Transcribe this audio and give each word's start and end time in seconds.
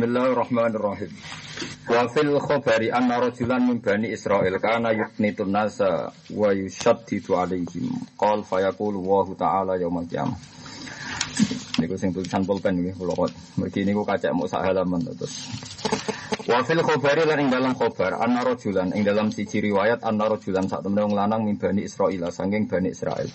Bismillahirrahmanirrahim. 0.00 1.12
Wa 1.84 2.08
fil 2.08 2.32
khabari 2.40 2.88
anna 2.88 3.20
rajulan 3.20 3.68
min 3.68 3.84
bani 3.84 4.08
Israil 4.08 4.56
kana 4.56 4.96
yuknitun 4.96 5.52
nasa 5.52 6.08
wa 6.32 6.56
yushaddidu 6.56 7.36
alaihim. 7.36 8.00
Qal 8.16 8.40
fayaqulu 8.40 8.96
wa 8.96 9.28
ta'ala 9.28 9.76
yaumal 9.76 10.08
qiyamah. 10.08 10.40
Niku 11.84 12.00
sing 12.00 12.16
tulisan 12.16 12.48
pulpen 12.48 12.80
nggih 12.80 12.96
kula 12.96 13.12
kok. 13.12 13.28
Mergi 13.60 13.84
niku 13.84 14.00
kacek 14.08 14.32
mau 14.32 14.48
sak 14.48 14.72
halaman 14.72 15.04
terus. 15.04 15.52
Wa 16.48 16.64
fil 16.64 16.80
khabari 16.80 17.28
lan 17.28 17.36
ing 17.44 17.52
dalam 17.52 17.76
khabar 17.76 18.24
anna 18.24 18.40
rajulan 18.40 18.96
ing 18.96 19.04
dalam 19.04 19.28
siji 19.28 19.60
riwayat 19.68 20.00
anna 20.00 20.32
rajulan 20.32 20.64
sak 20.64 20.80
temene 20.80 21.04
wong 21.04 21.12
lanang 21.12 21.44
min 21.44 21.60
bani 21.60 21.84
Israil 21.84 22.24
saking 22.32 22.72
bani 22.72 22.88
Israil. 22.96 23.28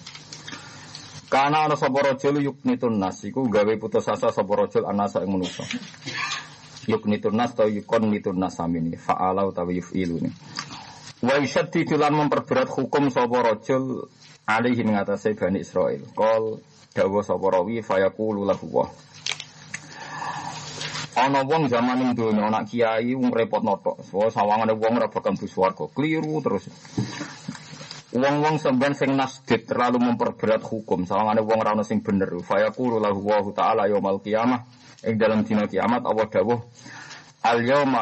Karena 1.29 1.69
ana 1.69 1.77
sapa 1.77 2.01
rajul 2.01 2.41
yuknitun 2.41 2.97
nas 2.97 3.21
iku 3.21 3.45
gawe 3.53 3.73
putus 3.77 4.09
asa 4.09 4.33
sapa 4.33 4.65
rajul 4.65 4.89
anasa 4.89 5.21
ing 5.21 5.29
manusa. 5.29 5.61
Yuknitun 6.85 7.33
nas 7.33 7.57
atau 7.57 7.65
yukon 7.65 8.13
nitun 8.13 8.37
nas 8.37 8.61
samini 8.61 8.93
fa'ala 8.93 9.41
utawi 9.49 9.81
yufilu 9.81 10.21
ni. 10.21 10.29
Wa 11.25 11.41
yushaddidu 11.41 11.97
lan 11.97 12.13
memperberat 12.13 12.69
hukum 12.69 13.09
sapa 13.09 13.41
rajul 13.41 14.05
alaihi 14.45 14.85
ing 14.85 14.93
atase 14.93 15.33
Bani 15.33 15.65
Israil. 15.65 16.05
Qol 16.13 16.61
dawa 16.93 17.25
sapa 17.25 17.45
rawi 17.49 17.81
fayaqulu 17.81 18.45
lahu 18.45 18.67
wa. 18.69 18.85
Ana 21.15 21.41
wong 21.47 21.71
zaman 21.71 22.05
ing 22.05 22.11
donya 22.13 22.51
anak 22.51 22.69
kiai 22.69 23.15
wong 23.17 23.33
repot 23.33 23.65
notok. 23.65 24.05
So 24.05 24.29
sawangane 24.29 24.77
wong 24.77 25.01
ora 25.01 25.09
bakal 25.09 25.33
mlebu 25.33 25.47
swarga. 25.49 25.89
Kliru 25.89 26.43
terus. 26.45 26.69
Wong-wong 28.15 28.63
semban 28.63 28.95
sing 28.95 29.11
nasdid 29.11 29.67
terlalu 29.67 29.99
memperberat 29.99 30.63
hukum, 30.63 31.03
sawangane 31.03 31.43
wong 31.43 31.59
ora 31.59 31.75
ono 31.75 31.83
sing 31.83 31.99
bener. 31.99 32.31
Fayaqulu 32.31 33.01
lahu 33.01 33.27
wa 33.27 33.43
ta'ala 33.51 33.91
yaumal 33.91 34.23
qiyamah 34.23 34.84
ing 35.05 35.15
dalam 35.21 35.45
dina 35.45 35.69
kiamat 35.69 36.01
Allah 36.03 36.27
dawuh 36.27 36.59
Al 37.45 37.61
yauma 37.61 38.01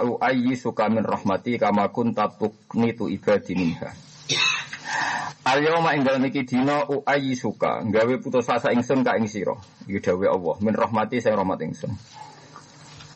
suka 0.55 0.87
min 0.87 1.03
rahmati 1.03 1.59
kama 1.59 1.91
kunta 1.91 2.31
tuqnitu 2.31 3.11
ibadi 3.11 3.59
minha. 3.59 3.91
Al 5.43 5.59
yauma 5.59 5.99
ing 5.99 6.07
dalem 6.07 6.31
iki 6.31 6.47
dina 6.47 6.87
suka 7.35 7.83
gawe 7.83 8.13
putus 8.23 8.47
asa 8.47 8.71
ingsun 8.71 9.03
ka 9.03 9.19
ing 9.19 9.27
sira. 9.27 9.59
Iki 9.83 9.99
dawuh 9.99 10.31
Allah 10.31 10.55
min 10.63 10.71
rahmati 10.71 11.19
sing 11.19 11.35
rahmat 11.35 11.59
ingsun. 11.59 11.91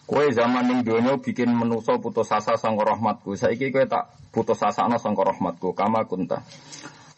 Kowe 0.04 0.28
zaman 0.32 0.68
ning 0.68 0.80
donya 0.84 1.16
bikin 1.16 1.48
menusa 1.48 1.96
putus 1.96 2.28
asa 2.32 2.60
sang 2.60 2.76
rahmatku. 2.76 3.40
Saiki 3.40 3.72
kowe 3.72 3.88
tak 3.88 4.12
putus 4.36 4.60
asa 4.60 4.84
ana 4.84 5.00
sang 5.00 5.16
rahmatku 5.16 5.72
kama 5.72 6.04
kunta. 6.04 6.44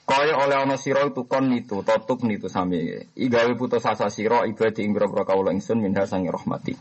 Kaya 0.09 0.41
oleh 0.41 0.57
ana 0.57 0.73
sira 0.73 1.05
itu 1.05 1.29
kon 1.29 1.53
nitu, 1.53 1.85
totuk 1.85 2.25
nitu 2.25 2.49
sami. 2.49 2.97
Igawe 3.13 3.53
putus 3.53 3.85
asa 3.85 4.09
sira 4.09 4.41
ibadi 4.49 4.81
ing 4.81 4.97
boro 4.97 5.21
kawula 5.21 5.53
ingsun 5.53 5.77
minha 5.77 6.09
sang 6.09 6.25
rahmati. 6.25 6.73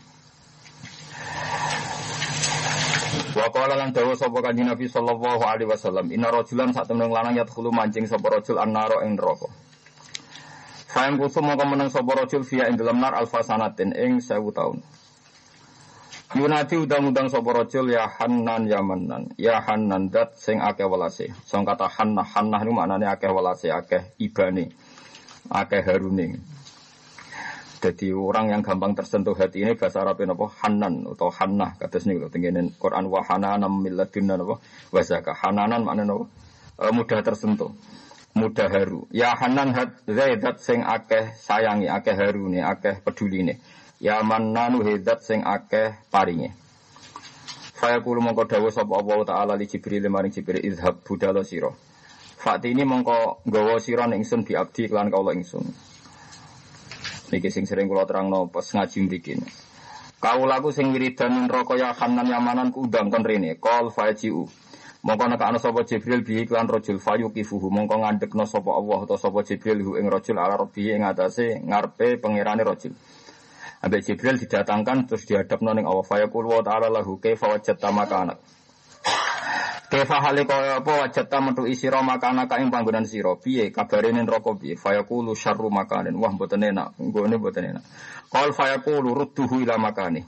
Wa 3.37 3.53
qala 3.53 3.77
lan 3.77 3.93
dawa 3.93 4.17
sapa 4.17 4.41
kanjeng 4.41 4.65
Nabi 4.65 4.89
sallallahu 4.89 5.45
alaihi 5.45 5.69
wasallam, 5.69 6.09
inna 6.09 6.33
rajulan 6.33 6.73
sak 6.73 6.89
temen 6.89 7.13
lanang 7.13 7.37
yadkhulu 7.37 7.69
mancing 7.69 8.09
sapa 8.09 8.33
rajul 8.33 8.57
annara 8.57 9.05
ing 9.05 9.13
neraka. 9.13 9.45
Fa'am 10.89 11.21
kusum 11.21 11.45
mongko 11.45 11.69
meneng 11.69 11.93
sapa 11.93 12.09
rajul 12.17 12.41
fiya 12.41 12.65
ing 12.65 12.81
dalam 12.81 12.97
nar 12.97 13.13
alfasanatin 13.13 13.93
ing 13.93 14.25
1000 14.25 14.41
taun. 14.57 14.81
Yunati 16.29 16.77
udang-udang 16.77 17.25
sapa 17.25 17.65
ya 17.89 18.05
Hannan 18.05 18.69
ya 18.69 18.85
Mannan. 18.85 19.33
Ya 19.33 19.57
Hannan 19.65 20.13
dat 20.13 20.37
sing 20.37 20.61
akeh 20.61 20.85
welase. 20.85 21.33
Sing 21.41 21.65
kata 21.65 21.89
Hannah 21.89 22.21
Hannah 22.21 22.61
niku 22.61 22.77
maknane 22.77 23.09
akeh 23.09 23.33
welase, 23.33 23.73
akeh 23.73 24.13
ibane. 24.21 24.69
Akeh 25.49 25.81
harune. 25.81 26.37
Jadi 27.81 28.13
orang 28.13 28.53
yang 28.53 28.61
gampang 28.61 28.93
tersentuh 28.93 29.33
hati 29.33 29.65
ini 29.65 29.73
bahasa 29.73 30.05
Arab 30.05 30.21
apa 30.21 30.45
Hanan 30.61 31.09
atau 31.09 31.33
Hannah 31.33 31.73
kados 31.81 32.05
niku 32.05 32.29
tengene 32.29 32.77
Quran 32.77 33.09
wa 33.09 33.25
hananam 33.25 33.81
min 33.81 33.97
napa 33.97 34.61
wa. 34.61 35.01
Hananan 35.33 35.81
maknane 35.81 36.13
napa? 36.13 36.29
E, 36.77 36.93
mudah 36.93 37.25
tersentuh. 37.25 37.73
Mudah 38.37 38.69
haru. 38.69 39.09
Ya 39.09 39.33
Hanan 39.33 39.73
hat 39.73 40.05
zaidat 40.05 40.61
sing 40.61 40.85
akeh 40.85 41.33
sayangi, 41.41 41.89
akeh 41.89 42.13
harune, 42.13 42.61
akeh 42.61 43.01
peduline. 43.01 43.57
Ya 43.99 44.23
nanu 44.23 44.79
hedat 44.87 45.19
sing 45.27 45.43
akeh 45.43 45.91
paringe. 46.07 46.55
Faya 47.75 47.99
kulu 47.99 48.23
mongko 48.23 48.47
dawuh 48.47 48.71
sapa 48.71 48.95
Allah 48.95 49.19
taala 49.27 49.53
li 49.59 49.67
Jibril 49.67 50.07
maring 50.07 50.31
Jibril 50.31 50.63
izhab 50.63 51.03
budalo 51.03 51.43
sira. 51.43 51.71
Fakti 52.39 52.71
ini 52.71 52.87
mongko 52.87 53.43
nggawa 53.43 53.75
sira 53.83 54.07
ning 54.07 54.23
ingsun 54.23 54.47
di 54.47 54.55
abdi 54.55 54.87
kelan 54.87 55.11
kawula 55.11 55.35
ingsun. 55.35 55.67
Niki 57.31 57.51
sing 57.51 57.67
sering 57.67 57.91
kula 57.91 58.07
terangno 58.07 58.47
pas 58.47 58.63
ngaji 58.63 58.99
mriki. 59.03 59.35
Kawulaku 60.19 60.71
sing 60.71 60.95
wiridan 60.95 61.47
neraka 61.47 61.75
ya 61.75 61.91
Hanan 61.91 62.27
Yamanan 62.27 62.71
ku 62.71 62.87
udang 62.87 63.11
kon 63.11 63.23
rene. 63.23 63.59
Qol 63.59 63.91
fajiu. 63.91 64.47
Mongko 65.03 65.23
nek 65.27 65.43
ana 65.43 65.59
sapa 65.59 65.83
Jibril 65.83 66.23
bi 66.23 66.43
iklan 66.43 66.67
rajul 66.67 66.99
fayuqifuhu 66.99 67.67
mongko 67.71 67.99
ngandekno 68.03 68.43
sapa 68.47 68.75
Allah 68.75 69.07
utawa 69.07 69.19
sapa 69.19 69.39
Jibril 69.43 69.83
hu 69.83 69.91
ing 69.99 70.07
rajul 70.11 70.39
ala 70.39 70.55
rabbi 70.55 70.91
ing 70.91 71.03
atase 71.03 71.63
ngarepe 71.63 72.19
pangerane 72.19 72.63
rajul. 72.63 72.91
Abe 73.79 74.03
Jibril 74.03 74.35
didatangkan 74.35 75.07
terus 75.07 75.23
dihadap 75.23 75.63
noning 75.63 75.87
Allah. 75.87 76.03
Fayaqul 76.03 76.51
wa 76.51 76.59
ta'ala 76.59 76.91
lahu 76.91 77.15
kaifa 77.15 77.47
wajadta 77.47 77.95
makanak. 77.95 78.43
Kaifa 79.89 80.21
hale 80.21 80.45
kaya 80.45 80.83
apa 80.83 81.07
wajadta 81.07 81.39
metu 81.41 81.63
isira 81.65 82.03
makanak 82.03 82.51
ing 82.59 82.69
panggonan 82.69 83.07
sira. 83.07 83.39
Piye 83.39 83.71
kabare 83.71 84.11
ning 84.11 84.27
neraka 84.27 84.51
piye? 84.53 84.75
Fayaqulu 84.75 85.31
syarru 85.31 85.71
makanin. 85.71 86.13
Wah 86.19 86.29
mboten 86.29 86.61
enak. 86.61 86.99
Nggone 86.99 87.39
mboten 87.39 87.63
enak. 87.73 87.83
Qal 88.27 88.51
fayaqulu 88.51 89.15
rudduhu 89.15 89.63
ila 89.63 89.79
makani. 89.79 90.27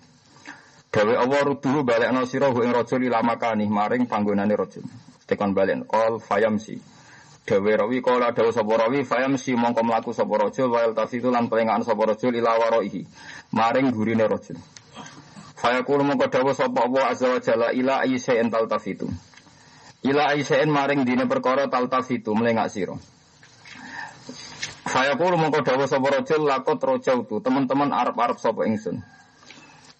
Dawe 0.91 1.13
Allah 1.13 1.39
rudduhu 1.43 1.83
balekno 1.83 2.23
sira 2.23 2.49
ing 2.49 2.71
rajul 2.71 3.03
ila 3.03 3.19
makani 3.19 3.67
maring 3.67 4.07
panggonane 4.07 4.55
rajul. 4.55 4.87
Tekan 5.27 5.51
balik. 5.51 5.85
Qal 5.91 6.23
fayamsi. 6.23 7.00
Dawe 7.41 7.71
rawi 7.73 7.99
kala 8.05 8.31
dawa 8.31 8.53
sapa 8.53 8.73
rawi 8.77 9.01
fayam 9.03 9.33
si 9.37 9.57
mongko 9.57 9.81
mlaku 9.83 10.13
sapa 10.13 10.37
rajul 10.37 10.69
wa 10.71 10.93
tafitu 10.93 11.33
lan 11.33 11.49
pelengahan 11.49 11.81
sapa 11.81 12.13
rajul 12.13 12.31
ila 12.37 12.53
waraihi 12.53 13.01
maring 13.51 13.89
gurine 13.89 14.29
rajul. 14.29 14.61
Fayaqulu 15.57 16.05
mongko 16.05 16.29
dawa 16.29 16.53
sapa 16.53 16.85
Allah 16.85 17.03
azza 17.11 17.27
wa 17.33 17.41
jalla 17.41 17.67
ila 17.73 18.05
ayyi'in 18.05 18.49
taltafitu. 18.53 19.09
Ila 20.05 20.37
ayyi'in 20.37 20.69
maring 20.69 21.01
dine 21.01 21.25
perkara 21.25 21.65
taltafitu 21.65 22.33
melengak 22.37 22.69
sira. 22.69 22.93
Fayaqulu 24.85 25.37
mongko 25.37 25.65
dawa 25.65 25.85
sapa 25.89 26.07
rajul 26.21 26.45
lakot 26.45 26.77
rojautu 26.77 27.41
teman-teman 27.41 27.89
arep-arep 27.89 28.37
sapa 28.37 28.69
ingsun. 28.69 29.01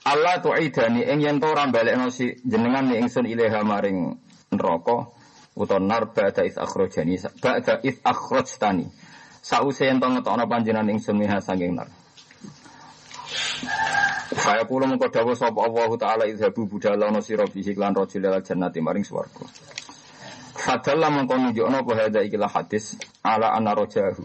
Allah 0.06 0.41
tu'idani 0.41 1.06
ing 1.09 1.22
yen 1.22 1.38
to 1.41 1.46
ora 1.50 1.66
balekno 1.69 2.09
si 2.09 2.38
jenengan 2.41 2.90
ni 2.90 2.97
ingsun 3.02 3.25
ilaha 3.29 3.62
maring 3.62 4.18
neraka 4.50 5.09
utawa 5.56 5.79
nar 5.79 6.06
ba'da 6.16 6.44
is 6.45 6.56
akhrajani 6.57 7.19
ba'da 7.41 7.79
is 7.84 8.00
akhrajtani 8.03 8.88
sause 9.41 9.85
yen 9.85 10.00
to 10.00 10.07
ngetokno 10.07 10.47
panjenengan 10.47 10.89
ingsun 10.89 11.17
minha 11.17 11.41
saking 11.41 11.75
nar 11.75 11.88
Saya 14.31 14.63
kula 14.63 14.88
mengko 14.88 15.11
dawuh 15.11 15.35
sapa 15.35 15.59
Allah 15.59 15.91
taala 16.00 16.23
izhabu 16.23 16.63
budala 16.63 17.11
ana 17.11 17.19
sira 17.19 17.44
bihi 17.47 17.75
lan 17.75 17.91
rajul 17.95 18.23
al 18.25 18.40
jannati 18.40 18.79
maring 18.79 19.03
swarga. 19.03 19.44
Fadalla 20.56 21.11
mengko 21.11 21.35
nunjukno 21.35 21.84
apa 21.84 22.19
ikilah 22.23 22.47
hadis 22.47 22.95
ala 23.23 23.51
anna 23.51 23.75
rajahu. 23.75 24.23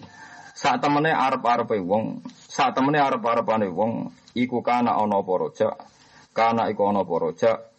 Saat 0.56 0.81
temene 0.81 1.12
arep-arepe 1.12 1.76
wong, 1.84 2.22
saat 2.48 2.72
temene 2.72 2.97
arep-arepane 3.03 3.69
wong 3.69 4.09
iku 4.32 4.62
kana 4.65 4.97
ana 4.97 5.20
apa 5.20 5.32
raja, 5.36 5.69
kana 6.32 6.70
iku 6.72 6.86
ana 6.88 7.04
apa 7.04 7.34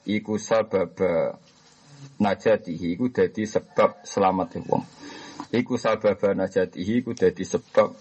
iku 0.06 0.38
sababa 0.38 1.42
najatihi 2.18 2.98
iku 2.98 3.14
dadi 3.14 3.46
sebab 3.46 4.04
selamat 4.04 4.64
wong. 4.66 4.84
Iku 5.54 5.78
sabab 5.80 6.20
najatihi 6.20 7.06
iku 7.06 7.14
dadi 7.14 7.46
sebab 7.46 7.94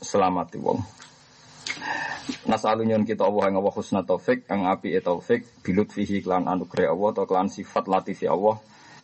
selamat 0.00 0.48
wong. 0.62 0.78
Nasalunyon 2.48 3.04
kita 3.04 3.28
Allah 3.28 3.52
yang 3.52 3.60
Allah 3.60 3.74
husna 3.74 4.00
taufik, 4.00 4.48
yang 4.48 4.64
api 4.64 4.96
e 4.96 5.00
taufik, 5.04 5.44
bilut 5.60 5.92
fihi 5.92 6.24
klan 6.24 6.48
anugerah 6.48 6.92
Allah, 6.92 7.08
atau 7.12 7.24
klan 7.28 7.48
sifat 7.52 7.84
latifi 7.84 8.24
Allah, 8.24 8.56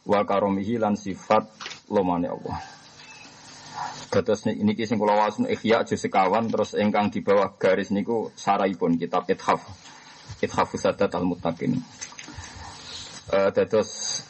wa 0.08 0.20
karomihi 0.24 0.80
lan 0.80 0.96
sifat 0.96 1.44
lomane 1.92 2.32
Allah. 2.32 2.56
Terus 4.10 4.42
ini 4.50 4.74
kisah 4.74 4.98
kula 4.98 5.14
wasun 5.14 5.46
ikhya 5.46 5.86
juz 5.86 6.02
sekawan 6.02 6.50
terus 6.50 6.74
engkang 6.74 7.14
di 7.14 7.22
bawah 7.22 7.54
garis 7.54 7.94
niku 7.94 8.34
saraipun 8.34 8.98
kitab 8.98 9.22
Ithaf. 9.30 9.62
Ithaf 10.42 10.74
Sadat 10.74 11.14
al-Muttaqin. 11.14 11.78
Uh, 13.30 13.50
terus 13.54 14.22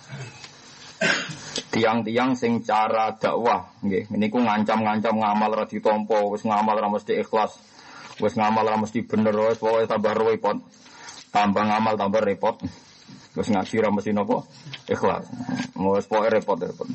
tiang-tiang 1.71 2.37
sing 2.37 2.61
cara 2.67 3.15
dakwah 3.17 3.71
nggih. 3.81 4.11
Niku 4.15 4.39
ngancam-ngancam 4.43 5.15
ngamal 5.17 5.51
ra 5.55 5.65
ditampa 5.65 6.19
wis 6.29 6.43
ngamal 6.45 6.77
ra 6.77 6.89
mesti 6.91 7.23
ikhlas 7.23 7.57
wis 8.21 8.37
ngamal 8.37 8.67
ra 8.67 8.77
mesti 8.77 9.01
bener 9.07 9.33
wis 9.33 9.59
pokoke 9.59 9.87
tambah 9.87 10.13
repot. 10.13 10.59
Tambah 11.31 11.63
ngamal 11.63 11.95
tambah 11.97 12.21
repot. 12.21 12.61
Wis 13.39 13.49
ngaji 13.49 13.75
ra 13.81 13.89
mesti 13.95 14.11
ikhlas. 14.91 15.25
Wis 15.79 16.07
pokoke 16.11 16.29
repot-repot 16.29 16.91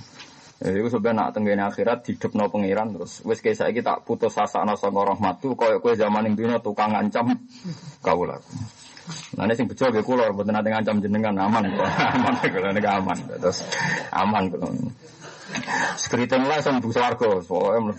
Jadi 0.56 0.80
itu 0.80 0.88
sebenarnya 0.88 1.20
nak 1.20 1.32
tenggene 1.36 1.64
akhirat 1.68 2.00
hidupno 2.08 2.48
pangeran 2.48 2.96
terus. 2.96 3.20
Wis 3.28 3.44
kayak 3.44 3.60
saya 3.60 3.82
tak 3.84 4.08
putus 4.08 4.40
asa 4.40 4.64
ana 4.64 4.80
sanga 4.80 5.04
rahmatu 5.04 5.52
koyo 5.52 5.84
kowe 5.84 5.92
zaman 5.92 6.32
ning 6.32 6.40
dunya 6.40 6.64
tukang 6.64 6.96
ngancam. 6.96 7.36
Kawula. 8.00 8.40
Nah, 9.38 9.46
ini 9.46 9.54
sing 9.54 9.70
bejo 9.70 9.86
nggih 9.94 10.02
kula 10.02 10.34
mboten 10.34 10.54
nate 10.58 10.74
ngancam 10.74 10.98
jenengan 10.98 11.38
aman 11.38 11.70
kok. 11.70 11.86
aman 12.18 12.34
kula 12.42 12.70
niku 12.74 12.90
aman. 12.90 13.18
Terus 13.38 13.60
aman 14.10 14.44
kula. 14.50 14.68
Skriting 15.96 16.44
lah 16.50 16.58
sembuh 16.60 16.92
swarga, 16.92 17.30
pokoke 17.46 17.78
mlebu. 17.80 17.96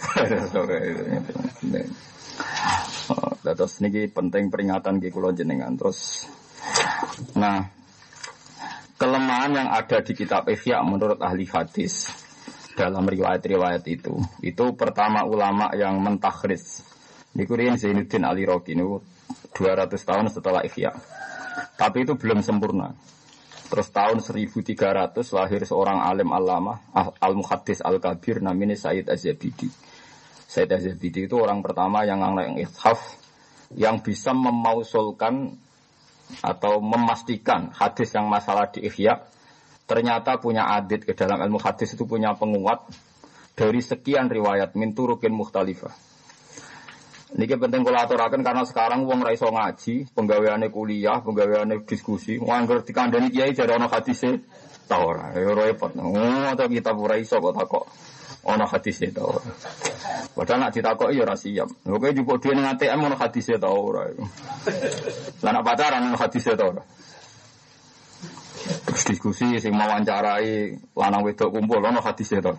Terus 3.57 3.73
niki 3.79 4.11
penting 4.11 4.51
peringatan 4.51 4.99
ki 4.99 5.15
kula 5.15 5.31
jenengan. 5.31 5.79
Terus 5.79 6.27
nah 7.39 7.63
kelemahan 8.99 9.53
yang 9.55 9.69
ada 9.71 10.03
di 10.03 10.13
kitab 10.17 10.51
Ihya 10.51 10.83
menurut 10.83 11.23
ahli 11.23 11.47
hadis 11.47 12.11
dalam 12.77 13.09
riwayat-riwayat 13.09 13.85
itu 13.89 14.21
itu 14.45 14.65
pertama 14.77 15.25
ulama 15.25 15.73
yang 15.73 15.97
mentakhris 16.01 16.85
niku 17.33 17.57
Zainuddin 17.57 18.25
Ali 18.25 18.45
Roki 18.45 18.77
niku 18.77 19.01
200 19.57 19.97
tahun 19.97 20.29
setelah 20.29 20.61
Ihya. 20.69 20.93
Tapi 21.81 22.05
itu 22.05 22.13
belum 22.21 22.45
sempurna. 22.45 22.93
Terus 23.67 23.89
tahun 23.91 24.23
1300 24.23 24.77
lahir 25.17 25.61
seorang 25.67 26.05
alim 26.05 26.31
alama 26.31 26.79
al-muhaddis 27.19 27.83
al-kabir 27.83 28.39
namanya 28.45 28.77
Said 28.77 29.09
Az-Zabidi. 29.11 29.67
Said 30.47 30.71
Az-Zabidi 30.71 31.27
itu 31.27 31.35
orang 31.41 31.65
pertama 31.65 32.05
yang 32.07 32.23
yang 32.23 32.61
ithaf 32.61 33.01
yang 33.75 33.99
bisa 33.99 34.31
memausulkan 34.31 35.59
atau 36.45 36.79
memastikan 36.79 37.75
hadis 37.75 38.15
yang 38.15 38.31
masalah 38.31 38.71
di 38.71 38.87
Ihya 38.87 39.27
ternyata 39.87 40.39
punya 40.43 40.71
adit 40.75 41.07
ke 41.07 41.15
dalam 41.15 41.39
ilmu 41.43 41.63
hadis 41.63 41.95
itu 41.95 42.03
punya 42.07 42.35
penguat 42.35 42.87
dari 43.55 43.81
sekian 43.81 44.29
riwayat 44.29 44.75
min 44.75 44.93
turukin 44.93 45.33
mukhtalifah. 45.33 45.95
Niki 47.35 47.59
penting 47.59 47.83
kalau 47.83 47.99
aturakan 47.99 48.47
karena 48.47 48.63
sekarang 48.63 49.03
uang 49.03 49.27
raiso 49.27 49.51
ngaji, 49.51 50.15
penggaweannya 50.15 50.71
kuliah, 50.71 51.19
penggaweannya 51.27 51.83
diskusi, 51.83 52.39
nganggur 52.39 52.87
dikandani 52.87 53.35
kiai 53.35 53.51
jadi 53.51 53.75
ono 53.75 53.91
hadisnya 53.91 54.39
tau 54.87 55.11
ora, 55.11 55.35
ya 55.35 55.51
repot. 55.51 55.91
Oh, 55.99 56.47
atau 56.47 56.71
kita 56.71 56.95
pura 56.95 57.19
iso 57.19 57.43
kok 57.43 57.55
takok 57.59 57.85
ono 58.47 58.65
hadisnya 58.71 59.11
tau 59.11 59.35
ora. 59.35 59.43
Padahal 60.39 60.59
nak 60.63 60.73
ditakok 60.79 61.11
ya 61.11 61.27
ora 61.27 61.35
siap. 61.35 61.69
Oke 61.91 62.15
juga 62.15 62.39
dia 62.39 62.55
ning 62.55 62.67
ATM 62.71 63.11
ono 63.11 63.17
hadisnya 63.19 63.59
tau 63.59 63.75
ora. 63.75 64.07
Lah 65.43 65.51
nak 65.51 65.65
pacaran 65.67 66.07
ono 66.07 66.15
hadisnya 66.15 66.55
tau 66.55 66.71
ora. 66.79 66.83
Terus 68.87 69.03
diskusi 69.11 69.59
sing 69.59 69.75
wawancarai 69.75 70.79
lanang 70.95 71.23
wedok 71.27 71.51
kumpul 71.51 71.83
ono 71.83 71.99
hadisnya 71.99 72.39
tau. 72.39 72.57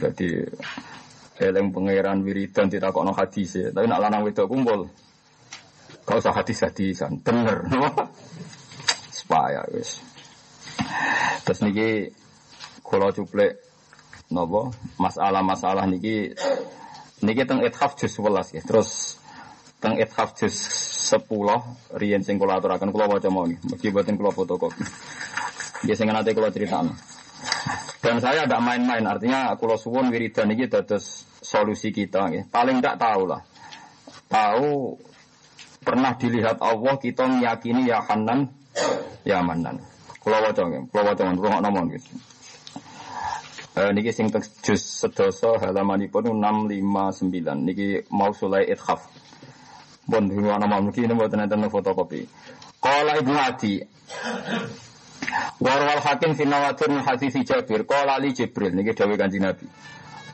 Jadi 0.00 0.40
eleng 1.40 1.72
pangeran 1.72 2.20
wiridan 2.20 2.68
tidak 2.68 2.92
kok 2.92 3.04
no 3.04 3.16
hadis 3.16 3.56
ya. 3.56 3.68
Tapi 3.72 3.88
nak 3.88 4.00
lanang 4.04 4.22
wedok 4.28 4.46
kumpul, 4.46 4.86
kau 6.04 6.20
usah 6.20 6.36
hadis 6.36 6.60
hadisan, 6.60 7.16
bener? 7.24 7.64
Supaya 9.16 9.64
wis. 9.72 10.04
Terus 11.42 11.60
niki 11.64 11.88
kalau 12.84 13.08
cuplek 13.10 13.58
nopo 14.30 14.70
masalah-masalah 15.00 15.88
niki 15.88 16.36
niki 17.24 17.42
teng 17.48 17.64
ithaf 17.64 17.96
juz 17.96 18.12
11 18.20 18.60
ya. 18.60 18.62
Terus 18.62 19.16
teng 19.80 19.96
ithaf 19.96 20.36
juz 20.36 20.54
10 21.10 21.26
riyen 21.98 22.22
sing 22.22 22.36
kula 22.36 22.60
aturaken 22.60 22.92
kula 22.92 23.08
waca 23.08 23.32
mawon. 23.32 23.56
Mugi 23.66 23.88
boten 23.90 24.14
kula 24.20 24.30
fotokopi. 24.30 24.84
Nggih 25.82 25.96
sing 25.96 26.06
nate 26.12 26.36
kula 26.36 26.52
critakno. 26.52 26.94
Dan 28.00 28.16
saya 28.16 28.48
tidak 28.48 28.64
main-main, 28.64 29.04
artinya 29.04 29.52
kalau 29.60 29.76
suwon 29.76 30.08
wiridan 30.08 30.48
ini 30.48 30.64
terus 30.68 31.28
solusi 31.50 31.90
kita. 31.90 32.30
Ya. 32.30 32.42
Paling 32.46 32.78
tidak 32.78 33.02
tahu 33.02 33.26
lah. 33.26 33.42
Tahu 34.30 34.94
pernah 35.82 36.14
dilihat 36.14 36.62
Allah 36.62 36.94
kita 37.02 37.26
meyakini 37.26 37.90
ya 37.90 37.98
Hanan, 38.06 38.46
ya 39.26 39.42
Manan. 39.42 39.82
Kalau 40.22 40.38
wajah, 40.38 40.64
kalau 40.94 41.10
wajah, 41.10 41.24
kalau 41.34 41.58
nomor 41.58 41.90
gitu. 41.90 42.12
Eh, 43.70 43.90
niki 43.94 44.10
sing 44.10 44.26
juz 44.66 44.82
sedoso 44.82 45.54
halamanipun 45.62 46.26
659 46.26 47.54
niki 47.64 48.02
mau 48.10 48.34
sulai 48.34 48.66
ithaf. 48.66 49.06
Bon 50.10 50.26
dhewe 50.26 50.50
ana 50.50 50.66
mungkin 50.66 51.14
mboten 51.14 51.46
enten 51.46 51.70
fotokopi. 51.70 52.26
Qala 52.82 53.22
Ibnu 53.22 53.36
Adi 53.38 53.78
Warwal 55.60 56.02
hakim 56.02 56.34
fi 56.34 56.44
nawatir 56.50 56.90
min 56.90 56.98
hadis 57.04 57.36
Jabir 57.46 57.86
qala 57.86 58.18
li 58.18 58.34
Jibril 58.34 58.74
niki 58.74 58.90
dawuh 58.90 59.14
Kanjeng 59.14 59.46
Nabi. 59.46 59.64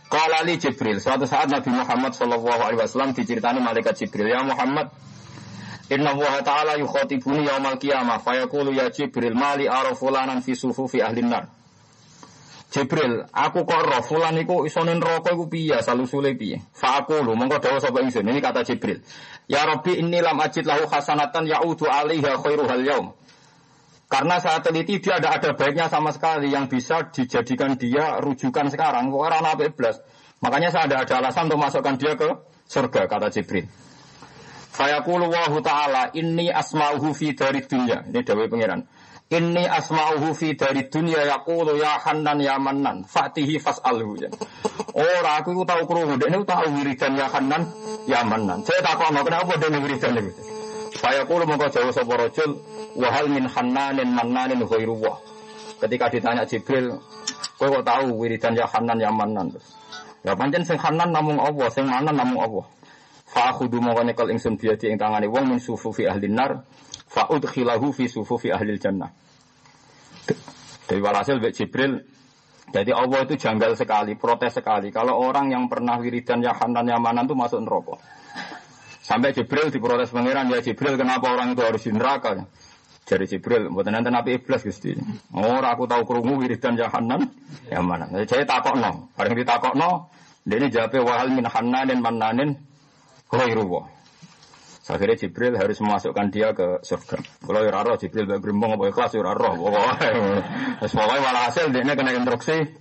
Qala 0.06 0.46
li 0.46 0.54
Jibril 0.58 1.02
suatu 1.02 1.26
saat 1.26 1.50
Nabi 1.50 1.70
Muhammad 1.70 2.14
sallallahu 2.14 2.62
alaihi 2.62 2.78
wasallam 2.78 3.10
diceritani 3.10 3.58
malaikat 3.58 3.98
Jibril 4.06 4.30
ya 4.30 4.42
Muhammad 4.46 4.88
Inna 5.86 6.10
Allah 6.14 6.42
Ta'ala 6.42 6.72
yukhatibuni 6.82 7.46
yaumal 7.46 7.78
qiyamah 7.78 8.18
fayaqulu 8.18 8.74
ya 8.74 8.90
Jibril 8.90 9.34
mali 9.38 9.70
ara 9.70 9.94
fulanan 9.94 10.42
fi 10.42 10.58
sufufi 10.58 10.98
ahli 10.98 11.22
nar. 11.22 11.46
Jibril, 12.74 13.22
aku 13.30 13.62
kok 13.62 13.82
roh 13.86 14.02
fulan 14.02 14.34
iku 14.42 14.66
isone 14.66 14.98
neraka 14.98 15.30
iku 15.30 15.46
piye 15.46 15.78
salusule 15.86 16.34
piye? 16.34 16.58
Fa 16.74 16.98
aku 16.98 17.22
lho 17.22 17.38
mongko 17.38 17.62
dawuh 17.62 17.78
sapa 17.78 18.02
ingsun. 18.02 18.26
Ini 18.26 18.42
kata 18.42 18.66
Jibril. 18.66 18.98
Ya 19.46 19.62
Rabbi 19.62 20.02
inni 20.02 20.18
lam 20.18 20.34
ajid 20.42 20.66
lahu 20.66 20.90
hasanatan 20.90 21.46
ya'udu 21.46 21.86
alaiha 21.86 22.34
khairuhal 22.42 22.82
yaum. 22.82 23.06
Karena 24.06 24.38
saya 24.38 24.62
teliti 24.62 25.02
dia 25.02 25.18
tidak 25.18 25.42
ada 25.42 25.50
baiknya 25.58 25.86
sama 25.90 26.14
sekali 26.14 26.54
yang 26.54 26.70
bisa 26.70 27.10
dijadikan 27.10 27.74
dia 27.74 28.22
rujukan 28.22 28.70
sekarang. 28.70 29.10
Orang 29.10 29.42
Nabi 29.42 29.74
Iblis. 29.74 29.98
Makanya 30.38 30.70
saya 30.70 30.86
tidak 30.86 31.10
ada 31.10 31.14
alasan 31.26 31.50
untuk 31.50 31.60
masukkan 31.66 31.94
dia 31.98 32.14
ke 32.14 32.28
surga, 32.70 33.10
kata 33.10 33.34
Jibril. 33.34 33.66
Fayaqulu 34.76 35.32
wahu 35.32 35.58
ta'ala 35.64 36.12
inni 36.12 36.52
asma'uhu 36.52 37.16
fi 37.16 37.32
dari 37.32 37.64
dunia. 37.64 38.04
Ini 38.06 38.20
dawai 38.20 38.46
pengiran. 38.46 38.84
Inni 39.32 39.64
asma'uhu 39.66 40.36
fi 40.38 40.54
dari 40.54 40.86
dunia 40.86 41.26
yaqulu 41.26 41.74
ya 41.80 41.98
hannan 41.98 42.38
ya 42.38 42.60
mannan 42.62 43.02
fatihi 43.08 43.58
fas'alhu. 43.58 44.22
Ora 44.94 45.42
aku 45.42 45.66
tahu 45.66 45.82
krungu, 45.88 46.14
ini 46.14 46.38
tahu 46.46 46.78
wiridan 46.78 47.18
ya 47.18 47.26
hannan 47.32 47.66
ya 48.06 48.22
mannan. 48.22 48.62
Saya 48.62 48.84
tak 48.86 49.02
tahu 49.02 49.18
kenapa 49.24 49.56
dia 49.58 49.68
wiridan 49.82 50.14
itu. 50.96 51.04
Fayaqulu 51.04 51.44
mongko 51.44 51.68
jauh 51.68 51.92
sapa 51.92 52.16
rajul 52.16 52.56
wahal 52.96 53.28
min 53.28 53.44
hannanin 53.44 54.08
mannanin 54.08 54.64
ghairuwah. 54.64 55.20
Ketika 55.76 56.08
ditanya 56.08 56.48
Jibril, 56.48 56.96
kowe 57.60 57.68
kok 57.68 57.84
tahu 57.84 58.16
wiridan 58.16 58.56
ya 58.56 58.64
Hanan 58.64 58.96
ya 58.96 59.12
Manan. 59.12 59.52
Ya 60.24 60.32
pancen 60.32 60.64
sing 60.64 60.80
Hanan 60.80 61.12
namung 61.12 61.36
Allah, 61.36 61.68
sing 61.68 61.84
Manan 61.84 62.16
namung 62.16 62.40
Allah. 62.40 62.64
Fa 63.28 63.52
khudu 63.52 63.84
mongko 63.84 64.08
nyekel 64.08 64.32
ingsun 64.32 64.56
biadi 64.56 64.88
ing 64.88 64.96
tangane 64.96 65.28
wong 65.28 65.44
min 65.44 65.58
sufufi 65.60 66.08
ahli 66.08 66.32
nar 66.32 66.64
fa 67.04 67.28
udkhilahu 67.28 67.92
fi 67.92 68.08
sufufi 68.08 68.48
ahli 68.48 68.80
jannah. 68.80 69.12
Dari 70.86 71.02
walhasil 71.02 71.36
Bek 71.42 71.52
Jibril 71.52 72.00
jadi 72.72 72.90
Allah 72.96 73.22
itu 73.28 73.38
janggal 73.38 73.78
sekali, 73.78 74.18
protes 74.18 74.58
sekali. 74.58 74.90
Kalau 74.90 75.20
orang 75.22 75.52
yang 75.54 75.70
pernah 75.70 76.00
wiridan 76.00 76.40
ya 76.40 76.56
Hanan 76.56 76.88
ya 76.88 76.96
Manan 76.96 77.28
itu 77.28 77.36
masuk 77.36 77.60
neraka. 77.62 78.15
Sampai 79.06 79.30
Jibril 79.30 79.70
diprotes 79.70 80.10
pangeran, 80.10 80.50
ya 80.50 80.58
Jibril 80.58 80.98
kenapa 80.98 81.30
orang 81.30 81.54
itu 81.54 81.62
harus 81.62 81.82
di 81.86 81.94
neraka? 81.94 82.42
Jadi 83.06 83.38
Jibril, 83.38 83.70
buat 83.70 83.86
nanti 83.86 84.10
nabi 84.10 84.34
iblis 84.34 84.66
gusti. 84.66 84.98
Oh, 85.30 85.62
aku 85.62 85.86
tahu 85.86 86.02
kerungu 86.02 86.42
wiridan 86.42 86.74
jahanan, 86.74 87.30
ya 87.70 87.78
mana? 87.86 88.10
Jadi 88.10 88.42
takok 88.42 88.74
no, 88.74 89.14
bareng 89.14 89.38
ditakok 89.38 89.78
no, 89.78 90.10
dia 90.42 90.58
ini 90.58 90.74
jawabnya 90.74 91.06
wahal 91.06 91.30
min 91.30 91.46
dan 91.46 91.98
mananin, 92.02 92.58
khairuwa. 93.30 93.94
Akhirnya 94.86 95.18
Jibril 95.18 95.54
harus 95.54 95.78
memasukkan 95.82 96.26
dia 96.34 96.50
ke 96.54 96.82
surga. 96.82 97.18
Kalau 97.46 97.62
ya 97.62 97.82
roh 97.82 97.98
Jibril 97.98 98.26
bagi 98.26 98.42
gerimbong 98.42 98.78
apa 98.78 98.90
ikhlas 98.90 99.18
ya 99.18 99.22
roh. 99.22 99.54
Pokoknya, 99.58 100.10
pokoknya 100.82 101.22
malah 101.26 101.42
hasil 101.50 101.74
dia 101.74 101.94
kena 101.94 102.10
instruksi. 102.14 102.74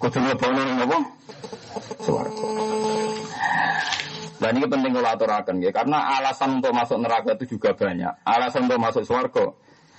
Kudu 0.00 0.18
ngelebono 0.24 0.60
apa? 0.88 0.98
Suwargo. 2.00 2.48
Dan 4.38 4.54
ini 4.54 4.66
penting 4.70 4.94
kalau 4.94 5.10
aturakan 5.10 5.58
ya, 5.58 5.74
karena 5.74 5.98
alasan 6.22 6.62
untuk 6.62 6.70
masuk 6.70 7.02
neraka 7.02 7.34
itu 7.34 7.58
juga 7.58 7.74
banyak. 7.74 8.22
Alasan 8.22 8.70
untuk 8.70 8.78
masuk 8.78 9.02
surga 9.02 9.46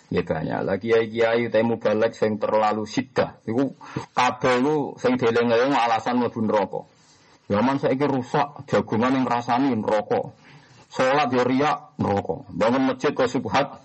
ya 0.09 0.21
banyak. 0.25 0.59
Lagi 0.65 0.89
kiai 0.89 1.05
kiai 1.07 1.43
temu 1.53 1.77
balik 1.77 2.17
yang 2.17 2.41
terlalu 2.41 2.83
sidah. 2.89 3.37
Itu 3.45 3.77
kabel 4.17 4.55
lu 4.61 4.75
sing 4.97 5.15
deleng 5.15 5.53
alasan 5.53 6.19
mlebu 6.19 6.39
neraka. 6.43 6.81
Zaman 7.49 7.81
saya 7.81 8.05
rusak 8.05 8.69
jagungan 8.69 9.21
yang 9.21 9.25
rasani 9.25 9.73
neraka. 9.73 10.33
Sholat 10.89 11.29
ya 11.33 11.45
riak 11.45 11.77
neraka. 12.01 12.45
Bangun 12.53 12.93
masjid 12.93 13.13
kok 13.13 13.29
subhat 13.29 13.81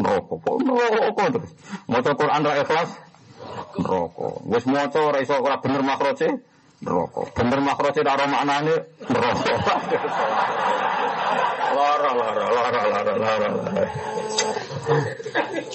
neraka. 0.00 0.34
Kok 0.40 0.56
neraka 0.64 1.24
terus. 1.32 1.52
Maca 1.88 2.12
Quran 2.16 2.40
ra 2.44 2.54
ikhlas 2.60 2.90
neraka. 3.76 4.28
Wis 4.48 4.64
maca 4.68 4.98
ora 5.00 5.18
iso 5.20 5.36
bener 5.40 5.82
makroce 5.84 6.40
neraka. 6.82 7.22
Bener 7.34 7.60
makroce 7.62 8.00
ora 8.02 8.26
maknane 8.26 8.74
neraka. 9.08 9.52
Lara 11.78 12.10
lara 12.14 12.46
lara 12.50 12.82
lara 12.90 13.14
lara. 13.18 13.48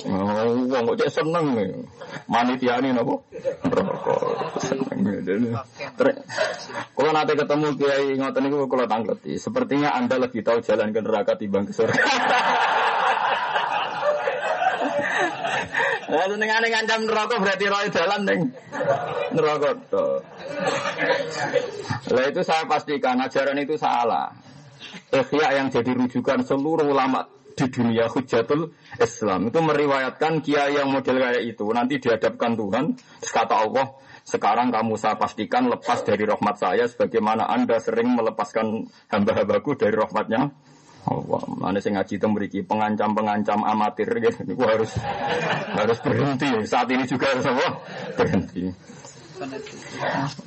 Wong 0.10 0.84
kok 0.90 1.10
seneng 1.12 1.46
napa? 2.94 3.16
Neraka. 3.68 4.16
Seneng. 4.64 5.00
Kalau 6.94 7.12
nanti 7.12 7.34
ketemu 7.36 7.68
kiai 7.78 8.08
ngoten 8.18 8.42
niku 8.46 8.66
kula 8.70 8.86
tangleti. 8.88 9.36
Sepertinya 9.38 9.94
Anda 9.98 10.18
lebih 10.22 10.46
tahu 10.46 10.62
jalan 10.64 10.94
ke 10.94 11.00
neraka 11.04 11.34
timbang 11.36 11.68
ke 11.68 11.74
surga. 11.76 12.02
Lah 16.10 16.26
senengane 16.28 16.68
ngancam 16.68 17.00
neraka 17.08 17.36
berarti 17.40 17.66
roy 17.70 17.88
dalan 17.92 18.22
ning 18.28 18.42
neraka 19.32 19.70
to. 19.88 20.06
Lah 22.12 22.26
itu 22.28 22.42
saya 22.44 22.64
pastikan 22.68 23.20
ajaran 23.24 23.58
itu 23.60 23.76
salah. 23.80 24.32
Ikhya 25.14 25.62
yang 25.62 25.68
jadi 25.70 25.92
rujukan 25.94 26.42
seluruh 26.44 26.90
ulama 26.90 27.26
di 27.54 27.70
dunia 27.70 28.10
hujatul 28.10 28.74
Islam 28.98 29.54
itu 29.54 29.60
meriwayatkan 29.62 30.42
kiai 30.42 30.74
yang 30.74 30.90
model 30.90 31.22
kayak 31.22 31.44
itu 31.46 31.66
nanti 31.70 32.02
dihadapkan 32.02 32.58
Tuhan 32.58 32.98
kata 33.22 33.56
Allah 33.70 33.94
sekarang 34.26 34.74
kamu 34.74 34.98
saya 34.98 35.16
pastikan 35.22 35.70
lepas 35.70 36.02
dari 36.02 36.26
rahmat 36.26 36.56
saya 36.58 36.90
sebagaimana 36.90 37.46
anda 37.46 37.78
sering 37.78 38.10
melepaskan 38.18 38.90
hamba-hambaku 39.14 39.78
dari 39.78 39.94
rahmatnya 39.94 40.50
Allah 41.04 41.42
mana 41.60 41.78
saya 41.84 42.00
ngaji 42.00 42.14
itu 42.16 42.26
memiliki 42.32 42.60
pengancam-pengancam 42.64 43.60
amatir 43.68 44.08
gitu 44.24 44.40
Ini 44.48 44.54
harus 44.56 44.92
harus 45.76 45.98
berhenti 46.00 46.48
saat 46.64 46.88
ini 46.92 47.04
juga 47.04 47.36
harus 47.36 47.46
apa 47.48 47.68
berhenti 48.16 48.72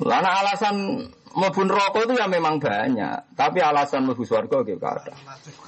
Lana 0.01 0.29
alasan 0.41 1.05
mlebu 1.37 1.61
rokok 1.69 2.09
itu 2.09 2.13
ya 2.17 2.25
memang 2.25 2.57
banyak, 2.57 3.37
tapi 3.37 3.61
alasan 3.61 4.09
mlebu 4.09 4.25
swarga 4.25 4.65
gitu 4.65 4.81
ada. 4.81 5.13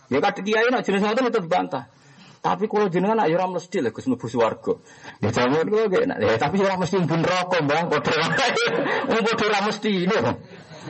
Ya 0.09 0.17
kadhe 0.17 0.41
kiai 0.41 0.69
nak 0.73 0.81
jenis 0.81 1.05
itu 1.05 1.39
dibantah. 1.45 1.91
Tapi 2.39 2.71
kalau 2.71 2.87
jenengan 2.87 3.19
ayo 3.27 3.35
ora 3.35 3.51
mesti 3.51 3.83
lho 3.83 3.91
Gus 3.91 4.07
mlebu 4.09 4.25
swarga. 4.25 4.73
Ya 5.21 5.29
jaman 5.29 5.67
kok 5.67 5.91
gak 5.91 6.03
ya 6.17 6.35
tapi 6.39 6.57
ora 6.63 6.79
mesti 6.79 6.95
mlebu 6.97 7.15
neraka, 7.21 7.57
Mbah. 7.61 7.85
Padha 7.91 9.45
ora 9.45 9.59
mesti 9.67 9.89
ini. 10.07 10.17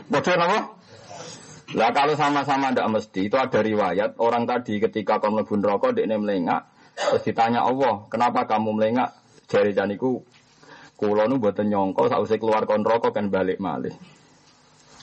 Padha 0.08 0.34
napa? 0.38 0.79
Lah 1.78 1.94
kalau 1.94 2.18
sama-sama 2.18 2.74
ndak 2.74 2.90
mesti 2.90 3.30
itu 3.30 3.38
ada 3.38 3.62
riwayat 3.62 4.18
orang 4.18 4.50
tadi 4.50 4.82
ketika 4.82 5.22
kamu 5.22 5.46
mlebu 5.46 5.54
neraka 5.62 5.88
dekne 5.94 6.18
melengak 6.18 6.66
terus 6.98 7.22
ditanya 7.22 7.62
Allah, 7.62 8.10
"Kenapa 8.10 8.50
kamu 8.50 8.74
melengak?" 8.74 9.14
Jari 9.50 9.74
janiku 9.74 10.22
kula 10.98 11.26
nu 11.30 11.38
mboten 11.38 11.70
nyongko 11.70 12.10
sausé 12.10 12.42
keluar 12.42 12.66
kon 12.66 12.82
neraka 12.82 13.14
kan 13.14 13.30
balik 13.30 13.62
malih. 13.62 13.94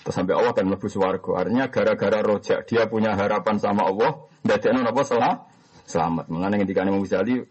Terus 0.02 0.14
sampai 0.14 0.38
Allah 0.38 0.54
kan 0.54 0.66
mlebu 0.70 0.86
swarga. 0.86 1.42
Artinya 1.42 1.66
gara-gara 1.66 2.22
rojak 2.22 2.66
dia 2.70 2.86
punya 2.86 3.18
harapan 3.18 3.58
sama 3.58 3.86
Allah, 3.90 4.22
ndadekno 4.46 4.86
napa 4.86 5.02
salah 5.02 5.50
selamat. 5.86 6.30
Mengenai 6.30 6.62
ketika 6.62 6.86
Imam 6.86 7.02
Ghazali 7.02 7.42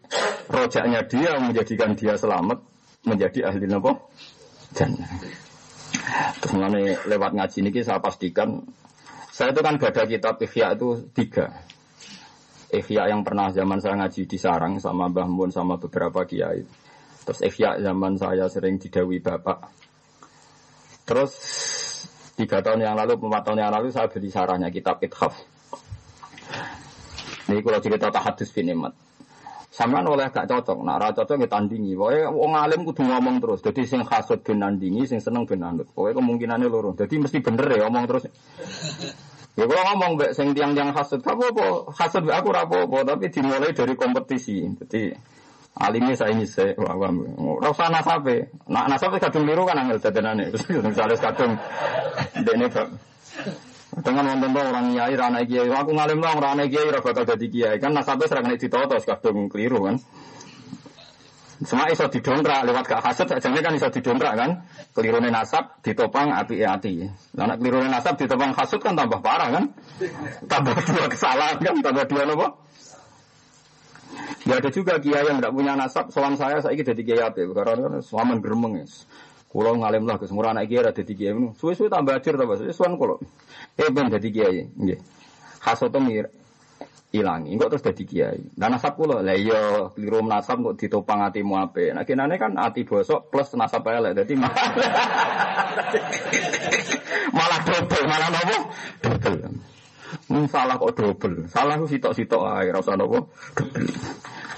rojaknya 0.47 1.03
dia 1.03 1.35
menjadikan 1.39 1.99
dia 1.99 2.15
selamat 2.15 2.63
menjadi 3.07 3.51
ahli 3.51 3.65
napa 3.67 3.91
jannah. 4.71 5.07
Terus 6.39 6.51
mengenai 6.55 6.95
lewat 7.11 7.31
ngaji 7.35 7.57
ini 7.59 7.81
saya 7.83 7.99
pastikan 7.99 8.63
saya 9.35 9.51
itu 9.51 9.59
kan 9.59 9.75
gada 9.75 10.07
kitab 10.07 10.39
Ikhya 10.39 10.79
itu 10.79 11.11
tiga. 11.11 11.51
Ikhya 12.71 13.11
yang 13.11 13.27
pernah 13.27 13.51
zaman 13.51 13.83
saya 13.83 13.99
ngaji 13.99 14.23
di 14.23 14.37
Sarang 14.39 14.79
sama 14.79 15.11
Mbah 15.11 15.27
Mun 15.27 15.51
sama 15.51 15.75
beberapa 15.75 16.23
kiai. 16.23 16.63
Terus 17.27 17.39
Ikhya 17.43 17.83
zaman 17.83 18.15
saya 18.15 18.47
sering 18.47 18.79
didawi 18.79 19.19
bapak. 19.19 19.59
Terus 21.03 21.33
Tiga 22.35 22.59
tahun 22.59 22.83
yang 22.83 22.99
lalu, 22.99 23.15
empat 23.15 23.47
tahun 23.47 23.63
yang 23.63 23.71
lalu 23.71 23.95
saya 23.95 24.11
beli 24.11 24.27
sarahnya 24.27 24.67
kitab 24.67 24.99
Ithaf. 24.99 25.39
Ini 27.47 27.63
kalau 27.63 27.79
cerita 27.79 28.11
tahadus 28.11 28.51
bin 28.51 28.75
imat. 28.75 28.91
Sampean 29.75 30.07
oleh 30.07 30.31
gak 30.31 30.47
cocok, 30.47 30.87
nah 30.87 30.95
ra 30.95 31.11
cocok 31.11 31.35
kita 31.35 31.59
tandingi. 31.59 31.99
Pokoknya 31.99 32.31
wong 32.31 32.55
alim 32.55 32.87
kudu 32.87 33.03
ngomong 33.03 33.43
terus. 33.43 33.59
Jadi 33.59 33.83
sing 33.83 34.07
hasud 34.07 34.39
bin 34.39 34.63
nandingi, 34.63 35.03
sing 35.03 35.19
seneng 35.19 35.43
bin 35.43 35.59
anut. 35.67 35.91
Pokoknya 35.91 36.23
kemungkinannya 36.23 36.71
loro. 36.71 36.95
Jadi 36.95 37.19
mesti 37.19 37.43
bener 37.43 37.67
ya 37.75 37.83
ngomong 37.83 38.07
terus. 38.07 38.23
Ya 39.59 39.67
kalau 39.67 39.83
ngomong 39.91 40.11
mbak 40.15 40.31
sing 40.31 40.55
tiang-tiang 40.55 40.95
hasud, 40.95 41.19
apa 41.27 41.43
apa 41.51 41.91
hasud 41.91 42.23
aku 42.23 42.49
rapopo, 42.55 43.03
tapi 43.03 43.27
dimulai 43.27 43.75
dari 43.75 43.99
kompetisi. 43.99 44.63
Jadi 44.79 45.11
Alimnya 45.75 46.15
saya 46.15 46.31
ini 46.31 46.47
saya, 46.47 46.71
wah, 46.79 46.95
wah, 46.95 47.11
rasa 47.59 47.91
nasabe, 47.91 48.47
nak 48.71 48.87
nasabe 48.87 49.19
kadung 49.19 49.43
liru 49.43 49.67
kan 49.67 49.75
angel 49.75 49.99
dadanane, 49.99 50.55
misalnya 50.87 51.19
kadung 51.19 51.59
dene 52.47 52.71
bab. 52.71 52.95
Dengan 53.95 54.27
wonten 54.27 54.51
orang 54.51 54.91
kiai 54.91 55.15
rana 55.15 55.39
kiai, 55.47 55.71
aku 55.71 55.95
ngalim 55.95 56.19
dong 56.19 56.39
rana 56.43 56.67
kiai 56.67 56.83
ora 56.83 56.99
bakal 56.99 57.23
dadi 57.23 57.47
kiai 57.47 57.79
kan 57.79 57.95
nasabe 57.95 58.27
serang 58.27 58.51
nek 58.51 58.59
ditoto 58.59 58.99
kadung 58.99 59.47
keliru 59.47 59.87
kan. 59.87 59.95
Semua 61.63 61.87
iso 61.87 62.03
didongkrak 62.11 62.67
lewat 62.67 62.83
gak 62.83 62.99
hasad 62.99 63.31
sajane 63.31 63.63
kan 63.63 63.71
iso 63.71 63.87
didongkrak 63.87 64.35
kan. 64.35 64.51
Kelirune 64.91 65.31
nasab 65.31 65.79
ditopang 65.79 66.35
api 66.35 66.59
hati. 66.67 67.07
Lah 67.39 67.47
nek 67.47 67.63
kelirune 67.63 67.87
nasab 67.87 68.19
ditopang 68.19 68.51
hasud 68.51 68.83
kan 68.83 68.99
tambah 68.99 69.23
parah 69.23 69.47
kan. 69.55 69.71
Tambah 70.51 70.75
dua 70.75 71.07
kesalahan 71.07 71.55
kan, 71.63 71.75
tambah 71.79 72.03
dua 72.11 72.23
apa? 72.27 72.47
Ya 74.43 74.59
ada 74.59 74.69
juga 74.75 74.99
kiai 74.99 75.23
yang 75.23 75.39
tidak 75.39 75.55
punya 75.55 75.73
nasab. 75.79 76.11
Soal 76.11 76.35
saya, 76.35 76.59
saya 76.59 76.75
jadi 76.75 77.01
kiai 77.07 77.23
apa? 77.23 77.39
Karena 77.47 78.03
selaman 78.03 78.43
geremeng 78.43 78.83
ya. 78.83 78.85
Kulo 79.55 79.71
ngalim 79.79 80.03
lah, 80.03 80.19
kesemua 80.19 80.51
anak 80.51 80.67
kiai 80.67 80.83
ada 80.83 80.91
di 80.91 81.15
kiai 81.15 81.31
ini. 81.31 81.55
Suwe-suwe 81.55 81.87
tambah 81.87 82.11
ajar 82.11 82.35
tambah 82.35 82.59
suwe 82.59 82.75
suan 82.75 82.99
kulo. 82.99 83.23
Eh 83.79 83.87
ben 83.87 84.11
jadi 84.11 84.27
kiai, 84.27 84.67
nggih. 84.67 84.99
Hasoto 85.63 86.03
mir 86.03 86.27
ilangi, 87.15 87.55
kok 87.55 87.71
terus 87.71 87.87
jadi 87.87 88.03
kiai. 88.03 88.51
Dan 88.51 88.75
nasab 88.75 88.99
kulo, 88.99 89.23
lah 89.23 89.31
iya 89.31 89.87
keliru 89.95 90.19
nasab 90.27 90.59
kok 90.59 90.75
ditopang 90.75 91.23
hatimu 91.23 91.55
apa? 91.55 91.95
Nah 91.95 92.03
kinane 92.03 92.35
kan 92.35 92.59
hati 92.59 92.83
bosok 92.83 93.31
plus 93.31 93.55
nasab 93.55 93.87
elek, 93.87 94.27
jadi 94.27 94.35
malah 97.39 97.59
double, 97.63 98.05
malah 98.11 98.27
nopo 98.35 98.57
double. 98.99 99.39
Salah 100.51 100.75
kok 100.75 100.91
double. 100.99 101.47
Salah 101.47 101.79
ku 101.79 101.87
sitok-sitok 101.87 102.43
ae, 102.43 102.75
ora 102.75 102.83
usah 102.83 102.99
nopo 102.99 103.31
double. 103.55 103.87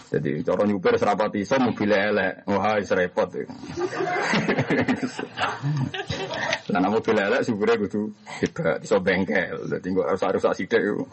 Jadi 0.07 0.39
cara 0.39 0.63
nyupir 0.63 0.95
serapati 0.95 1.43
iso 1.43 1.59
mobil 1.59 1.91
elek. 1.91 2.47
Wah, 2.47 2.79
wis 2.79 2.91
repot. 2.95 3.27
Lah 6.71 6.79
nek 6.79 6.91
mobil 6.91 7.15
elek 7.19 7.43
supire 7.43 7.75
kudu 7.75 8.15
hebat, 8.39 8.79
iso 8.87 9.03
bengkel. 9.03 9.67
Dadi 9.67 9.87
kok 9.91 10.07
harus 10.07 10.23
rusak 10.39 10.53
sithik 10.55 10.79
iku. 10.79 11.03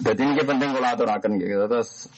Jadi 0.00 0.20
ini 0.24 0.40
penting 0.40 0.72
kalau 0.72 0.88
aturaken 0.88 1.36
gitu 1.36 1.68
terus 1.68 2.08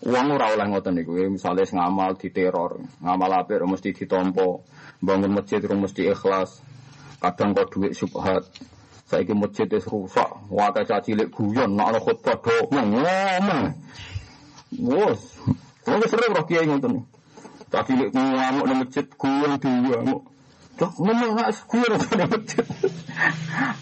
Uang 0.00 0.32
ora 0.32 0.56
oleh 0.56 0.64
ngoten 0.64 0.96
niku, 0.96 1.12
misalnya 1.28 1.60
ngamal 1.76 2.16
di 2.16 2.32
teror, 2.32 2.80
ngamal 3.04 3.44
apik 3.44 3.60
mesti 3.68 3.92
ditompo, 3.92 4.64
bangun 4.96 5.36
masjid 5.36 5.60
mesti 5.60 6.08
ikhlas, 6.08 6.64
kadang 7.20 7.52
kok 7.52 7.68
duit 7.68 7.92
subhat, 7.92 8.48
Saiki 9.10 9.34
masjid 9.34 9.66
wis 9.66 9.82
rusak, 9.90 10.30
wae 10.54 10.70
caci 10.70 11.10
cilik 11.10 11.34
guyon 11.34 11.74
nak 11.74 11.90
ana 11.90 11.98
khutbah 11.98 12.38
do 12.38 12.54
ngomong. 12.70 13.74
Wes. 14.78 15.34
Wong 15.82 15.98
sering 16.06 16.30
roh 16.30 16.46
kiai 16.46 16.62
ngoten. 16.70 17.02
Caci 17.74 17.90
cilik 17.90 18.14
ngamuk 18.14 18.64
nang 18.70 18.78
masjid 18.86 19.02
guyon 19.18 19.58
diamuk. 19.58 20.30
Cok 20.78 20.92
ngomong 21.02 21.30
nang 21.34 22.30
masjid. 22.30 22.62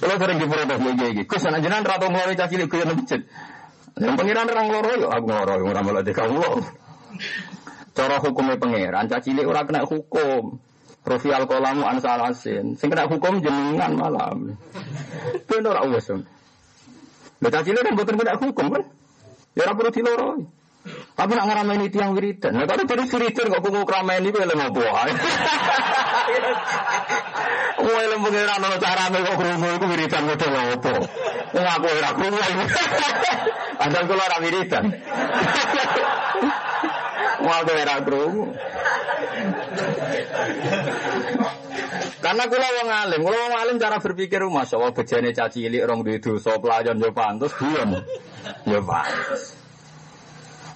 Kalau 0.01 0.17
sering 0.17 0.37
diprotes 0.41 0.81
iki. 0.81 1.23
Jenengan 1.61 1.85
ra. 1.85 2.01
Yang 3.99 4.15
pengiran 4.17 4.49
orang 4.49 4.67
loro 4.73 5.13
aku 5.13 5.29
ora. 5.29 5.55
Cara 7.93 8.17
hukumnya 8.23 8.57
pangeran 8.57 9.13
caci 9.13 9.37
cilik 9.37 9.45
ora 9.45 9.69
kena 9.69 9.85
hukum. 9.85 10.57
Rofi 11.07 11.31
al 11.33 11.47
kolamu 11.47 11.87
ansal 11.87 12.21
asin. 12.27 12.75
Sing 12.75 12.91
kena 12.91 13.07
hukum 13.07 13.41
jenengan 13.41 13.95
malam. 13.95 14.59
Ben 15.47 15.65
ora 15.67 15.87
wis. 15.87 16.11
Lha 17.39 17.49
cacile 17.49 17.81
kan 17.81 17.95
boten 17.95 18.19
kena 18.19 18.35
hukum 18.37 18.67
kan. 18.75 18.83
Ya 19.55 19.65
ora 19.67 19.73
perlu 19.79 19.91
diloroi. 19.95 20.43
Tapi 20.89 21.33
nak 21.35 21.47
ngarameni 21.51 21.91
tiang 21.91 22.15
wiridan. 22.15 22.55
Nah, 22.55 22.65
kalau 22.65 22.87
dari 22.87 23.05
wiridan 23.05 23.51
kok 23.51 23.61
kuku 23.61 23.81
krameni 23.85 24.29
kuwi 24.31 24.47
lha 24.47 24.55
ngopo 24.55 24.83
ae. 24.87 25.13
Kowe 27.79 28.03
lem 28.09 28.21
pengiran 28.23 28.65
ono 28.65 28.77
carane 28.79 29.19
kok 29.23 29.37
krungu 29.39 29.69
iku 29.77 29.87
wiridan 29.91 30.23
model 30.27 30.55
opo. 30.79 30.93
Wong 31.55 31.67
aku 31.67 31.87
ora 31.89 32.11
krungu. 32.15 32.41
Padahal 33.79 34.05
kula 34.11 34.37
wiridan. 34.43 34.85
Wong. 37.49 38.49
Karena 42.19 42.45
kula 42.51 42.69
wong 42.83 42.89
alim, 42.91 43.21
kula 43.23 43.39
wong 43.39 43.55
alim 43.57 43.77
cara 43.79 43.97
berpikir 44.03 44.43
masya 44.45 44.77
Allah 44.77 44.93
bejane 44.93 45.31
caci 45.31 45.65
cilik 45.65 45.87
rong 45.87 46.03
duwe 46.03 46.19
dosa 46.19 46.59
pelayan 46.59 46.99
yo 46.99 47.15
pantes 47.15 47.55
guyon. 47.55 47.95
Yo 48.67 48.81
pantes. 48.83 49.55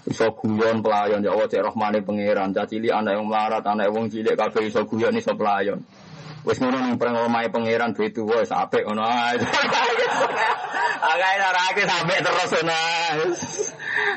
Iso 0.07 0.33
guyon 0.39 0.81
pelayan 0.81 1.21
ya 1.21 1.35
Allah 1.35 1.51
cek 1.51 1.63
rahmane 1.63 2.01
pangeran, 2.07 2.55
caci 2.55 2.79
cilik 2.79 2.95
anak 2.95 3.19
yang 3.19 3.27
melarat, 3.27 3.65
anak 3.67 3.91
wong 3.91 4.07
cilik 4.09 4.39
kabeh 4.39 4.71
iso 4.71 4.87
guyon 4.87 5.19
iso 5.19 5.35
pelayan. 5.35 5.83
Wis 6.43 6.59
ngono 6.59 6.83
ning 6.83 6.99
perang 6.99 7.23
omahe 7.23 7.51
pangeran 7.55 7.95
duwe 7.95 8.11
tuwa 8.11 8.43
wis 8.43 8.51
apik 8.51 8.83
ngono 8.83 9.07
ae. 9.07 9.39
Agae 11.13 11.35
narake 11.39 11.83
sampe 11.87 12.17
terus 12.19 12.51
ngono. 12.55 12.81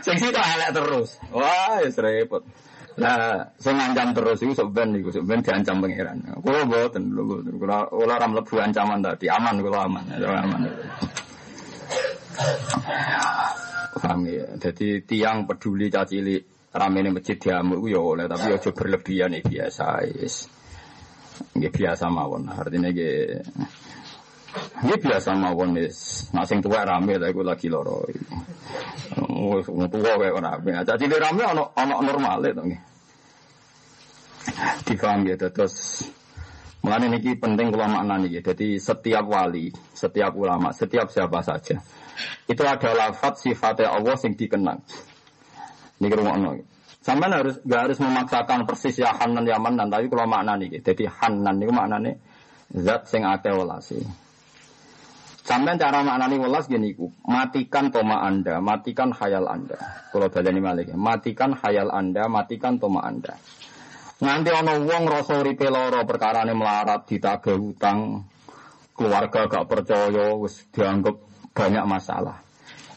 Sing 0.01 0.15
sitok 0.17 0.45
elek 0.45 0.71
terus. 0.73 1.09
Wah, 1.29 1.81
wis 1.85 1.97
repot. 1.97 2.41
Nah, 2.95 3.43
sing 3.59 3.75
ngancam 3.75 4.15
terus 4.15 4.39
iku 4.39 4.55
sok 4.55 4.69
ben 4.71 4.95
iku 4.95 5.11
sok 5.11 5.27
ben 5.27 5.43
diancam 5.43 5.83
pangeran. 5.83 6.17
Kula 6.39 6.63
mboten, 6.63 7.11
kula 7.11 7.43
kula 7.59 7.77
ora 7.91 8.23
mlebu 8.23 8.55
ancaman 8.55 9.03
tadi, 9.03 9.27
aman 9.27 9.59
kula 9.59 9.79
aman, 9.83 10.03
aman. 10.15 10.61
Paham 13.99 14.21
ya. 14.31 14.47
Jadi 14.55 15.03
tiang 15.03 15.43
peduli 15.43 15.91
cacili 15.91 16.39
ini 16.75 17.09
masjid 17.11 17.39
diamuk 17.39 17.87
ya 17.87 17.99
oleh 18.03 18.27
tapi 18.27 18.51
ya 18.51 18.59
berlebihan 18.59 19.35
ya 19.35 19.41
biasa 19.43 19.85
is. 20.11 20.47
Nggih 21.55 21.71
biasa 21.71 22.07
mawon. 22.07 22.47
Artinya 22.47 22.91
nggih 22.91 23.43
nggih 24.83 24.99
biasa 25.01 25.35
mawon 25.35 25.75
wis. 25.75 26.29
Nah 26.31 26.43
sing 26.47 26.63
tuwa 26.63 26.87
rame 26.87 27.19
lha 27.19 27.27
iku 27.31 27.43
lagi 27.43 27.67
loro. 27.67 28.07
Wis 29.55 29.67
wong 29.67 29.87
tuwa 29.91 30.15
kaya 30.19 30.31
ora 30.31 30.55
rame. 30.55 30.83
Cacili 30.83 31.15
rame 31.19 31.43
ana 31.43 31.63
ana 31.75 31.95
normale 31.99 32.49
to 32.55 32.61
nggih. 32.63 32.81
Difaham 34.85 35.25
ya 35.25 35.35
terus 35.35 36.05
Mengenai 36.85 37.17
ini 37.17 37.33
penting 37.33 37.73
kalau 37.73 37.89
makna 37.89 38.21
nih, 38.21 38.45
jadi 38.45 38.77
setiap 38.77 39.25
wali, 39.25 39.73
setiap 39.97 40.37
ulama, 40.37 40.69
setiap 40.69 41.09
siapa 41.09 41.41
saja, 41.41 41.81
itu 42.45 42.61
ada 42.61 42.93
lafat 42.93 43.41
sifatnya 43.41 43.89
Allah 43.89 44.13
yang 44.13 44.37
dikenang. 44.37 44.85
Ini 45.97 46.13
rumah 46.13 46.53
Sampai 47.01 47.33
harus 47.33 47.57
gak 47.65 47.89
harus 47.89 47.97
memaksakan 47.97 48.69
persis 48.69 49.01
ya 49.01 49.17
Hanan 49.17 49.49
ya 49.49 49.57
Manan, 49.57 49.89
tapi 49.89 50.13
kalau 50.13 50.29
makna 50.29 50.61
nih, 50.61 50.77
jadi 50.77 51.09
Hanan 51.09 51.57
itu 51.57 51.73
maknanya 51.73 52.21
zat 52.69 53.09
sing 53.09 53.25
welasi. 53.25 54.05
Sampai 55.45 55.77
cara 55.77 56.01
maknani 56.01 56.41
welas 56.41 56.65
gini 56.65 56.97
ku, 56.97 57.13
matikan 57.21 57.93
toma 57.93 58.25
anda, 58.25 58.57
matikan 58.57 59.13
hayal 59.13 59.45
anda. 59.45 59.77
Kalau 60.09 60.25
baleni 60.33 60.57
malik, 60.57 60.89
matikan 60.97 61.53
hayal 61.53 61.93
anda, 61.93 62.25
matikan 62.25 62.81
toma 62.81 63.05
anda. 63.05 63.37
Nganti 64.25 64.49
ana 64.49 64.73
wong 64.81 65.05
rasa 65.05 65.45
uripe 65.45 65.69
lara 65.69 66.01
perkarane 66.01 66.49
melarat 66.57 67.05
ditagih 67.05 67.61
hutang, 67.61 68.25
keluarga 68.97 69.45
gak 69.45 69.69
percaya, 69.69 70.33
wis 70.33 70.65
dianggap 70.73 71.13
banyak 71.53 71.85
masalah. 71.85 72.41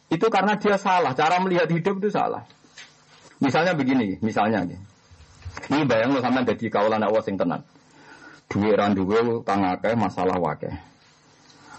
Itu 0.09 0.33
karena 0.33 0.57
dia 0.57 0.81
salah, 0.81 1.13
cara 1.13 1.37
melihat 1.45 1.69
hidup 1.69 2.01
itu 2.01 2.17
salah. 2.17 2.49
Misalnya 3.45 3.77
begini, 3.77 4.17
misalnya 4.25 4.65
nih. 4.65 4.81
Ini 5.69 5.85
bayang 5.85 6.17
lo 6.17 6.25
sampai 6.25 6.49
jadi 6.49 6.73
kawalan 6.73 7.05
awas 7.05 7.29
yang 7.29 7.37
tenang. 7.37 7.61
Duit 8.49 8.73
randuwe 8.73 9.45
utang 9.45 9.69
akeh, 9.69 9.93
masalah 9.93 10.41
wakeh. 10.41 10.73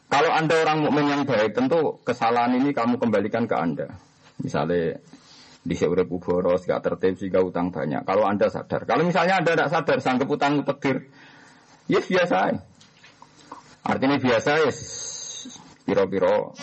Kalau 0.09 0.31
anda 0.33 0.55
orang 0.65 0.89
mukmin 0.89 1.05
yang 1.05 1.23
baik, 1.23 1.53
tentu 1.53 2.01
kesalahan 2.01 2.57
ini 2.57 2.73
kamu 2.73 2.97
kembalikan 2.97 3.45
ke 3.45 3.53
anda. 3.53 3.93
Misalnya 4.41 4.97
di 5.61 5.75
seure 5.77 6.01
boros, 6.09 6.65
gak 6.65 6.81
tertib 6.81 7.13
sehingga 7.13 7.45
utang 7.45 7.69
banyak. 7.69 8.01
Kalau 8.09 8.25
anda 8.25 8.49
sadar, 8.49 8.89
kalau 8.89 9.05
misalnya 9.05 9.37
anda 9.37 9.53
tidak 9.53 9.69
sadar, 9.69 9.97
sanggup 10.01 10.33
utang 10.33 10.65
ya 10.65 12.01
yes, 12.01 12.05
biasa. 12.09 12.37
Artinya 13.85 14.17
biasa 14.17 14.49
ya, 14.57 14.65
yes. 14.65 14.77
piro-piro 15.85 16.57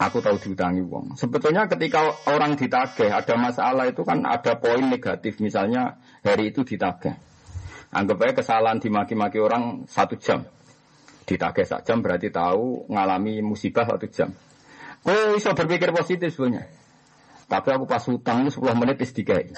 aku 0.00 0.18
tahu 0.24 0.36
diutangi 0.40 0.80
uang. 0.84 1.20
Sebetulnya 1.20 1.68
ketika 1.68 2.00
orang 2.28 2.56
ditagih 2.56 3.12
ada 3.12 3.34
masalah 3.36 3.88
itu 3.88 4.04
kan 4.04 4.24
ada 4.24 4.56
poin 4.56 4.88
negatif. 4.88 5.40
Misalnya 5.40 6.00
hari 6.24 6.52
itu 6.52 6.64
ditagih. 6.64 7.16
Anggap 7.94 8.16
aja 8.26 8.32
kesalahan 8.42 8.82
dimaki-maki 8.82 9.38
orang 9.38 9.86
satu 9.86 10.18
jam. 10.18 10.42
Ditagih 11.24 11.64
satu 11.64 11.82
jam 11.88 11.98
berarti 12.04 12.28
tahu 12.28 12.88
ngalami 12.92 13.40
musibah 13.40 13.88
satu 13.88 14.06
jam. 14.12 14.30
Kok 15.04 15.36
bisa 15.36 15.56
berpikir 15.56 15.92
positif 15.92 16.32
sebenarnya. 16.36 16.68
Tapi 17.44 17.68
aku 17.76 17.84
pas 17.84 18.04
utang 18.08 18.48
10 18.48 18.56
menit 18.76 19.00
istiqai. 19.00 19.52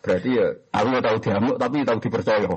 Berarti 0.00 0.30
ya 0.32 0.46
aku 0.72 0.88
tahu 1.00 1.16
diamuk 1.20 1.56
tapi 1.56 1.84
tahu 1.84 1.98
dipercaya. 2.00 2.52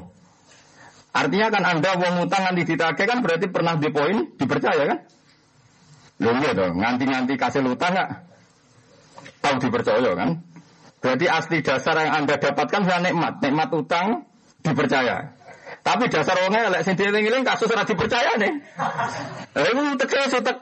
Artinya 1.10 1.48
kan 1.50 1.64
Anda 1.66 1.90
uang 1.98 2.30
utang 2.30 2.42
nanti 2.46 2.62
ditagih 2.64 3.06
kan 3.10 3.20
berarti 3.26 3.50
pernah 3.50 3.76
di 3.76 3.90
poin 3.90 4.38
dipercaya 4.38 4.84
kan? 4.86 5.00
Lho 6.20 6.36
iya 6.36 6.52
dong, 6.52 6.78
nganti-nganti 6.84 7.34
kasih 7.40 7.64
utang 7.64 7.96
nggak? 7.96 8.10
Tahu 9.40 9.56
dipercaya 9.64 10.12
kan? 10.20 10.30
Berarti 11.00 11.26
asli 11.32 11.64
dasar 11.64 11.96
yang 11.96 12.24
Anda 12.24 12.36
dapatkan 12.36 12.82
sudah 12.84 13.00
nikmat. 13.00 13.34
Nikmat 13.40 13.70
utang 13.72 14.08
dipercaya. 14.60 15.39
Tapi 15.84 16.12
dasar 16.12 16.36
orangnya 16.38 16.70
lek 16.70 16.82
sing 16.86 16.96
dieling-eling 17.00 17.44
kasus 17.48 17.72
ora 17.72 17.88
dipercaya 17.88 18.36
nih. 18.36 18.54
Lha 19.56 19.68
iku 19.72 19.82
tegese 19.96 20.28
sutek. 20.38 20.58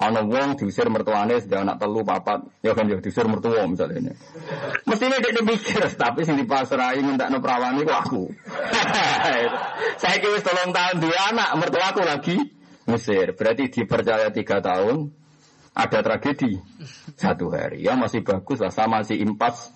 Ana 0.00 0.24
wong 0.24 0.56
diusir 0.56 0.88
mertuane 0.88 1.36
sudah 1.44 1.60
anak 1.60 1.76
telu 1.76 2.00
papat, 2.00 2.40
ya 2.64 2.72
kan 2.72 2.88
ya 2.88 2.96
diusir 3.04 3.28
mertua 3.28 3.68
misalnya 3.68 4.00
ini. 4.00 4.12
Mestinya 4.88 5.20
dia 5.20 5.44
mikir, 5.44 5.92
tapi 5.92 6.24
sing 6.24 6.40
dipasrai 6.40 7.04
minta 7.04 7.28
no 7.28 7.44
perawani 7.44 7.84
kok 7.84 8.08
aku. 8.08 8.32
Saya 10.00 10.16
kira 10.24 10.40
tolong 10.40 10.72
tahun 10.72 11.04
dua 11.04 11.18
anak, 11.36 11.48
mertuaku 11.60 12.00
lagi 12.00 12.36
Mesir. 12.88 13.36
Berarti 13.36 13.68
dipercaya 13.68 14.32
tiga 14.32 14.64
tahun, 14.64 15.12
ada 15.76 16.00
tragedi 16.00 16.56
satu 17.20 17.52
hari. 17.52 17.84
Ya 17.84 17.92
masih 17.92 18.24
bagus 18.24 18.56
lah, 18.56 18.72
sama 18.72 19.04
si 19.04 19.20
impas 19.20 19.68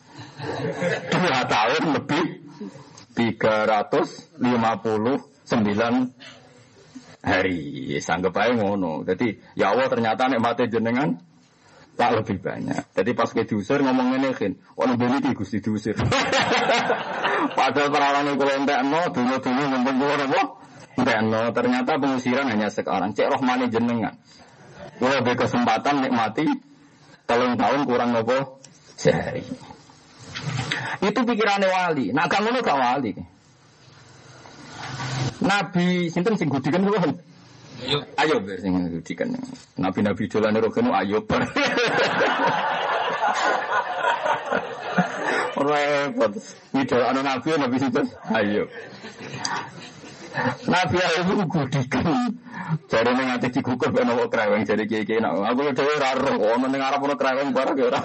dua 1.12 1.44
tahun 1.44 2.00
lebih 2.00 2.24
tiga 3.14 3.64
ratus 3.64 4.34
lima 4.42 4.82
puluh 4.82 5.22
sembilan 5.46 5.94
hari. 7.24 7.96
Sanggup 8.02 8.36
aja 8.36 8.52
ngono. 8.52 9.06
Jadi 9.06 9.56
ya 9.56 9.72
Allah 9.72 9.88
ternyata 9.88 10.28
nek 10.28 10.42
mati 10.42 10.68
jenengan 10.68 11.16
tak 11.94 12.10
lebih 12.20 12.42
banyak. 12.42 12.90
Jadi 12.90 13.10
pas 13.14 13.30
ke 13.30 13.46
diusir 13.46 13.78
ngomong 13.80 14.18
ini 14.18 14.34
kan, 14.34 14.52
orang 14.74 14.98
beli 14.98 15.18
di 15.22 15.30
gusti 15.32 15.62
diusir. 15.62 15.94
Padahal 17.58 17.88
perawan 17.88 18.34
itu 18.34 18.44
entek 18.50 18.80
no, 18.82 19.00
dulu 19.14 19.34
dulu 19.38 19.62
ngomong 19.62 19.94
gue 19.94 20.14
apa? 20.26 20.42
no, 21.22 21.42
ternyata 21.54 21.92
pengusiran 22.02 22.50
hanya 22.50 22.68
sekarang. 22.68 23.14
Cek 23.14 23.30
rohmani 23.30 23.70
jenengan. 23.70 24.18
Gue 24.98 25.10
lebih 25.10 25.38
kesempatan 25.38 26.02
nikmati 26.02 26.46
telung 27.30 27.54
tahun 27.54 27.86
kurang 27.86 28.10
nopo 28.10 28.58
sehari. 28.98 29.46
Itu 31.00 31.20
pikirannya 31.24 31.68
wali. 31.68 32.12
Nah 32.12 32.26
kamu 32.28 32.60
gak 32.62 32.78
wali. 32.78 33.12
Nabi 35.44 36.08
sinten 36.08 36.36
sing 36.40 36.48
gudikan 36.48 36.84
kuwi. 36.86 36.98
Ayo, 38.16 38.40
ber 38.40 38.56
sing 38.62 38.72
gudikan. 38.72 39.36
Nabi-nabi 39.76 40.24
dolane 40.30 40.58
rokono 40.60 40.94
ayo 40.96 41.20
ber. 41.24 41.42
Repot. 45.54 46.32
Video 46.74 46.98
ana 47.06 47.20
nabi 47.22 47.56
nabi 47.56 47.76
sinten? 47.78 48.06
Ayo. 48.32 48.68
Nabi 50.66 50.98
ayo 50.98 51.46
gudikan. 51.46 52.34
Jare 52.90 53.10
ning 53.14 53.28
ati 53.30 53.48
digugur 53.54 53.94
ben 53.94 54.10
ono 54.10 54.26
kreweng 54.26 54.66
jare 54.66 54.82
kiye-kiye 54.82 55.22
nak. 55.22 55.54
Aku 55.54 55.70
dhewe 55.70 55.94
ora 55.94 56.10
roh 56.18 56.58
ono 56.58 56.66
ning 56.66 56.82
arep 56.82 57.02
ono 57.02 57.14
kreweng 57.14 57.54
bareng 57.54 57.78
ya 57.78 57.86
ora. 57.86 58.00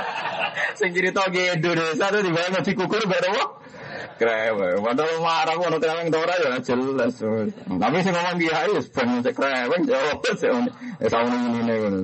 Sing 0.78 0.94
cerita 0.94 1.26
ge 1.32 1.58
Indonesia 1.58 2.06
tuh 2.06 2.22
dibayang 2.22 2.62
digugur 2.62 3.02
ben 3.10 3.24
ono 3.34 3.44
kreweng. 4.14 4.78
Padahal 4.78 5.18
marah 5.18 5.56
ono 5.58 5.76
kreweng 5.82 6.06
ora 6.14 6.34
ya 6.38 6.48
jelas. 6.62 7.18
Tapi 7.66 7.96
sing 7.98 8.14
ngomong 8.14 8.36
dia 8.38 8.62
ya 8.70 8.80
ben 8.86 9.08
cek 9.26 9.34
kreweng 9.34 9.82
ya 9.90 9.98
wis 10.22 10.40
ya 10.46 11.08
tahun 11.10 11.30
ini 11.34 11.60
nih 11.66 11.76
ngono. 11.82 11.98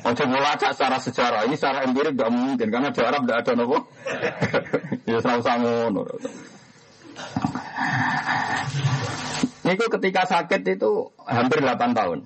Ojo 0.00 0.24
melacak 0.32 0.72
secara 0.72 0.96
sejarah 0.96 1.44
ini 1.44 1.60
secara 1.60 1.84
empirik 1.84 2.16
gak 2.16 2.32
mungkin 2.32 2.72
karena 2.72 2.88
di 2.88 3.00
Arab 3.04 3.28
gak 3.28 3.44
ada 3.44 3.52
nopo. 3.52 3.84
ya 5.12 5.20
sama 5.20 5.60
ngono. 5.60 6.08
Niku 9.64 9.88
ketika 9.96 10.28
sakit 10.28 10.60
itu 10.76 11.08
hampir 11.24 11.64
8 11.64 11.96
tahun. 11.96 12.18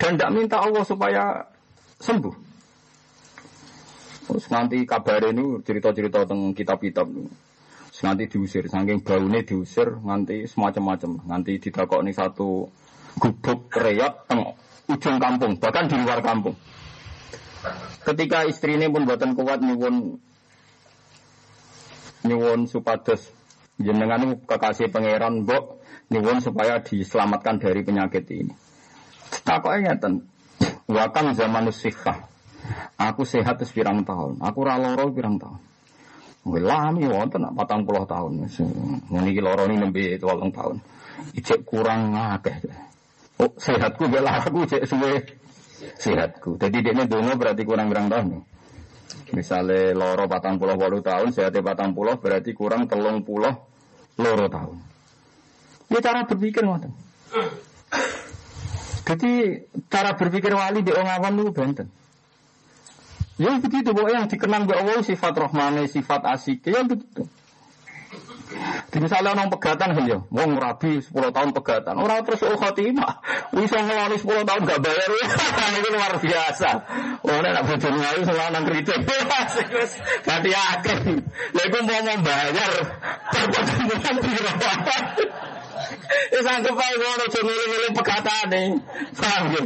Dan 0.00 0.16
tidak 0.16 0.30
minta 0.34 0.56
Allah 0.58 0.82
supaya 0.82 1.46
sembuh. 2.02 2.34
Terus 4.26 4.46
nanti 4.50 4.82
kabar 4.86 5.22
ini 5.30 5.60
cerita-cerita 5.62 6.26
tentang 6.26 6.54
kitab-kitab. 6.56 7.06
Nanti 8.00 8.32
diusir, 8.32 8.64
saking 8.64 9.04
baunya 9.04 9.44
diusir, 9.44 10.00
nanti 10.00 10.48
semacam-macam. 10.48 11.20
Nanti 11.28 11.60
ditakok 11.60 12.00
nih 12.00 12.16
satu 12.16 12.64
gubuk 13.20 13.68
reot 13.76 14.24
teng 14.24 14.56
ujung 14.88 15.20
kampung, 15.20 15.60
bahkan 15.60 15.84
di 15.84 16.00
luar 16.00 16.24
kampung. 16.24 16.56
Ketika 18.00 18.48
istri 18.48 18.80
ini 18.80 18.88
pun 18.88 19.04
buatan 19.04 19.36
kuat 19.36 19.60
nyuwun 19.60 20.16
nyuwun 22.24 22.64
supados 22.64 23.28
jenengan 23.80 24.36
kekasih 24.44 24.92
pangeran 24.92 25.48
mbok 25.48 25.80
nyuwun 26.12 26.44
supaya 26.44 26.84
diselamatkan 26.84 27.56
dari 27.56 27.80
penyakit 27.80 28.28
ini. 28.28 28.52
Takoknya 29.42 29.96
ngeten. 29.96 30.28
Wakam 30.90 31.32
zaman 31.32 31.70
usikah. 31.70 32.28
Aku 33.00 33.24
sehat 33.24 33.56
terus 33.56 33.72
pirang 33.72 34.04
tahun. 34.04 34.42
Aku 34.44 34.60
raloro 34.60 35.08
pirang 35.14 35.40
tahun. 35.40 35.60
Lami 36.44 37.08
wonten 37.08 37.46
patang 37.56 37.86
puluh 37.86 38.04
tahun. 38.04 38.44
Ini 39.08 39.30
loro 39.40 39.64
ini 39.64 39.80
nembe 39.80 40.18
tolong 40.20 40.52
tahun. 40.52 40.76
Ijek 41.36 41.64
kurang 41.64 42.12
akeh. 42.12 42.58
Oh, 43.40 43.54
sehatku 43.56 44.10
bela 44.12 44.44
aku 44.44 44.66
cek 44.68 44.84
suwe 44.84 45.24
sehatku. 45.96 46.60
Jadi 46.60 46.84
dia 46.84 47.06
dongo 47.08 47.38
berarti 47.38 47.62
kurang 47.64 47.88
pirang 47.88 48.12
tahun. 48.12 48.44
Misalnya 49.30 49.94
loro 49.94 50.26
patang 50.26 50.58
puluh 50.58 50.74
walu 50.74 51.00
tahun, 51.06 51.30
sehatnya 51.30 51.62
patang 51.62 51.94
puluh 51.94 52.18
berarti 52.18 52.50
kurang 52.50 52.90
telung 52.90 53.22
puluh 53.22 53.69
loro 54.20 54.46
tahun. 54.46 54.76
Ya 55.90 55.98
cara 56.04 56.28
berpikir 56.28 56.62
ngoten. 56.62 56.92
Jadi 59.08 59.64
cara 59.90 60.14
berpikir 60.14 60.54
wali 60.54 60.86
di 60.86 60.94
orang 60.94 61.18
awam 61.18 61.42
itu 61.42 61.50
benten. 61.50 61.88
Ya 63.40 63.56
begitu, 63.56 63.96
bahwa 63.96 64.12
yang 64.12 64.28
dikenang 64.28 64.68
di 64.68 64.76
Allah 64.76 65.00
sifat 65.00 65.32
rohmane, 65.32 65.88
sifat 65.88 66.28
asik, 66.28 66.60
ya 66.68 66.84
begitu. 66.84 67.24
Misalnya 68.90 69.30
orang 69.38 69.48
pegatan 69.54 69.94
kan 69.94 70.04
ya, 70.04 70.18
wong 70.34 70.58
rabi 70.58 70.98
10 70.98 71.14
tahun 71.30 71.50
pegatan, 71.54 71.94
orang 71.94 72.26
terus 72.26 72.42
oh 72.42 72.58
khotimah, 72.58 73.22
bisa 73.54 73.78
ngeloni 73.78 74.18
10 74.18 74.42
tahun 74.42 74.60
gak 74.66 74.80
bayar 74.82 75.10
ya, 75.14 75.26
itu 75.78 75.88
luar 75.94 76.14
biasa. 76.18 76.70
Orang 77.22 77.52
nak 77.54 77.64
bodoh 77.70 77.92
ngayu 77.94 78.20
sama 78.26 78.42
anak 78.50 78.62
kritik, 78.66 79.00
ganti 80.26 80.50
akhir. 80.50 80.98
Lalu 81.54 81.78
mau 81.86 82.00
membayar 82.02 82.72
pertemuan 83.30 84.14
di 84.18 84.30
Ya 86.30 86.40
sanggup 86.42 86.76
aja 86.82 86.96
kalau 86.98 87.14
udah 87.18 87.42
milih-milih 87.46 87.90
pegatan 87.94 88.44
nih, 88.50 88.66
paham 89.14 89.44
ya? 89.54 89.62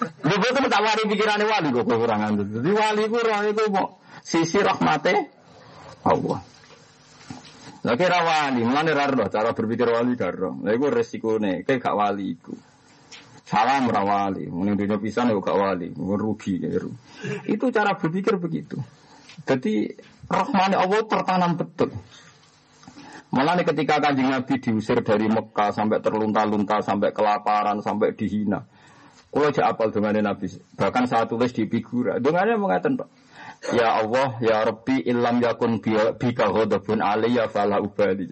Gue 0.00 0.50
tuh 0.56 0.70
tak 0.70 0.80
wari 0.80 1.02
pikirannya 1.12 1.44
wali 1.44 1.68
gue 1.74 1.84
kekurangan 1.84 2.30
itu. 2.38 2.44
Jadi 2.56 2.70
wali 2.72 3.02
roh 3.10 3.40
itu 3.44 3.64
mau 3.68 4.00
sisi 4.24 4.58
rahmatnya 4.60 5.28
Allah. 6.04 6.49
Lah 7.80 7.96
kira 7.96 8.20
wali, 8.20 8.60
mulane 8.60 8.92
ra 8.92 9.08
cara 9.32 9.56
berpikir 9.56 9.88
wali 9.88 10.12
karo. 10.12 10.60
Lah 10.60 10.72
iku 10.76 10.92
resikone, 10.92 11.64
kayak 11.64 11.80
gak 11.80 11.96
wali 11.96 12.36
iku. 12.36 12.52
Salam 13.48 13.88
ra 13.88 14.04
wali, 14.04 14.46
mending 14.46 14.84
dunia 14.84 15.00
pisan 15.00 15.32
ya 15.32 15.40
gak 15.40 15.56
wali, 15.56 15.88
rugi 15.96 16.60
ya. 16.60 16.76
Itu 17.48 17.72
cara 17.72 17.96
berpikir 17.96 18.36
begitu. 18.36 18.76
Jadi 19.48 19.96
rahmane 20.28 20.76
Allah 20.76 21.00
tertanam 21.08 21.56
betul. 21.56 21.96
Malah 23.30 23.56
nih 23.56 23.66
ketika 23.66 24.02
kanjeng 24.02 24.28
Nabi 24.28 24.58
diusir 24.58 25.00
dari 25.06 25.30
Mekah 25.30 25.70
sampai 25.70 26.02
terlunta-lunta, 26.02 26.82
sampai 26.82 27.14
kelaparan, 27.14 27.78
sampai 27.78 28.12
dihina. 28.12 28.66
Kalau 29.30 29.46
aja 29.46 29.70
apal 29.70 29.94
dengan 29.94 30.18
Nabi, 30.18 30.50
bahkan 30.74 31.06
saat 31.06 31.30
tulis 31.30 31.54
di 31.54 31.62
figura, 31.70 32.18
dengannya 32.18 32.58
mengatakan 32.58 33.06
Ya 33.60 34.00
Allah, 34.00 34.40
ya 34.40 34.64
Rabbi, 34.64 35.04
ilam 35.04 35.44
yakun 35.44 35.84
bika 36.16 36.48
ghodobun 36.48 37.04
aliyah 37.04 37.52
fala 37.52 37.76
ubali. 37.84 38.24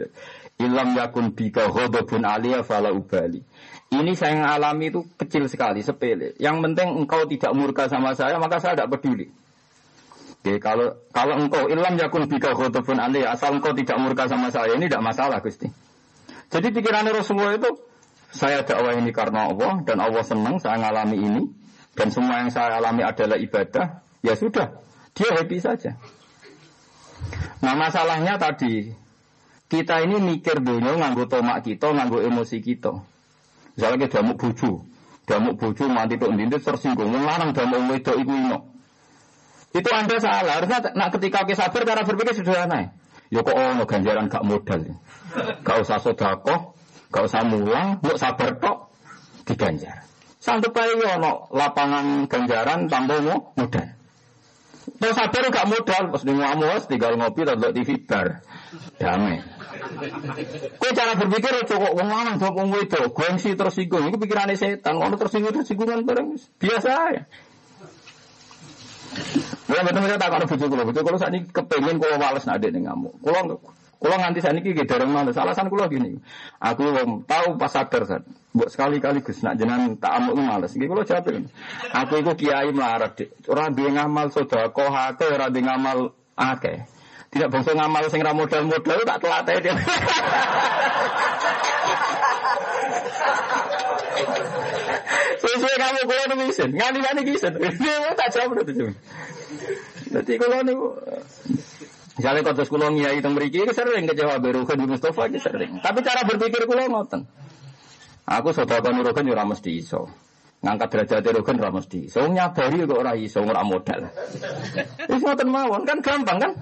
Ilam 0.57 0.97
yakun 0.97 1.37
bika 1.37 1.69
ghodobun 1.69 2.25
aliyah 2.25 2.65
fala 2.65 2.97
ubali. 2.97 3.45
Ini 3.93 4.13
saya 4.17 4.41
yang 4.41 4.49
alami 4.49 4.89
itu 4.89 5.05
kecil 5.21 5.45
sekali, 5.49 5.85
sepele. 5.85 6.33
Yang 6.41 6.65
penting 6.65 6.89
engkau 7.05 7.29
tidak 7.29 7.53
murka 7.53 7.93
sama 7.93 8.17
saya, 8.17 8.41
maka 8.41 8.57
saya 8.57 8.73
tidak 8.81 8.97
peduli. 8.97 9.29
Oke, 10.41 10.57
kalau 10.65 10.97
kalau 11.13 11.37
engkau 11.45 11.69
ilam 11.69 12.01
yakun 12.01 12.25
bika 12.25 12.57
ghodobun 12.57 12.97
aliyah, 12.97 13.37
asal 13.37 13.53
engkau 13.53 13.77
tidak 13.77 14.01
murka 14.01 14.33
sama 14.33 14.49
saya, 14.49 14.81
ini 14.81 14.89
tidak 14.89 15.05
masalah, 15.13 15.45
Gusti. 15.45 15.69
Jadi 16.49 16.73
pikiran 16.73 17.05
Rasulullah 17.13 17.61
itu, 17.61 17.69
saya 18.33 18.65
dakwah 18.65 18.97
ini 18.97 19.13
karena 19.13 19.53
Allah, 19.53 19.85
dan 19.85 20.01
Allah 20.01 20.25
senang 20.25 20.57
saya 20.57 20.81
mengalami 20.81 21.17
ini, 21.21 21.43
dan 21.93 22.09
semua 22.09 22.41
yang 22.41 22.49
saya 22.49 22.81
alami 22.81 23.05
adalah 23.05 23.37
ibadah, 23.37 24.01
ya 24.25 24.33
sudah. 24.33 24.88
Dia 25.19 25.35
happy 25.35 25.59
saja. 25.59 25.99
Nah 27.59 27.75
masalahnya 27.75 28.39
tadi 28.39 28.95
kita 29.67 30.07
ini 30.07 30.23
mikir 30.23 30.63
dunia 30.63 30.95
nganggo 30.95 31.27
tomak 31.27 31.67
kita, 31.67 31.91
nganggo 31.91 32.23
emosi 32.23 32.63
kita. 32.63 33.03
Misalnya 33.75 34.07
kita 34.07 34.23
damuk 34.23 34.39
buju, 34.39 34.71
damuk 35.27 35.59
buju 35.59 35.91
mati 35.91 36.15
tuh 36.23 36.31
ndindir 36.31 36.63
tersinggung, 36.63 37.11
ngelarang 37.11 37.51
damuk 37.51 37.83
wedok 37.91 38.15
iku 38.15 38.33
ino. 38.33 38.59
Itu 39.75 39.91
anda 39.91 40.17
salah. 40.23 40.63
Harusnya 40.63 40.95
nak 40.95 41.19
ketika 41.19 41.45
kita 41.45 41.67
sabar 41.67 41.83
cara 41.83 42.07
berpikir 42.07 42.39
sederhana. 42.39 42.95
Ya 43.29 43.45
kok 43.45 43.53
ono 43.53 43.85
ganjaran 43.85 44.33
gak 44.33 44.47
modal. 44.47 44.97
Gak 45.61 45.77
usah 45.85 46.01
sodako, 46.01 46.79
gak 47.13 47.29
usah 47.29 47.45
mulang, 47.45 48.01
yuk 48.01 48.17
sabar 48.17 48.57
tok 48.57 48.95
diganjar. 49.45 50.09
Santai 50.41 50.73
aja 50.73 51.21
ono 51.21 51.51
lapangan 51.53 52.25
ganjaran 52.31 52.89
tanpa 52.89 53.21
modal. 53.53 53.98
Mau 54.97 55.13
sabar 55.13 55.43
gak 55.53 55.67
modal, 55.69 56.03
pas 56.09 56.23
di 56.25 56.33
ngamus, 56.33 56.83
tinggal 56.89 57.13
ngopi, 57.21 57.45
atau 57.45 57.71
TV 57.71 58.01
bar. 58.09 58.41
Damai. 58.97 59.45
Kau 60.81 60.91
cara 60.91 61.13
berpikir 61.15 61.53
cukup 61.69 61.93
wong 61.95 62.09
lanang 62.09 62.37
jawab 62.41 62.65
wong 62.65 62.69
itu, 62.81 63.01
gengsi 63.13 63.55
tersinggung. 63.55 64.09
Itu 64.09 64.17
pikirannya 64.17 64.57
setan. 64.57 64.99
Kalau 64.99 65.17
tersinggung 65.17 65.55
tersinggungan 65.55 66.03
bareng 66.03 66.35
biasa 66.59 66.91
ya. 67.15 67.23
Ya 69.69 69.81
betul 69.85 70.01
betul 70.05 70.19
tak 70.21 70.31
kalau 70.31 70.47
bujuk 70.49 71.03
kalau 71.05 71.19
saat 71.21 71.33
ini 71.35 71.49
kepengen 71.49 71.97
kalau 72.01 72.17
males 72.17 72.45
nade 72.45 72.69
nih 72.73 72.89
ngamuk. 72.89 73.15
Kalau 73.21 73.61
kalau 73.99 74.15
nganti 74.15 74.39
saat 74.39 74.55
ini 74.55 74.79
gitu 74.79 74.95
orang 74.95 75.11
males. 75.11 75.35
Alasan 75.35 75.67
kalau 75.67 75.91
gini, 75.91 76.23
aku 76.63 76.87
tahu 77.27 77.59
pas 77.59 77.67
sadar 77.75 78.07
saat. 78.07 78.23
Buat 78.55 78.71
sekali-kali 78.71 79.27
gus 79.27 79.43
nak 79.43 79.59
jenengan 79.59 79.99
tak 79.99 80.23
amuk 80.23 80.39
males. 80.39 80.71
Gitu 80.71 80.87
kalau 80.87 81.03
jawab 81.03 81.27
Aku 82.07 82.15
itu 82.23 82.33
kiai 82.47 82.71
melarat 82.71 83.19
dek. 83.19 83.35
Orang 83.51 83.75
dia 83.75 83.91
ngamal 83.91 84.31
sudah 84.31 84.71
kau 84.71 84.87
hake, 84.87 85.27
orang 85.27 85.51
dia 85.51 85.67
ngamal 85.67 86.15
ake. 86.39 86.87
Tidak 87.35 87.51
bangsa 87.51 87.75
ngamal 87.75 88.07
sing 88.07 88.23
modal-modal 88.23 88.99
tak 89.03 89.19
telat 89.19 89.51
dia. 89.67 89.75
Sesuai 95.39 95.77
kamu 95.79 96.01
kulo 96.07 96.23
nu 96.29 96.37
misen, 96.47 96.71
ngani 96.75 96.99
ngani 97.03 97.23
kisen. 97.27 97.53
Dia 97.59 98.15
tak 98.15 98.31
jawab 98.35 98.63
itu. 98.63 98.91
Jadi 100.11 100.33
kulo 100.39 100.59
nu 100.67 100.75
Misalnya 102.19 102.51
kau 102.51 102.55
terus 102.59 102.71
kulon 102.75 102.99
ngiyai 102.99 103.23
teng 103.23 103.39
mriki 103.39 103.63
sering 103.71 104.11
kecewa 104.11 104.43
beru 104.43 104.67
di 104.67 104.87
Mustafa 104.91 105.31
sering. 105.39 105.79
Tapi 105.79 105.99
cara 106.03 106.27
berpikir 106.27 106.67
kulo 106.67 106.83
ngoten. 106.91 107.23
Aku 108.27 108.51
sedekah 108.51 108.91
nurukan 108.91 109.23
ora 109.31 109.47
mesti 109.47 109.79
iso. 109.79 110.11
Ngangkat 110.59 110.89
derajat 110.91 111.23
nurukan 111.31 111.57
ora 111.63 111.71
mesti. 111.79 112.11
So 112.11 112.27
nyabari 112.27 112.83
kok 112.83 112.99
ora 112.99 113.15
iso 113.15 113.39
ora 113.47 113.63
modal. 113.63 114.11
Wis 115.15 115.23
ngoten 115.23 115.49
mawon 115.49 115.87
kan 115.87 116.03
gampang 116.03 116.39
kan? 116.43 116.53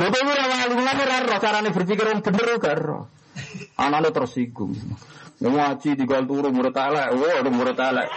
Lha 0.00 0.08
kok 0.08 0.24
ora 0.24 0.44
wali 0.56 0.74
ngene 0.80 1.02
ora 1.04 1.16
ro 1.20 1.36
carane 1.36 1.68
berpikir 1.68 2.04
wong 2.08 2.20
bener 2.24 2.48
gak 2.56 2.76
ro. 2.80 3.12
Anane 3.76 4.08
tersinggung. 4.08 4.72
Ngaji 5.38 5.90
di 5.94 6.04
gal 6.06 6.26
turu 6.26 6.50
murid 6.50 6.74
elek, 6.74 7.06
oh 7.14 7.50
murid 7.54 7.78
elek. 7.78 8.08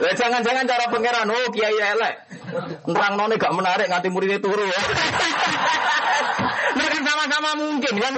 Lah 0.00 0.12
jangan-jangan 0.16 0.64
cara 0.68 0.84
pangeran, 0.92 1.32
oh 1.32 1.48
kiai 1.48 1.80
elek. 1.80 2.14
Nerang 2.84 3.14
none 3.16 3.34
gak 3.40 3.52
menarik 3.56 3.88
nganti 3.88 4.08
muridnya 4.12 4.36
turu 4.36 4.64
ya. 4.68 4.80
Mereka 6.76 6.98
sama-sama 7.04 7.50
mungkin 7.56 7.94
kan. 7.96 8.14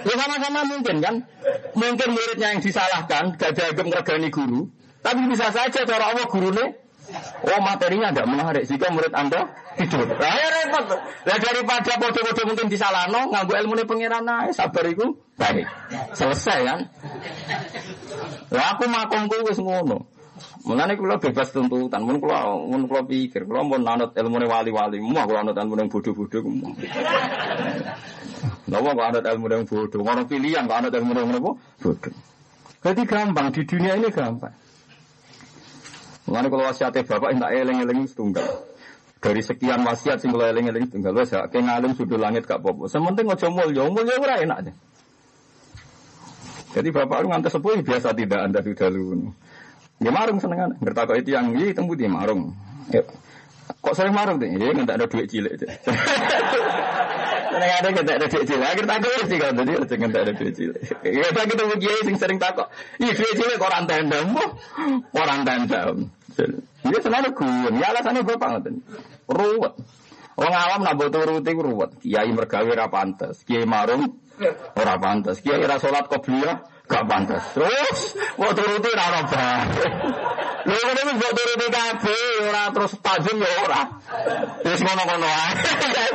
Ya 0.00 0.14
sama-sama 0.16 0.60
mungkin 0.64 0.96
kan. 1.04 1.14
Mungkin 1.76 2.08
muridnya 2.08 2.56
yang 2.56 2.60
disalahkan, 2.64 3.36
gak 3.36 3.52
dianggap 3.52 3.84
ngergani 3.84 4.28
guru. 4.32 4.72
Tapi 5.04 5.20
bisa 5.28 5.52
saja 5.52 5.80
cara 5.84 6.04
Allah 6.08 6.24
gurunya 6.24 6.72
Oh 7.46 7.60
materinya 7.62 8.10
tidak 8.10 8.26
menarik 8.26 8.64
jika 8.66 8.90
murid 8.90 9.14
anda 9.14 9.54
hidup. 9.78 10.10
Nah, 10.18 10.34
ya 10.34 10.48
repot. 10.50 10.84
Nah, 10.98 11.36
daripada 11.38 11.92
bodoh-bodoh 12.02 12.44
mungkin 12.50 12.66
disalahno, 12.66 13.30
ilmu 13.30 13.74
ini 13.78 13.84
pengiran 13.86 14.26
naik, 14.26 14.50
sabar 14.50 14.82
itu 14.90 15.14
baik. 15.38 15.66
Selesai 16.18 16.58
kan? 16.66 16.80
Lah 18.50 18.74
aku 18.74 18.90
makomku 18.90 19.46
wis 19.46 19.62
ngono. 19.62 20.10
Mulane 20.66 20.98
kula 20.98 21.22
bebas 21.22 21.54
tuntutan, 21.54 22.02
mun 22.02 22.18
kula 22.18 22.58
mun 22.58 22.90
kula 22.90 23.06
pikir, 23.06 23.46
kula 23.46 23.62
mun 23.62 23.86
anut 23.86 24.10
ilmu 24.18 24.42
wali-wali, 24.42 24.98
mau 24.98 25.22
kula 25.22 25.46
anut 25.46 25.54
ilmu 25.54 25.78
yang 25.78 25.88
bodoh-bodoh 25.88 26.42
mau. 26.42 26.74
Napa 28.66 28.88
kok 28.90 29.06
anut 29.14 29.24
ilmu 29.30 29.46
yang 29.46 29.62
bodoh? 29.62 30.00
Ngono 30.02 30.26
pilihan 30.26 30.66
kok 30.66 30.90
ilmu 30.90 31.12
yang 31.14 31.30
bodoh? 31.38 31.54
Jadi 32.82 33.02
gampang 33.06 33.54
di 33.54 33.62
dunia 33.62 33.94
ini 33.94 34.10
gampang. 34.10 34.65
Mengenai 36.26 36.50
kalau 36.50 36.64
wasiatnya 36.66 37.02
bapak 37.06 37.30
tidak 37.38 37.50
eleng-eleng 37.54 38.06
setunggal. 38.10 38.46
Dari 39.16 39.42
sekian 39.42 39.80
wasiat 39.86 40.18
sing 40.20 40.34
kalau 40.34 40.46
eleng-eleng 40.46 40.90
setunggal, 40.90 41.14
wes 41.16 41.30
ya 41.32 41.46
kayak 41.46 41.64
ngalim 41.70 41.92
sudah 41.94 42.18
langit 42.18 42.42
gak 42.44 42.60
apa-apa. 42.60 42.90
Sementing 42.90 43.26
ojo 43.30 43.46
mulya, 43.50 43.82
mulya 43.88 44.14
ora 44.18 44.34
enak 44.42 44.58
aja. 44.66 44.72
Jadi 46.76 46.88
bapak 46.92 47.24
lu 47.24 47.32
ngantar 47.32 47.48
sepuh 47.48 47.80
biasa 47.80 48.12
tidak 48.12 48.40
anda 48.42 48.60
sudah 48.60 48.88
lu. 48.92 49.32
Dia 49.96 50.12
marung 50.12 50.36
senengan, 50.36 50.76
ngerti 50.76 51.24
itu 51.24 51.30
yang 51.32 51.56
ini 51.56 51.72
tembu 51.72 51.96
dia 51.96 52.10
marung. 52.12 52.52
Ya. 52.92 53.00
Kok 53.80 53.94
sering 53.96 54.12
marung 54.12 54.36
deh? 54.38 54.50
Dia 54.52 54.76
nggak 54.76 54.98
ada 54.98 55.06
duit 55.08 55.26
cilik. 55.26 55.56
Seneng 57.56 57.70
ada 57.80 57.88
kita 57.88 58.12
ada 58.20 58.26
duit 58.28 58.44
cilik. 58.44 58.66
Akhir 58.66 58.84
takut 58.84 59.24
sih 59.26 59.38
kalau 59.40 59.54
tadi 59.56 59.72
ada 59.72 59.94
nggak 59.96 60.22
ada 60.22 60.32
duit 60.36 60.54
cilik. 60.54 60.80
Ya 61.02 61.28
kita 61.32 61.62
kiai 61.80 62.00
sing 62.04 62.16
sering 62.20 62.38
takut. 62.38 62.68
Iya 63.00 63.12
duit 63.16 63.34
cilik 63.40 63.58
orang 63.58 63.88
tendam, 63.88 64.26
orang 65.16 65.40
tendam. 65.48 65.96
Dia 66.86 66.98
selalu 67.02 67.28
gue, 67.32 67.80
ya 67.80 67.86
alasannya 67.90 68.22
gue 68.22 68.36
panggil. 68.36 68.74
Ruwet. 69.26 69.74
Orang 70.36 70.52
awam 70.52 70.80
nak 70.84 70.94
butuh 71.00 71.24
turuti 71.24 71.52
ruwet. 71.56 71.96
Kiai 72.04 72.28
mergawe 72.28 72.68
ora 72.68 72.92
pantes. 72.92 73.40
Kiai 73.48 73.64
marung 73.64 74.20
ora 74.76 74.94
pantes. 75.00 75.40
Kiai 75.40 75.64
ra 75.64 75.80
salat 75.80 76.04
qobliyah 76.12 76.60
gak 76.84 77.04
pantes. 77.08 77.40
Terus 77.56 78.00
mau 78.36 78.52
turuti 78.52 78.88
ora 78.92 79.24
ora. 79.24 79.48
Lha 80.66 80.76
ngene 80.76 81.02
wis 81.08 81.16
mbok 81.16 81.32
turuti 81.32 81.66
kabeh 81.72 82.22
ora 82.52 82.62
terus 82.68 82.92
tajam 83.00 83.36
ya 83.40 83.50
ora. 83.64 83.80
Wis 84.60 84.80
ngono-ngono 84.84 85.24
ae. 85.24 85.52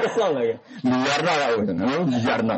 Kesel 0.05 0.33
ya. 0.37 0.55
Biarno 0.85 1.33
ya. 1.33 1.47
Biarno. 2.21 2.55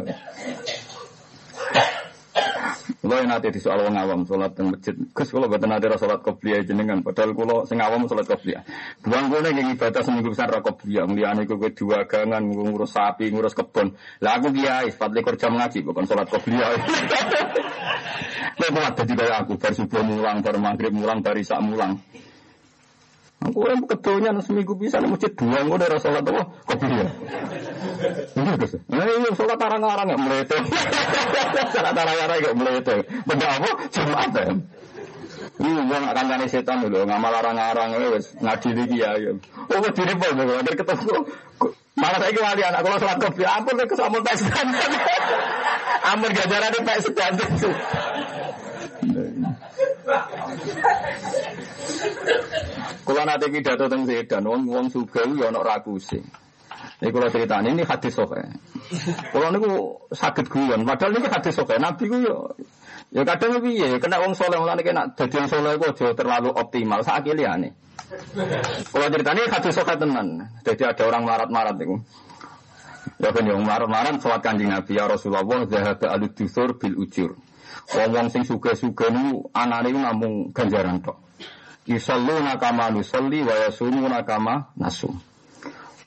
Kulo 3.13 3.30
yang 3.30 3.38
nanti 3.38 3.54
di 3.54 3.62
soal 3.62 3.78
wong 3.86 3.93
awam 3.93 4.26
sholat 4.26 4.58
teng 4.58 4.73
masjid. 4.73 4.97
Gus 5.13 5.30
kulo 5.30 5.45
betul 5.45 5.69
nanti 5.69 5.86
sholat 5.86 6.26
kopiah 6.26 6.65
jenengan. 6.65 7.06
Padahal 7.06 7.38
kulo 7.38 7.62
sing 7.69 7.78
awam 7.78 8.10
sholat 8.10 8.26
kopiah. 8.26 8.65
Buang 9.06 9.30
kulo 9.30 9.54
yang 9.54 9.69
ibadah 9.69 10.02
seminggu 10.02 10.34
besar 10.34 10.49
ra 10.49 10.65
kopiah. 10.65 11.06
Meliane 11.06 11.45
ku 11.45 11.62
dua 11.62 12.10
gangan 12.10 12.41
ngurus 12.41 12.97
sapi, 12.97 13.30
ngurus 13.30 13.54
kebun. 13.54 13.93
Lah 14.17 14.41
aku 14.41 14.49
kiai, 14.49 14.89
empat 14.89 15.13
lekor 15.13 15.38
jam 15.38 15.54
ngaji 15.54 15.86
bukan 15.86 16.10
sholat 16.10 16.26
kopiah. 16.26 16.73
Lha 18.58 18.65
kok 18.73 18.82
ada 18.82 19.04
di 19.06 19.13
aku 19.13 19.62
bar 19.62 19.73
subuh 19.78 20.02
mulang, 20.02 20.41
bar 20.41 20.58
maghrib 20.58 20.97
mulang, 20.97 21.21
bar 21.21 21.38
isak 21.38 21.62
mulang. 21.62 22.02
Aku 23.44 23.60
yang 23.68 23.84
kedonya 23.84 24.32
seminggu 24.40 24.72
bisa 24.80 25.04
nih 25.04 25.10
masjid 25.12 25.32
dua 25.36 25.60
gue 25.68 25.76
dari 25.76 25.98
sholat 26.00 26.24
apa 26.24 26.44
kopi 26.64 26.88
ya. 26.88 27.08
Ini 28.40 28.52
guys, 28.56 28.74
nah 28.88 29.04
ini 29.04 29.30
sholat 29.36 29.58
tarang-tarang 29.60 30.06
nggak 30.08 30.22
melete. 30.24 30.58
Sholat 31.76 31.92
tarang-tarang 31.92 32.38
nggak 32.40 32.56
melete. 32.56 32.96
Benda 33.28 33.48
apa? 33.52 33.72
Jumat 33.92 34.32
ya. 34.32 34.48
Ini 35.60 35.70
gue 35.76 35.98
nggak 36.00 36.14
akan 36.16 36.26
kani 36.32 36.46
setan 36.48 36.78
dulu, 36.88 37.04
nggak 37.04 37.20
malah 37.20 37.40
arang-arang 37.44 37.90
wes 38.16 38.32
ngaji 38.40 38.70
lagi 38.80 38.98
ya. 39.04 39.12
Oh 39.68 39.78
gue 39.84 39.92
diri 39.92 40.14
pun 40.16 40.40
gue 40.40 40.56
akhir 40.64 40.76
ketemu. 40.80 41.16
Malah 41.94 42.20
saya 42.24 42.32
kembali 42.32 42.62
anak 42.64 42.82
kalau 42.82 42.98
sholat 42.98 43.18
kopi, 43.20 43.44
ampun 43.44 43.76
ke 43.76 43.86
kesamun 43.92 44.22
pes 44.24 44.42
Ampun 46.10 46.32
gajaran 46.32 46.72
di 46.74 46.80
pes 46.88 47.06
Kalau 53.04 53.24
nanti 53.28 53.46
pidato 53.52 53.86
tentang 53.88 54.08
sedan, 54.08 54.44
wong 54.48 54.62
wong 54.68 54.86
ya 55.39 55.52
ono 55.52 55.60
rakuse. 55.60 56.24
Ini 57.04 57.12
kalau 57.12 57.28
ceritanya 57.28 57.70
ini 57.72 57.84
hadis 57.84 58.16
soke. 58.16 58.39
Kalau 59.32 59.48
niku 59.52 59.72
sakit 60.12 60.46
guyon, 60.48 60.88
padahal 60.88 61.16
ini 61.20 61.28
hadis 61.28 61.52
soke. 61.56 61.76
Nabi 61.76 62.04
ku 62.08 62.16
yo 62.20 62.56
ya 63.12 63.28
kadang 63.28 63.60
lebih 63.60 63.76
ya 63.76 63.88
kena 64.00 64.24
wong 64.24 64.34
soleh 64.34 64.56
mulane 64.56 64.82
kena 64.88 65.12
dadi 65.12 65.36
wong 65.36 65.48
soleh 65.52 65.76
terlalu 66.16 66.52
optimal. 66.56 67.04
Sak 67.04 67.28
liane. 67.28 67.76
Kalau 68.92 69.08
ceritanya 69.12 69.52
hadis 69.52 69.74
soke 69.76 69.96
tenan. 69.96 70.48
Jadi 70.63 70.84
ada 70.84 71.04
orang 71.08 71.24
marat-marat 71.24 71.76
itu. 71.80 71.98
Ya 73.20 73.32
kan 73.32 73.44
yang 73.48 73.63
marat-marat 73.63 74.20
sholat 74.20 74.44
kanjeng 74.44 74.72
Nabi 74.72 75.00
ya 75.00 75.08
Rasulullah 75.08 75.44
zahaba 75.68 76.08
aludusur 76.12 76.76
bil 76.80 76.96
ujur. 77.00 77.36
Wong-wong 77.96 78.32
sing 78.32 78.44
suga-suga 78.48 79.12
niku 79.12 79.52
anane 79.52 79.92
namung 79.92 80.52
ganjaran 80.56 81.04
tok. 81.04 81.23
Yusallu 81.84 82.39
nakama 82.39 82.89
nusalli 82.91 83.43
wa 83.43 83.56
yasumu 83.67 84.08
nakama 84.08 84.72
nasum. 84.80 85.19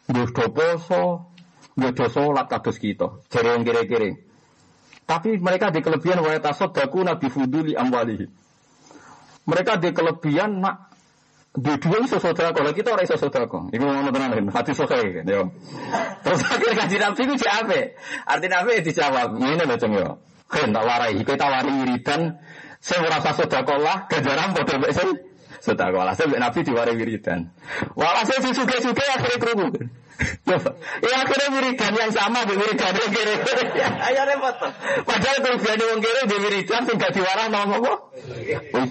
Nggih 0.08 0.32
poso, 0.32 1.28
nggih 1.76 1.92
do 1.92 2.06
kados 2.48 2.78
kita. 2.80 3.20
Jare 3.28 3.48
wong. 3.52 3.64
Tapi 5.06 5.38
mereka 5.38 5.70
di 5.70 5.84
kelebihan 5.84 6.18
wa 6.24 6.34
tasaddaku 6.40 7.04
nabi 7.04 7.28
fuduli 7.30 7.76
amwalihi. 7.76 8.26
Mereka 9.46 9.78
di 9.78 9.94
kelebihan 9.94 10.58
nak 10.58 10.90
dua-dua 11.54 12.02
iso 12.02 12.18
sedekah, 12.18 12.52
kalau 12.52 12.74
kita 12.74 12.90
orang 12.90 13.06
iso 13.06 13.14
sedekah. 13.14 13.70
Iku 13.70 13.84
ngono 13.86 14.10
tenan, 14.10 14.50
hati 14.50 14.72
sokhe 14.74 14.98
kan 14.98 15.24
yo. 15.28 15.54
Terus 16.26 16.40
akhirnya 16.42 16.74
kaji 16.82 16.96
nabi 16.98 17.22
ku 17.22 17.34
apa? 17.46 17.80
Artinya 18.26 18.56
apa 18.66 18.70
dijawab, 18.82 19.28
ngene 19.38 19.62
lho 19.64 19.76
ceng 19.78 19.92
yo. 19.94 20.18
Kan 20.50 20.74
tak 20.74 20.84
warai, 20.86 21.22
kita 21.22 21.46
wari 21.46 21.70
wiridan 21.70 22.38
sing 22.82 22.98
ora 23.02 23.18
usah 23.18 23.34
sedekah 23.34 23.78
lah, 23.78 23.98
ganjaran 24.10 24.54
mek 24.54 24.90
sing 24.94 25.25
sedekah. 25.60 26.14
Sampe 26.16 26.36
Nabi 26.40 26.58
diwari 26.64 26.92
wiridan. 26.96 27.52
Walhasil 27.96 28.40
si 28.44 28.50
suge-suge 28.56 29.04
akhirnya 29.04 29.38
kerungu. 29.40 29.68
Ya 31.04 31.16
akhirnya 31.20 31.48
wiridan 31.52 31.92
yang 31.92 32.12
sama 32.12 32.48
di 32.48 32.54
wiridan 32.56 32.92
yang 32.96 33.12
kiri. 33.12 33.34
Ayo 34.10 34.22
repot. 34.24 34.56
Padahal 35.04 35.38
kerugian 35.44 35.80
wong 35.80 36.00
kiri 36.00 36.22
di 36.24 36.36
wiridan 36.40 36.80
sing 36.88 36.96
gak 36.96 37.12
diwarah 37.12 37.46
nama 37.52 37.76
apa? 37.76 37.92
Oh. 37.92 38.86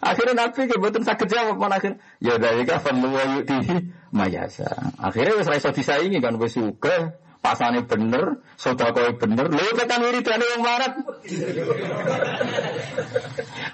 Akhirnya 0.00 0.48
Nabi 0.48 0.64
kebetulan 0.64 1.04
sakit 1.04 1.28
jawab 1.28 1.56
mana 1.60 1.76
akhirnya. 1.76 2.00
Ya 2.24 2.40
dari 2.40 2.64
kafan 2.64 3.04
yuk 3.04 3.44
di 3.44 3.56
mayasa. 4.16 4.96
Akhirnya 4.96 5.36
wis 5.36 5.44
ra 5.44 5.60
iso 5.60 5.76
disaingi 5.76 6.24
kan 6.24 6.40
wis 6.40 6.56
suge 6.56 7.20
pasane 7.40 7.80
bener, 7.88 8.36
sedekah 8.60 9.16
bener, 9.16 9.48
lho 9.48 9.72
tekan 9.72 10.00
wiridane 10.04 10.44
wong 10.54 10.62
marat. 10.62 10.92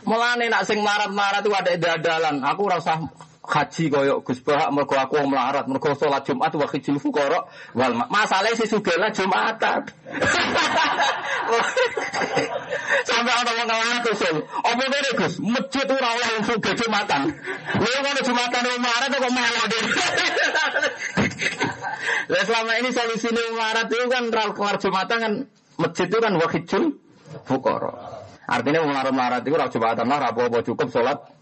Mulane 0.06 0.46
nak 0.46 0.62
sing 0.70 0.78
marat-marat 0.86 1.42
itu 1.42 1.50
ada 1.50 1.74
dadalan. 1.74 2.46
Aku 2.46 2.70
ora 2.70 2.78
usah 2.78 3.02
haji 3.46 3.90
koyo 3.90 4.22
Gus 4.26 4.42
Bahak 4.42 4.70
mergo 4.70 4.94
aku 4.98 5.18
wong 5.18 5.30
melarat, 5.34 5.66
mergo 5.66 5.94
salat 5.98 6.22
Jumat 6.26 6.54
wa 6.54 6.66
khijil 6.66 6.98
fuqara 7.02 7.46
wal 7.74 7.94
masalah 8.10 8.54
si 8.54 8.66
sugela 8.70 9.10
Jumatan. 9.10 9.82
Sampai 13.06 13.34
ana 13.34 13.50
wong 13.54 13.66
ngalahan 13.70 14.02
usul. 14.14 14.36
Apa 14.46 14.82
ngene 14.82 15.10
Gus? 15.18 15.38
Masjid 15.42 15.86
ora 15.90 16.08
oleh 16.14 16.28
wong 16.38 16.44
sugih 16.54 16.74
Jumatan. 16.74 17.34
Lha 17.82 17.98
ngono 18.02 18.20
Jumatan 18.22 18.62
wong 18.62 18.80
melarat 18.82 19.10
kok 19.10 19.30
malah 19.34 19.66
Lah 22.26 22.42
selama 22.42 22.72
ini 22.82 22.90
solusi 22.90 23.30
melarat 23.30 23.86
itu 23.86 24.06
kan 24.10 24.24
kelar 24.30 24.76
Jumatan 24.82 25.18
kan 25.22 25.32
masjid 25.78 26.06
itu 26.10 26.18
kan 26.18 26.32
wa 26.34 26.46
khijil 26.50 26.82
fuqara. 27.46 27.92
Artinya 28.46 28.86
melarat 28.86 29.12
melarat 29.14 29.42
itu 29.46 29.54
ora 29.54 29.66
Jumatan 29.70 30.06
lah 30.06 30.30
apa 30.30 30.62
cukup 30.62 30.90
salat 30.90 31.36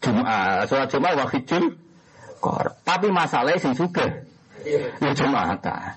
Jumat, 0.00 0.64
sholat 0.64 0.88
Jumat 0.88 1.12
wahidul 1.12 1.76
kor. 2.40 2.72
Tapi 2.88 3.12
masalahnya 3.12 3.60
sing 3.60 3.76
suge, 3.76 4.24
ya 4.64 5.12
Jumatan. 5.12 5.92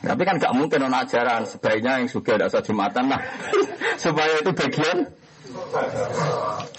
Tapi 0.00 0.22
kan 0.24 0.40
gak 0.40 0.56
mungkin 0.56 0.88
ono 0.88 0.96
ajaran 1.04 1.44
sebaiknya 1.44 2.00
yang 2.00 2.08
suka 2.08 2.40
tidak 2.40 2.48
usah 2.48 2.64
Jumatan 2.64 3.12
lah. 3.12 3.20
Supaya 4.02 4.40
itu 4.40 4.48
bagian 4.56 5.12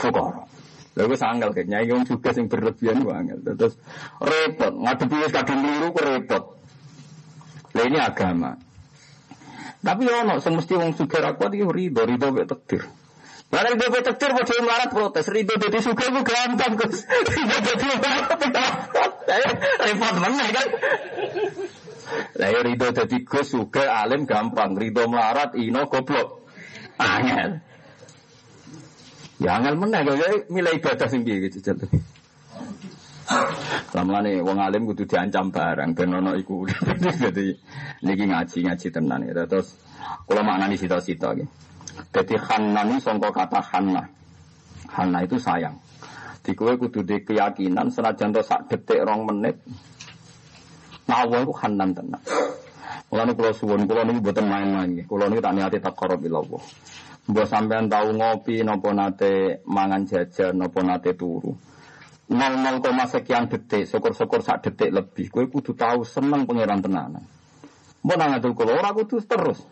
fukor. 0.02 0.50
Lalu 0.92 1.16
sanggal 1.16 1.56
kayaknya 1.56 1.88
yang 1.88 2.04
juga 2.04 2.36
yang 2.36 2.52
berlebihan 2.52 3.00
banget. 3.08 3.40
Terus 3.48 3.80
repot, 4.20 4.74
ngadepi 4.76 5.16
wis 5.24 5.32
kadung 5.32 5.64
liru 5.64 5.88
kok 5.96 6.04
repot. 6.04 6.44
Lah 7.72 7.86
ini 7.88 8.00
agama. 8.00 8.52
Tapi 9.82 10.04
ono 10.06 10.38
sing 10.44 10.54
mesti 10.60 10.74
wong 10.76 10.92
sugih 10.94 11.24
ra 11.24 11.34
kuat 11.40 11.56
iki 11.56 11.64
rido, 11.64 12.04
rido 12.04 12.28
mek 12.36 12.46
takdir. 12.46 12.86
Lah 13.52 13.62
nek 13.66 13.76
dhewe 13.80 14.00
takdir 14.04 14.30
padha 14.36 14.56
melarat 14.60 14.90
protes, 14.92 15.26
rido 15.32 15.56
dadi 15.56 15.80
sugih 15.80 16.08
ku 16.12 16.22
gampang 16.28 16.76
Gus. 16.76 17.08
Rido 17.08 17.58
dadi 17.64 17.86
repot 19.88 20.16
meneh 20.20 20.50
kan. 20.52 20.68
Lah 22.36 22.50
ya 22.52 22.60
rido 22.68 22.88
dadi 22.92 23.18
Gus 23.24 23.48
sugih 23.48 23.88
alim 23.88 24.28
gampang, 24.28 24.76
rido 24.76 25.08
melarat 25.08 25.56
ino 25.56 25.88
goblok. 25.88 26.44
Angel. 27.00 27.71
Ya 29.42 29.58
angel 29.58 29.74
meneh 29.74 30.06
kok 30.06 30.18
milih 30.54 30.78
ibadah 30.78 31.08
sing 31.10 31.26
piye 31.26 31.50
gitu 31.50 31.58
jatuh. 31.66 31.90
Lamane 33.98 34.38
wong 34.46 34.62
alim 34.62 34.86
kudu 34.86 35.10
diancam 35.10 35.50
barang 35.50 35.98
ben 35.98 36.14
ono 36.14 36.38
iku. 36.38 36.70
Dadi 37.26 37.50
niki 38.06 38.30
ngaji-ngaji 38.30 38.88
tenan 38.94 39.26
ya. 39.26 39.50
Terus 39.50 39.74
kula 40.30 40.46
maknani 40.46 40.78
sita-sita 40.78 41.34
iki. 41.34 41.46
Jadi 42.14 42.36
Hanna 42.38 42.86
ini 42.86 43.02
songko 43.02 43.34
kata 43.34 43.60
Hanna. 43.66 44.06
Hanna 44.94 45.26
itu 45.26 45.42
sayang. 45.42 45.74
Di 46.46 46.54
kue 46.54 46.78
kudu 46.78 47.02
di 47.02 47.26
keyakinan 47.26 47.90
senajan 47.90 48.38
to 48.38 48.46
sak 48.46 48.70
detik 48.70 49.02
rong 49.02 49.26
menit. 49.26 49.58
Nah 51.10 51.26
Allah 51.26 51.42
itu 51.42 51.54
Hanan 51.58 51.98
tenang. 51.98 52.24
Mulane 53.10 53.34
kula 53.34 53.52
suwun 53.58 53.90
kula 53.90 54.06
niku 54.06 54.22
mboten 54.22 54.46
main-main. 54.46 55.02
Kula 55.10 55.26
niku 55.28 55.42
tak 55.42 55.54
niati 55.58 55.82
taqarrub 55.82 56.22
ila 56.30 56.46
Allah. 56.46 56.62
Mbok 57.32 57.48
sampean 57.48 57.88
tahu 57.88 58.20
ngopi 58.20 58.60
napa 58.60 58.91
nate 58.91 59.63
mangan 59.63 60.04
jajan 60.04 60.60
napa 60.60 60.84
nate 60.84 61.15
turu. 61.15 61.56
00, 62.28 62.84
sekian 63.08 63.48
detik, 63.48 63.88
syukur-syukur 63.88 64.44
sak 64.44 64.67
detik 64.67 64.91
lebih. 64.91 65.32
Kue 65.32 65.48
kudu 65.48 65.72
tahu 65.72 66.04
seneng 66.04 66.44
pangeran 66.44 66.84
tenanan. 66.84 67.24
Mbok 68.04 68.15
nang 68.20 68.36
ngatur 68.36 68.52
kula 68.52 68.72
ora 68.84 68.91
kudu 68.91 69.24
terus. 69.24 69.63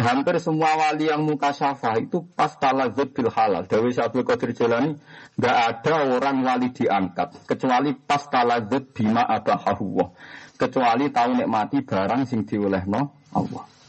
Hampir 0.00 0.40
semua 0.40 0.80
wali 0.80 1.12
yang 1.12 1.20
muka 1.20 1.52
syafa 1.52 2.00
itu 2.00 2.24
pas 2.32 2.56
talazut 2.56 3.12
bil 3.12 3.28
halal. 3.28 3.68
Dewi 3.68 3.92
Syabul 3.92 4.24
Qadir 4.24 4.56
Jalani 4.56 4.96
nggak 5.36 5.56
ada 5.60 6.08
orang 6.08 6.40
wali 6.40 6.72
diangkat 6.72 7.44
kecuali 7.44 7.92
pas 7.92 8.24
talazut 8.32 8.96
bima 8.96 9.28
abahahuwah. 9.28 10.08
Kecuali 10.56 11.12
tahu 11.12 11.44
nikmati 11.44 11.84
barang 11.84 12.24
sing 12.24 12.48
diolehno 12.48 13.28
Allah. 13.36 13.81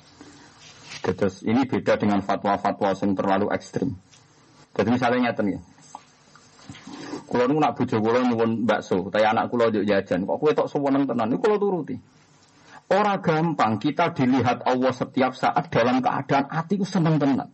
Terus 1.04 1.44
ini 1.44 1.68
beda 1.68 2.00
dengan 2.00 2.24
fatwa-fatwa 2.24 2.96
yang 2.96 3.12
terlalu 3.12 3.52
ekstrim. 3.52 3.92
Jadi 4.72 4.90
misalnya 4.90 5.30
nyata 5.30 5.44
nih. 5.44 5.60
Kalau 7.28 7.46
nu 7.50 7.60
nak 7.60 7.76
bojo 7.76 7.98
kula 8.00 8.24
nyuwun 8.24 8.64
bakso, 8.64 9.12
tapi 9.12 9.26
anak 9.26 9.52
kula 9.52 9.68
njuk 9.68 9.84
jajan, 9.84 10.24
kok 10.24 10.38
kowe 10.40 10.52
tok 10.54 10.70
seneng 10.72 11.04
tenan, 11.04 11.28
niku 11.28 11.44
kula 11.44 11.58
turuti. 11.60 11.96
Orang 12.94 13.20
gampang 13.26 13.82
kita 13.82 14.14
dilihat 14.14 14.64
Allah 14.64 14.94
setiap 14.94 15.34
saat 15.34 15.68
dalam 15.74 16.00
keadaan 16.00 16.46
hati 16.48 16.78
ku 16.78 16.86
seneng 16.86 17.18
tenan. 17.18 17.50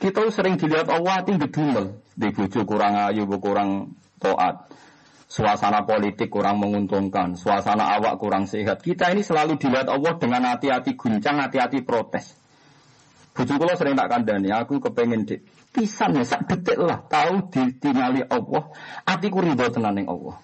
Kita 0.00 0.24
sering 0.32 0.56
dilihat 0.56 0.88
Allah 0.88 1.22
hati 1.22 1.36
gedumel, 1.36 2.00
di 2.16 2.32
bojo 2.32 2.64
kurang 2.64 2.96
ayu, 2.98 3.28
kurang 3.36 3.94
toat. 4.16 4.72
Suasana 5.34 5.82
politik 5.82 6.30
kurang 6.30 6.62
menguntungkan, 6.62 7.34
suasana 7.34 7.98
awak 7.98 8.22
kurang 8.22 8.46
sehat. 8.46 8.86
Kita 8.86 9.10
ini 9.10 9.26
selalu 9.26 9.58
dilihat 9.58 9.90
Allah 9.90 10.14
dengan 10.14 10.46
hati-hati 10.54 10.94
guncang, 10.94 11.42
hati-hati 11.42 11.82
protes. 11.82 12.38
Bujuk 13.34 13.66
sering 13.74 13.98
tak 13.98 14.14
kandani, 14.14 14.54
aku 14.54 14.78
kepengen 14.78 15.26
di 15.26 15.42
pisan 15.74 16.14
ya 16.14 16.22
sak 16.22 16.46
detik 16.46 16.78
lah 16.78 17.02
tahu 17.10 17.50
ditinggali 17.50 18.22
Allah, 18.30 18.70
atiku 19.02 19.42
ridho 19.42 19.66
tenan 19.74 19.98
ning 19.98 20.06
Allah. 20.06 20.38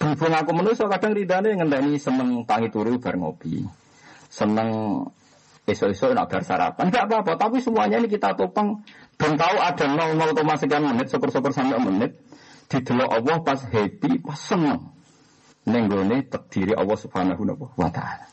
Berhubung 0.00 0.32
aku 0.32 0.50
manusia 0.56 0.88
kadang 0.88 1.12
ridane 1.12 1.52
ngenteni 1.52 2.00
seneng 2.00 2.48
tangi 2.48 2.72
turu 2.72 2.96
bar 2.96 3.20
ngopi. 3.20 3.60
Seneng 4.32 5.04
esok-esok 5.68 6.16
nak 6.16 6.32
bar 6.32 6.48
sarapan, 6.48 6.88
enggak 6.88 7.12
apa-apa, 7.12 7.32
tapi 7.36 7.60
semuanya 7.60 8.00
ini 8.00 8.08
kita 8.08 8.32
topang 8.32 8.80
dan 9.20 9.36
tahu 9.36 9.56
ada 9.60 9.84
0,0 9.84 10.60
sekian 10.64 10.80
menit, 10.80 11.12
syukur-syukur 11.12 11.52
sampai 11.52 11.76
menit, 11.76 12.16
didelok 12.66 13.10
Allah 13.10 13.36
pas 13.42 13.60
happy, 13.62 14.22
pas 14.22 14.38
seneng. 14.38 14.92
Nenggone 15.66 16.22
terdiri 16.30 16.78
Allah 16.78 16.98
Subhanahu 16.98 17.42
wa 17.74 17.90
taala. 17.90 18.26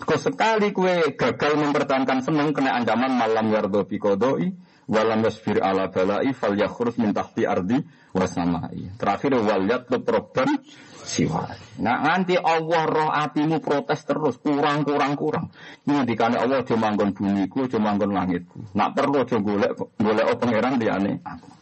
Kau 0.00 0.18
sekali 0.18 0.74
kue 0.76 1.16
gagal 1.16 1.56
mempertahankan 1.56 2.20
seneng 2.20 2.52
kena 2.52 2.76
ancaman 2.76 3.16
malam 3.16 3.48
yardo 3.48 3.86
bikodoi 3.88 4.52
walam 4.90 5.22
yasfir 5.24 5.62
ala 5.62 5.88
balai 5.88 6.34
fal 6.34 6.52
yakhrus 6.52 6.98
min 6.98 7.14
tahti 7.14 7.46
ardi 7.46 7.78
wasamai. 8.12 8.92
Terakhir 8.98 9.38
wal 9.40 9.64
yatlub 9.64 10.04
robban 10.04 10.58
siwa. 11.06 11.48
Nah 11.80 12.02
nanti 12.02 12.34
Allah 12.36 12.82
roh 12.90 13.08
atimu 13.08 13.62
protes 13.62 14.02
terus 14.04 14.36
kurang 14.42 14.82
kurang 14.84 15.14
kurang. 15.14 15.46
Ini 15.86 16.04
dikane 16.04 16.36
Allah 16.36 16.66
cuma 16.66 16.90
manggon 16.90 17.14
bumiku, 17.14 17.70
cuma 17.70 17.94
manggon 17.94 18.10
langitku. 18.12 18.74
Nak 18.76 18.98
perlu 18.98 19.22
aja 19.24 19.38
golek 19.38 19.78
golek 19.96 20.26
pangeran 20.36 20.76
diane 20.76 21.22
aku. 21.22 21.59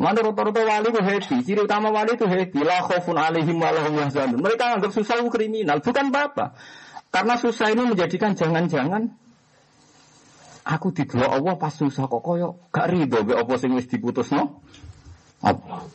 Mana 0.00 0.24
rata-rata 0.24 0.60
wali 0.64 0.88
itu 0.88 1.00
happy. 1.00 1.36
Ciri 1.44 1.60
utama 1.64 1.92
wali 1.92 2.16
itu 2.16 2.24
happy. 2.24 2.60
La 2.64 2.80
khaufun 2.84 3.16
alaihim 3.20 3.60
wa 3.60 3.70
lahum 3.72 3.96
yahzanun. 4.00 4.40
Mereka 4.40 4.80
anggap 4.80 4.92
susah 4.96 5.20
itu 5.20 5.28
kriminal. 5.28 5.84
Bukan 5.84 6.08
apa-apa. 6.08 6.56
Karena 7.10 7.34
susah 7.36 7.74
ini 7.74 7.82
menjadikan 7.84 8.38
jangan-jangan 8.38 9.10
aku 10.62 10.94
di 10.94 11.02
dua 11.08 11.34
Allah 11.34 11.58
pas 11.58 11.74
susah 11.74 12.06
kok 12.06 12.22
koyo 12.22 12.70
gak 12.70 12.86
ridho 12.86 13.26
be 13.26 13.34
apa 13.34 13.54
sing 13.58 13.74
wis 13.74 13.90
diputusno. 13.90 14.62
Apa? 15.42 15.88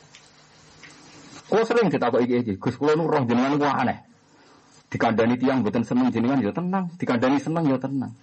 Kau 1.46 1.64
sering 1.64 1.88
kita 1.94 2.10
kok 2.10 2.20
iki. 2.20 2.58
Gus 2.58 2.76
kula 2.76 2.98
nu 2.98 3.08
roh 3.08 3.24
jenengan 3.24 3.62
aneh. 3.62 4.04
Dikandani 4.90 5.36
tiang 5.38 5.62
mboten 5.62 5.82
seneng 5.82 6.14
jenengan 6.14 6.40
ya 6.42 6.54
tenang, 6.54 6.94
dikandani 6.98 7.38
seneng 7.42 7.66
ya 7.68 7.78
tenang. 7.78 8.14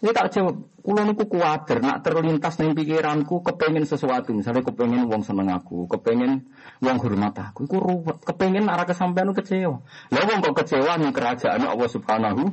Ini 0.00 0.16
tak 0.16 0.32
jawab, 0.32 0.80
kulo 0.80 1.04
niku 1.04 1.28
kuatir, 1.28 1.84
nak 1.84 2.00
terlintas 2.00 2.56
ning 2.56 2.72
pikiranku 2.72 3.44
kepengen 3.44 3.84
sesuatu, 3.84 4.32
misalnya 4.32 4.64
kepengen 4.64 5.04
wong 5.04 5.20
seneng 5.20 5.52
aku, 5.52 5.84
kepengen 5.92 6.48
wong 6.80 6.96
hormat 7.04 7.36
aku, 7.36 7.68
iku 7.68 7.76
ruwet, 7.84 8.16
kepengen 8.24 8.64
arah 8.64 8.88
kesampaian 8.88 9.28
kecewa. 9.36 9.84
Lah 9.84 10.22
wong 10.24 10.40
kok 10.40 10.64
kecewa 10.64 10.96
ning 10.96 11.12
kerajaan 11.12 11.68
Allah 11.68 11.88
Subhanahu 11.92 12.48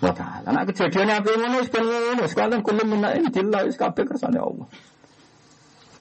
wa 0.00 0.12
taala. 0.16 0.48
Nak 0.48 0.64
kejadian 0.72 1.12
apa 1.12 1.28
ngono 1.28 1.60
wis 1.60 1.68
ngono, 1.68 2.24
sekalian 2.24 2.64
kulo 2.64 2.82
menak 2.88 3.20
ini 3.20 3.28
jelas 3.36 3.68
wis 3.68 3.76
kabeh 3.76 4.08
kersane 4.08 4.40
Allah. 4.40 4.64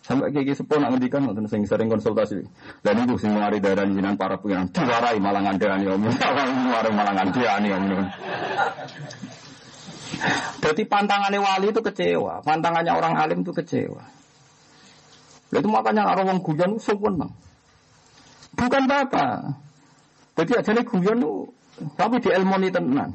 Sampai 0.07 0.31
kayak 0.31 0.55
sepuluh 0.55 0.87
nak 0.87 0.95
ngendikan 0.95 1.19
nonton 1.19 1.51
sing 1.51 1.67
sering 1.67 1.91
konsultasi. 1.91 2.47
Dan 2.79 3.03
itu 3.03 3.19
sing 3.19 3.35
mengari 3.35 3.59
darah 3.59 3.83
jinan 3.83 4.15
para 4.15 4.39
pengiran 4.39 4.71
diwarai 4.71 5.19
malah 5.19 5.43
ngandani 5.43 5.83
om. 5.83 5.99
Malah 6.71 6.91
malah 6.95 7.11
ngandani 7.11 7.69
om. 7.75 7.83
Jadi 10.63 10.81
pantangannya 10.89 11.39
wali 11.39 11.69
itu 11.69 11.81
kecewa, 11.81 12.41
pantangannya 12.41 12.93
orang 12.93 13.13
alim 13.17 13.45
itu 13.45 13.53
kecewa. 13.53 14.03
Itu 15.53 15.67
makanya 15.71 16.11
orang 16.11 16.35
wong 16.35 16.39
guyon 16.43 16.71
seneng. 16.81 17.31
Bukan 18.57 18.83
apa. 18.89 19.55
Jadi 20.37 20.51
aja 20.57 20.71
nih 20.73 20.85
guyon 20.85 21.19
tapi 21.95 22.19
di 22.19 22.29
ilmu 22.33 22.57
ini 22.59 22.69
tenan. 22.73 23.13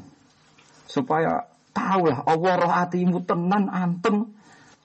Supaya 0.87 1.45
tahu 1.75 2.07
lah 2.07 2.23
Allah 2.23 2.53
roh 2.59 2.71
hatimu 2.71 3.27
tenan 3.27 3.67
anteng 3.67 4.31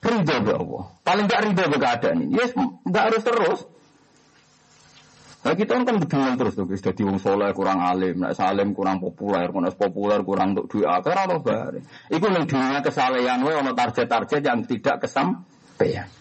ridho 0.03 0.35
be 0.43 0.51
Allah. 0.51 0.83
Paling 1.03 1.25
gak 1.27 1.41
ridho 1.47 1.63
be 1.67 1.77
keadaan 1.79 2.27
ini. 2.27 2.37
Yes, 2.39 2.51
gak 2.87 3.03
harus 3.11 3.23
terus. 3.23 3.59
Nah 5.39 5.55
kita 5.55 5.71
kan 5.71 5.95
bedengan 6.03 6.35
terus 6.35 6.51
tuh, 6.59 6.67
sudah 6.67 6.91
di 6.91 7.03
wong 7.07 7.15
soleh 7.15 7.55
kurang 7.55 7.79
alim, 7.79 8.19
nak 8.19 8.35
salim 8.35 8.75
kurang 8.75 8.99
populer, 8.99 9.47
kurang 9.47 9.71
populer 9.71 10.19
kurang 10.27 10.51
untuk 10.51 10.67
duit 10.67 10.83
akar 10.83 11.15
atau 11.15 11.39
bare. 11.39 11.79
Iku 12.11 12.27
ning 12.27 12.43
dunia 12.43 12.83
kesalehan 12.83 13.39
wae 13.47 13.55
ono 13.55 13.71
target-target 13.71 14.41
yang 14.43 14.67
tidak 14.67 15.07
kesampaian. 15.07 16.11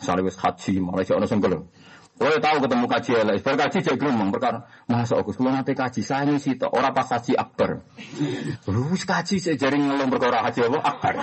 Misalnya 0.00 0.22
wis 0.24 0.40
haji, 0.40 0.72
malah 0.80 1.04
sih 1.04 1.12
ono 1.12 1.28
senggel. 1.28 1.68
Kowe 2.16 2.32
tahu 2.40 2.64
ketemu 2.64 2.86
kaji 2.88 3.10
elek, 3.12 3.44
bar 3.44 3.56
kaji 3.60 3.76
jadi 3.84 3.98
gelem 4.00 4.32
perkara. 4.32 4.64
Masa 4.88 5.20
aku 5.20 5.36
sebelum 5.36 5.52
nanti 5.52 5.76
kaji 5.76 6.00
saya 6.00 6.24
ini 6.24 6.40
sih 6.40 6.56
orang 6.64 6.96
pas 6.96 7.04
kaji 7.12 7.36
akbar. 7.36 7.84
Wis 8.88 9.04
kaji 9.04 9.36
saya 9.36 9.60
jaring 9.60 9.84
ngelom 9.84 10.08
perkara 10.08 10.40
haji 10.48 10.64
apa 10.64 10.78
akbar. 10.80 11.14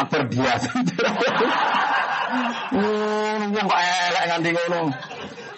Akbar 0.00 0.20
biasa. 0.32 0.70
Hmm, 2.70 3.50
yang 3.50 3.66
kok 3.66 3.82
elek 3.82 4.24
nganti 4.30 4.50
ngono. 4.54 4.80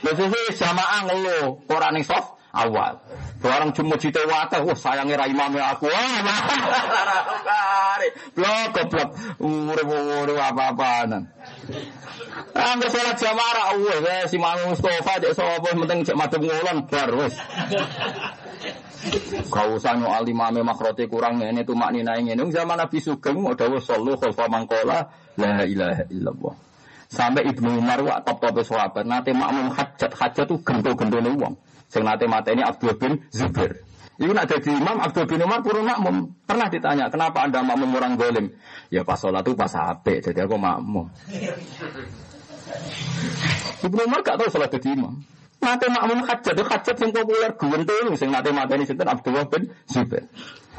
Lha 0.03 0.11
sih 0.19 0.59
jamaah 0.59 1.07
ngelo, 1.07 1.63
ora 1.71 1.95
ning 1.95 2.03
soft 2.03 2.43
awal. 2.53 3.01
Barang 3.43 3.75
cuma 3.75 3.99
cita 3.99 4.23
wata, 4.23 4.63
wah 4.63 4.77
sayangnya 4.77 5.19
ra 5.19 5.27
imame 5.27 5.59
aku. 5.59 5.91
Wah, 8.33 8.35
blok 8.35 8.67
goblok. 8.75 9.09
Urip-urip 9.43 10.39
apa-apaan. 10.39 11.11
Angger 12.53 12.89
salat 12.93 13.17
jamaah 13.19 13.53
ra 13.55 13.65
wis 13.77 14.31
si 14.31 14.37
Mang 14.41 14.61
Mustofa 14.69 15.21
cek 15.21 15.33
sapa 15.37 15.69
penting 15.73 16.05
cek 16.05 16.17
madhep 16.17 16.41
ngulon 16.43 16.79
wis. 17.21 17.35
Kau 19.51 19.77
usah 19.77 19.99
nyoal 19.99 20.25
imame 20.29 20.63
makrote 20.63 21.11
kurang 21.11 21.43
ngene 21.43 21.67
tuh 21.67 21.75
maknina 21.75 22.15
ngene. 22.19 22.47
Zaman 22.55 22.79
Nabi 22.79 22.99
Sugeng 23.03 23.43
mau 23.43 23.59
dawuh 23.59 23.83
sallu 23.83 24.15
khalfa 24.15 24.47
mangkola 24.47 25.11
la 25.37 25.67
ilaha 25.67 26.05
illallah. 26.13 26.55
Sampai 27.13 27.45
Ibnu 27.45 27.77
Umar 27.77 28.01
wa 28.01 28.17
top 28.25 28.41
top 28.41 28.65
sahabat 28.65 29.05
nate 29.05 29.37
makmum 29.37 29.69
hajat 29.69 30.17
hajat 30.17 30.49
tuh 30.49 30.57
gento 30.65 30.97
gento 30.97 31.21
nih 31.21 31.37
uang. 31.37 31.53
Sing 31.93 32.09
nate 32.09 32.25
mata 32.25 32.57
ini 32.57 32.65
Abdul 32.65 32.97
bin 32.97 33.21
Zubair. 33.29 33.85
Iku 34.17 34.33
nak 34.33 34.49
jadi 34.49 34.73
imam 34.73 34.97
Abdul 34.97 35.29
bin 35.29 35.45
Umar 35.45 35.61
purun 35.61 35.85
makmum. 35.85 36.33
Pernah 36.49 36.73
ditanya 36.73 37.13
kenapa 37.13 37.45
anda 37.45 37.61
makmum 37.61 38.01
orang 38.01 38.17
golim? 38.17 38.49
Ya 38.89 39.05
pas 39.05 39.21
sholat 39.21 39.45
tuh 39.45 39.53
pas 39.53 39.69
ape 39.77 40.25
jadi 40.25 40.49
aku 40.49 40.57
makmum. 40.57 41.13
Ibnu 43.85 44.01
Umar 44.09 44.25
gak 44.25 44.41
tahu 44.41 44.49
sholat 44.49 44.73
jadi 44.73 44.97
imam. 44.97 45.21
Nate 45.61 45.93
makmum 45.93 46.25
hajat 46.25 46.57
itu 46.57 46.65
hajat 46.65 46.97
yang 46.97 47.13
populer 47.13 47.53
gento 47.61 47.93
sing 48.17 48.33
nate 48.33 48.57
mata 48.57 48.73
ini 48.73 48.89
sinten 48.89 49.13
Abdul 49.13 49.37
bin 49.53 49.69
Zubair. 49.85 50.25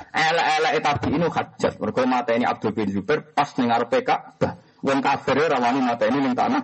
Elek-elek 0.09 0.81
tapi 0.81 1.13
ini 1.13 1.29
hajat. 1.29 1.77
Mereka 1.77 2.09
mata 2.09 2.33
ini 2.33 2.49
Abdul 2.49 2.73
bin 2.73 2.89
Zubair 2.89 3.21
pas 3.21 3.53
nengar 3.61 3.85
PK. 3.85 4.09
Wong 4.83 4.99
kafir 4.99 5.39
ya 5.39 5.47
rawani 5.47 5.79
mata 5.79 6.03
ini 6.11 6.19
ning 6.19 6.35
tanah. 6.35 6.59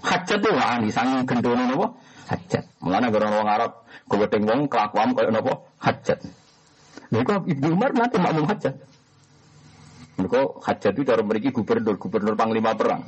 Hajat 0.00 0.38
tuh 0.38 0.54
wani 0.54 0.88
sange 0.94 1.26
gendone 1.26 1.66
napa? 1.66 1.90
Hajat. 2.30 2.64
Mulane 2.78 3.10
gara 3.10 3.26
wong 3.34 3.48
Arab 3.50 3.72
gowedeng 4.06 4.46
wong 4.46 4.60
kelakuan 4.70 5.10
koyo 5.12 5.34
napa? 5.34 5.52
Hajat. 5.82 6.22
Lha 7.10 7.20
kok 7.26 7.44
Ibnu 7.50 7.74
Umar 7.74 7.90
makmum 7.92 8.46
hajat. 8.46 8.74
Mereka 10.18 10.40
hajat 10.66 10.92
itu 10.98 11.02
cara 11.06 11.22
memiliki 11.22 11.50
gubernur, 11.54 11.94
gubernur 11.94 12.34
panglima 12.34 12.74
perang. 12.74 13.06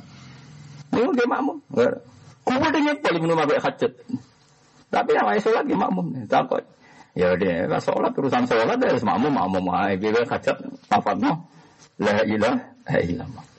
Ini 0.91 1.11
dia 1.15 1.27
makmum. 1.27 1.57
Gubernur 2.43 2.81
nyepol 2.81 3.13
Ibnu 3.23 3.31
Umar 3.31 3.47
hajat. 3.47 3.91
Tapi 4.91 5.09
yang 5.15 5.27
lain 5.31 5.39
sholat 5.39 5.63
dia 5.63 5.77
makmum. 5.79 6.05
Takut. 6.27 6.63
Ya 7.11 7.35
udah, 7.35 7.67
pas 7.67 7.83
sholat 7.83 8.11
urusan 8.15 8.43
sholat 8.47 8.79
ya 8.79 8.95
makmum 8.99 9.31
makmum. 9.31 9.63
Ah, 9.71 9.91
biar 9.95 10.27
hajat 10.27 10.57
apa 10.91 11.11
no? 11.15 11.47
La 11.99 12.23
ilaha 12.23 12.97
illallah. 12.99 13.50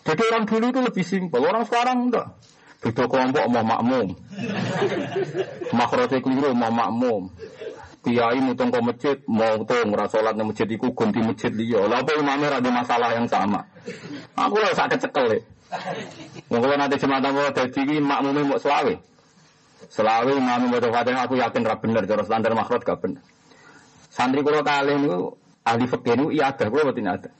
Jadi 0.00 0.22
orang 0.32 0.44
dulu 0.48 0.66
itu 0.72 0.80
lebih 0.80 1.04
simpel, 1.04 1.42
orang 1.44 1.64
sekarang 1.68 2.08
enggak. 2.08 2.26
Beda 2.80 3.04
kelompok 3.04 3.44
mau 3.52 3.60
makmum. 3.60 4.16
Makrote 5.76 6.24
keliru 6.24 6.56
mau 6.56 6.72
makmum. 6.72 7.28
Kiai 8.00 8.40
mutung 8.40 8.72
ke 8.72 8.80
masjid, 8.80 9.16
mau 9.28 9.60
tuh 9.68 9.84
ngerasa 9.84 10.16
sholat 10.16 10.32
di 10.32 10.44
masjid 10.48 10.64
itu 10.64 10.88
ganti 10.96 11.20
masjid 11.20 11.52
liya. 11.52 11.84
Lah 11.84 12.00
apa 12.00 12.16
imamnya 12.16 12.56
ada 12.56 12.70
masalah 12.72 13.12
yang 13.12 13.28
sama. 13.28 13.68
Aku 14.40 14.56
lah 14.56 14.72
sakit 14.72 15.04
cekel 15.04 15.26
ya. 15.36 15.40
Mungkin 16.48 16.80
nanti 16.80 16.96
jemaah 16.96 17.28
mau 17.28 17.52
jadi 17.52 18.00
makmumnya 18.00 18.48
mau 18.48 18.56
selawe. 18.56 18.96
Selawe 19.92 20.32
imamnya 20.32 20.80
mau 20.80 20.80
fatihah 20.80 21.28
aku 21.28 21.36
yakin 21.36 21.60
ra 21.60 21.76
bener, 21.76 22.08
cara 22.08 22.24
standar 22.24 22.56
makrot 22.56 22.80
gak 22.80 23.04
bener. 23.04 23.20
Santri 24.10 24.40
kalau 24.42 24.64
kali 24.64 24.92
ini 24.96 25.08
ahli 25.62 25.86
fakir 25.86 26.18
ini 26.18 26.34
iya 26.34 26.50
ada, 26.50 26.66
kalau 26.66 26.90
betul 26.90 27.06
ada. 27.06 27.30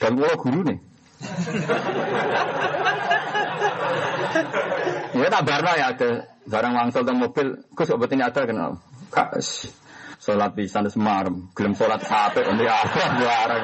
Dan 0.00 0.12
kalau 0.16 0.36
guru 0.40 0.60
nih, 0.64 0.78
ya 5.20 5.28
tak 5.28 5.42
barna 5.44 5.72
ya 5.76 5.86
ada 5.92 6.10
barang 6.48 6.72
wangsal 6.74 7.02
dan 7.04 7.16
mobil, 7.20 7.46
kok 7.76 7.84
sok 7.86 7.98
betul 8.02 8.22
ada 8.24 8.42
kenal. 8.42 8.70
Kas, 9.10 9.68
sholat 10.22 10.54
di 10.54 10.66
sana 10.66 10.88
semarem, 10.88 11.50
gelem 11.54 11.74
sholat 11.76 12.00
sate, 12.02 12.42
ini 12.46 12.64
apa 12.66 13.02
barang. 13.20 13.62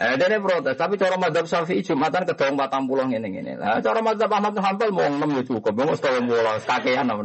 Eh, 0.00 0.14
dia 0.16 0.40
protes, 0.40 0.76
tapi 0.76 0.96
cara 0.96 1.16
madhab 1.16 1.44
syafi'i 1.44 1.84
jumatan 1.84 2.24
batang 2.56 2.88
pulau 2.88 3.08
ini 3.08 3.20
ini. 3.20 3.56
Lah, 3.56 3.80
cara 3.84 4.00
madhab 4.00 4.32
Ahmad 4.32 4.52
bin 4.56 4.92
mau 4.92 5.08
enam 5.08 5.28
ya 5.36 5.42
cukup, 5.44 5.72
mau 5.76 5.92
setahun 5.96 6.24
bola, 6.28 6.56
kakean 6.60 7.08
apa. 7.08 7.20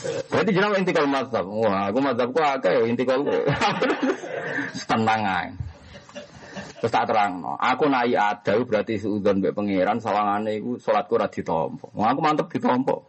Berarti 0.00 0.50
jenama 0.56 0.80
intikal 0.80 1.04
madhab. 1.04 1.44
Wah, 1.44 1.92
aku 1.92 1.98
madhab 2.00 2.28
ku 2.32 2.40
akeh 2.40 2.72
ya 2.72 2.82
intikal. 2.88 3.20
Tenang. 4.88 5.22
Terus 6.80 6.96
tak 6.96 7.12
terang, 7.12 7.44
no. 7.44 7.60
aku 7.60 7.92
naik 7.92 8.16
ada 8.16 8.56
berarti 8.64 8.96
seudon 8.96 9.44
mbek 9.44 9.52
pangeran 9.52 10.00
sawangane 10.00 10.64
iku 10.64 10.80
salatku 10.80 11.20
ora 11.20 11.28
ditompo. 11.28 11.92
Wah, 11.92 12.16
aku 12.16 12.20
mantep 12.24 12.48
ditompo. 12.48 13.04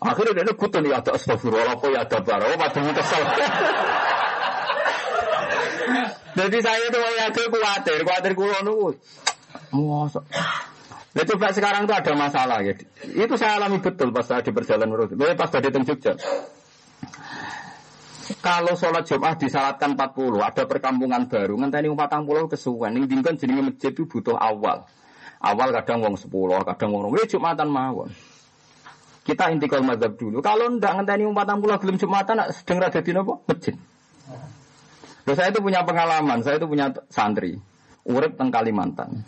akhirnya 0.00 0.40
dia 0.40 0.54
kutun 0.56 0.88
ya 0.88 1.04
ada 1.04 1.20
astagfirullah 1.20 1.76
kok 1.76 1.92
ya 1.92 2.00
ada 2.00 2.16
barang, 2.16 2.48
oh 2.48 2.56
padahal 2.56 2.92
kesel. 2.96 3.22
Jadi 6.32 6.58
saya 6.64 6.84
itu 6.88 6.98
ya 7.18 7.26
khawatir, 7.28 8.00
khawatir 8.08 8.32
kulo 8.32 8.56
nunggu. 8.64 8.90
Mosok. 9.76 10.24
Nah, 11.08 11.24
coba 11.24 11.48
sekarang 11.56 11.88
itu 11.88 11.94
ada 11.96 12.12
masalah 12.12 12.60
ya. 12.60 12.76
Itu 13.08 13.34
saya 13.40 13.56
alami 13.56 13.80
betul 13.80 14.12
pas 14.12 14.28
saya 14.28 14.44
di 14.44 14.52
perjalanan 14.52 15.08
Gue 15.08 15.32
pas 15.32 15.48
tadi 15.48 15.72
di 15.72 15.80
Jogja. 15.80 16.12
Kalau 18.44 18.76
sholat 18.76 19.08
Jumat 19.08 19.40
disalatkan 19.40 19.96
40, 19.96 20.44
ada 20.44 20.68
perkampungan 20.68 21.32
baru, 21.32 21.56
ngenteni 21.64 21.88
40 21.88 22.52
kesuwen. 22.52 22.92
Ini 23.00 23.08
dingkan 23.08 23.40
jadi 23.40 23.56
masjid 23.56 23.88
itu 23.88 24.04
butuh 24.04 24.36
awal. 24.36 24.84
Awal 25.40 25.68
kadang 25.80 26.04
wong 26.04 26.20
10, 26.20 26.28
kadang 26.68 26.92
wong 26.92 27.08
20, 27.08 27.24
Jumatan 27.24 27.68
mawon. 27.72 28.12
Kita 29.24 29.48
intikal 29.48 29.80
mazhab 29.80 30.12
dulu. 30.20 30.44
Kalau 30.44 30.68
ndak 30.76 30.92
ngenteni 31.00 31.24
40 31.24 31.80
belum 31.80 31.96
Jumatan, 31.96 32.36
sedang 32.52 32.84
rada 32.84 33.00
di 33.00 33.12
nopo? 33.16 33.48
Masjid. 33.48 33.72
Loh, 35.24 35.36
saya 35.36 35.48
itu 35.48 35.60
punya 35.64 35.84
pengalaman, 35.84 36.44
saya 36.44 36.60
itu 36.60 36.68
punya 36.68 36.92
santri. 37.08 37.56
Urip 38.04 38.36
teng 38.36 38.52
Kalimantan. 38.52 39.24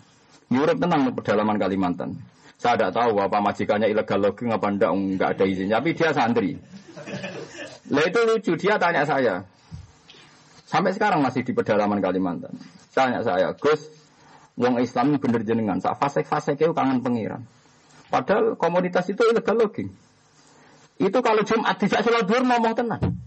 Urip 0.51 0.83
tenang 0.83 1.07
di 1.07 1.13
pedalaman 1.15 1.57
Kalimantan. 1.63 2.19
Saya 2.59 2.75
tidak 2.77 2.93
tahu 2.99 3.23
apa 3.23 3.39
majikannya 3.39 3.87
ilegal 3.87 4.19
logging 4.19 4.51
apa 4.51 4.67
enggak, 4.67 4.91
enggak 4.91 5.29
ada 5.39 5.45
izin. 5.47 5.71
Tapi 5.71 5.95
dia 5.95 6.11
santri. 6.11 6.59
Lah 7.91 8.05
itu 8.05 8.21
lucu, 8.27 8.53
dia 8.59 8.75
tanya 8.77 9.07
saya. 9.07 9.47
Sampai 10.67 10.91
sekarang 10.91 11.23
masih 11.23 11.47
di 11.47 11.55
pedalaman 11.55 12.03
Kalimantan. 12.03 12.53
Tanya 12.91 13.23
saya, 13.23 13.55
Gus, 13.55 13.87
wong 14.59 14.83
Islam 14.83 15.17
bener 15.23 15.47
jenengan, 15.47 15.79
sak 15.79 15.97
fase-fase 16.03 16.59
kau 16.59 16.75
kangen 16.75 16.99
pengiran. 17.01 17.47
Padahal 18.11 18.59
komunitas 18.59 19.07
itu 19.07 19.23
ilegal 19.23 19.55
logging. 19.55 19.91
Itu 20.99 21.23
kalau 21.23 21.47
Jumat 21.47 21.79
tidak 21.79 22.03
sholat 22.03 22.27
ngomong 22.27 22.75
tenang. 22.75 23.20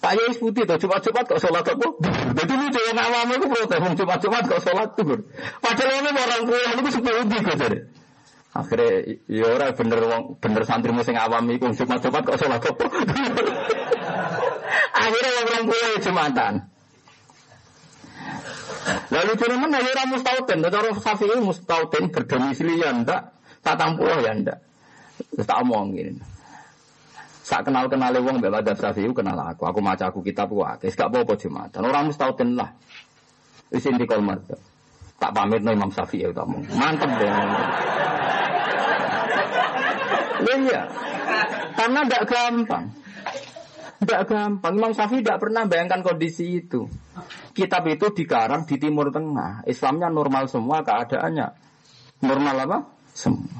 Pak 0.00 0.12
Yai 0.16 0.32
putih 0.32 0.64
tuh 0.64 0.80
Jumat-Jumat 0.80 1.24
kok 1.28 1.40
sholat 1.44 1.60
apa? 1.60 1.88
Jadi 2.32 2.52
lucu 2.56 2.80
yang 2.88 2.96
awam 2.96 3.36
itu 3.36 3.46
protes, 3.52 3.80
Jumat-Jumat 4.00 4.42
kok 4.48 4.60
sholat 4.64 4.88
duhur. 4.96 5.20
Padahal 5.60 5.92
ini 6.00 6.10
orang 6.16 6.42
tua 6.48 6.60
itu 6.72 6.88
sepuluh 6.88 7.22
kok 7.28 7.56
jadi. 7.60 7.78
Akhirnya 8.50 9.20
ya 9.30 9.46
ora 9.46 9.70
bener 9.70 10.00
bener 10.42 10.62
santri 10.66 10.90
sing 11.06 11.14
awam 11.14 11.46
iku 11.52 11.70
Jumat-Jumat 11.70 12.22
kok 12.24 12.38
salah 12.40 12.58
kok. 12.58 12.80
Akhirnya 14.90 15.30
orang 15.46 15.64
pulau 15.68 15.92
Jumatan. 16.00 16.54
Lalu 19.12 19.32
cuman 19.36 19.70
ya 19.76 19.84
ora 19.84 20.04
mustautin, 20.08 20.58
cara 20.64 20.90
Syafi'i 20.96 21.36
mustautin 21.44 22.04
berdomisili 22.08 22.80
ya 22.80 22.90
ndak, 22.96 23.36
tatang 23.60 24.00
pulau 24.00 24.18
ya 24.24 24.32
ndak. 24.32 24.58
Tak 25.44 25.60
omongin. 25.60 26.18
Sak 27.50 27.66
kenal 27.66 27.90
kenal 27.90 28.14
wong 28.22 28.38
mbek 28.38 28.54
madzhab 28.54 28.78
Syafi'i 28.78 29.10
kenal 29.10 29.34
aku. 29.34 29.66
Aku 29.66 29.82
maca 29.82 30.06
aku 30.06 30.22
kitab 30.22 30.54
ku 30.54 30.62
akeh. 30.62 30.86
Gak 30.94 31.10
apa-apa 31.10 31.34
Jumatan. 31.34 31.82
Orang 31.82 32.14
mustautin 32.14 32.54
lah. 32.54 32.70
Wis 33.74 33.82
indikal 33.90 34.22
madzhab. 34.22 34.62
Tak 35.18 35.34
pamit 35.34 35.58
no 35.66 35.74
Imam 35.74 35.90
Syafi'i 35.90 36.22
ya 36.22 36.30
tamu. 36.30 36.62
Mantep 36.78 37.10
deh. 37.18 37.30
Iya. 40.46 40.82
Karena 41.74 42.00
tidak 42.06 42.24
gampang. 42.30 42.84
Tidak 43.98 44.22
gampang. 44.30 44.72
Imam 44.78 44.94
Syafi'i 44.94 45.18
tidak 45.18 45.42
pernah 45.42 45.66
bayangkan 45.66 46.06
kondisi 46.06 46.62
itu. 46.62 46.86
Kitab 47.50 47.82
itu 47.90 48.14
dikarang 48.14 48.62
di 48.62 48.78
Timur 48.78 49.10
Tengah. 49.10 49.66
Islamnya 49.66 50.06
normal 50.06 50.46
semua 50.46 50.86
keadaannya. 50.86 51.50
Normal 52.22 52.56
apa? 52.62 52.78
Semua. 53.10 53.59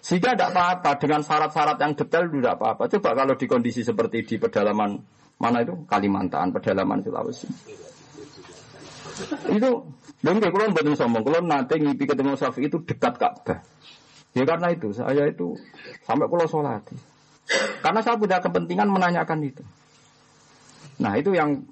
Sehingga 0.00 0.32
tidak 0.32 0.56
apa-apa 0.56 0.90
dengan 0.96 1.20
syarat-syarat 1.20 1.76
yang 1.76 1.92
detail 1.92 2.24
tidak 2.32 2.56
apa-apa. 2.56 2.88
Coba 2.88 3.10
kalau 3.12 3.34
di 3.36 3.46
kondisi 3.46 3.84
seperti 3.84 4.24
di 4.24 4.36
pedalaman 4.40 4.96
mana 5.40 5.64
itu 5.64 5.76
Kalimantan, 5.84 6.52
pedalaman 6.52 7.04
Sulawesi. 7.04 7.48
Itu, 9.52 9.70
dan 10.24 10.40
kalau 10.40 10.72
betul 10.72 10.96
sombong, 10.96 11.24
kalau 11.24 11.40
nanti 11.44 11.76
ngipi 11.76 12.08
ketemu 12.08 12.36
Syafi'i 12.36 12.72
itu 12.72 12.80
dekat 12.84 13.20
Ka'bah. 13.20 13.60
Ya 14.30 14.46
karena 14.46 14.70
itu 14.70 14.94
saya 14.94 15.26
itu 15.26 15.58
sampai 16.06 16.30
pulau 16.30 16.46
sholat. 16.46 16.86
Karena 17.82 18.00
saya 18.00 18.14
punya 18.14 18.38
kepentingan 18.38 18.86
menanyakan 18.86 19.42
itu. 19.42 19.64
Nah 21.02 21.18
itu 21.18 21.34
yang 21.34 21.66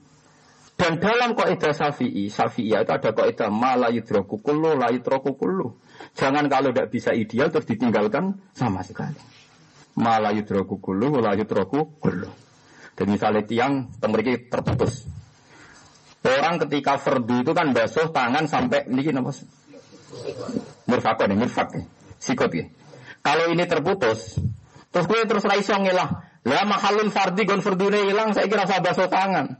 dan 0.79 1.03
dalam 1.03 1.35
kaidah 1.35 1.75
Syafi'i, 1.75 2.31
Syafi'i 2.31 2.71
itu 2.71 2.93
ada 2.95 3.11
kaidah 3.11 3.51
mala 3.51 3.91
yudroku 3.91 4.39
kullu, 4.39 4.79
la. 4.79 4.87
Jangan 6.15 6.47
kalau 6.47 6.71
tidak 6.71 6.95
bisa 6.95 7.11
ideal 7.11 7.51
terus 7.51 7.67
ditinggalkan 7.67 8.39
sama 8.55 8.87
sekali. 8.87 9.19
Mala 9.99 10.31
yudroku 10.31 10.79
kullu, 10.79 11.19
la. 11.19 11.35
Dan 11.35 13.07
misalnya 13.11 13.43
tiang 13.43 13.91
temeriki 13.99 14.47
terputus. 14.47 15.03
Orang 16.23 16.63
ketika 16.63 16.99
fardu 16.99 17.43
itu 17.43 17.53
kan 17.55 17.75
basuh 17.75 18.11
tangan 18.15 18.47
sampai 18.47 18.87
ini 18.87 19.07
apa? 19.11 19.35
Mirfak 20.87 21.27
nih, 21.27 21.37
mirfak 21.39 21.69
nih 21.75 21.87
sikut 22.19 22.51
ya. 22.53 22.67
Kalau 23.23 23.51
ini 23.51 23.65
terputus, 23.67 24.39
terus 24.91 25.07
gue 25.07 25.21
terus 25.27 25.47
raiso 25.47 25.75
ngilah. 25.75 26.27
Lah 26.47 26.65
mahalun 26.67 27.11
fardi 27.11 27.45
gon 27.47 27.63
fardune 27.63 28.09
hilang, 28.09 28.35
saya 28.35 28.47
kira 28.47 28.67
saya 28.67 28.83
basuh 28.83 29.11
tangan. 29.11 29.59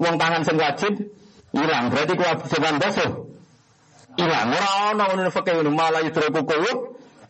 Uang 0.00 0.16
tangan 0.16 0.40
sing 0.40 0.56
wajib 0.56 0.92
hilang, 1.52 1.92
berarti 1.92 2.12
kewajiban 2.16 2.80
basuh 2.80 3.10
hilang. 4.16 4.48
Ora 4.48 4.70
ono 4.96 5.04
ngono 5.12 5.28
fakir 5.28 5.60
ini 5.60 5.68
malah 5.68 6.00
yudroku 6.00 6.40
kulo, 6.48 6.72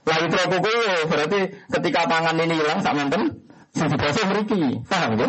la 0.07 0.15
yudroku 0.23 0.57
kulo. 0.63 0.95
Berarti 1.11 1.39
ketika 1.67 2.07
tangan 2.07 2.39
ini 2.39 2.55
hilang 2.55 2.79
sak 2.79 2.95
menten 2.95 3.43
sing 3.75 3.91
dibasuh 3.91 4.25
mriki. 4.31 4.87
Paham 4.87 5.19
ya? 5.19 5.29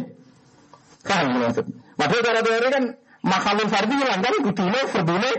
Paham 1.02 1.42
maksud. 1.42 1.66
Padahal 1.98 2.22
cara 2.22 2.40
teori 2.46 2.68
kan 2.70 2.84
mahalun 3.26 3.68
fardi 3.74 3.96
hilang 3.98 4.20
kan 4.22 4.34
kudune 4.46 4.80
fardune 4.90 5.32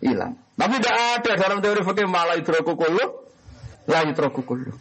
hilang. 0.00 0.32
Tapi 0.56 0.74
tidak 0.80 0.96
ada 1.20 1.32
dalam 1.36 1.58
teori 1.60 1.80
fikih 1.84 2.08
malah 2.08 2.36
idroku 2.36 2.72
kullu, 2.76 3.04
la 3.88 4.08
idroku 4.08 4.40
kullu. 4.44 4.72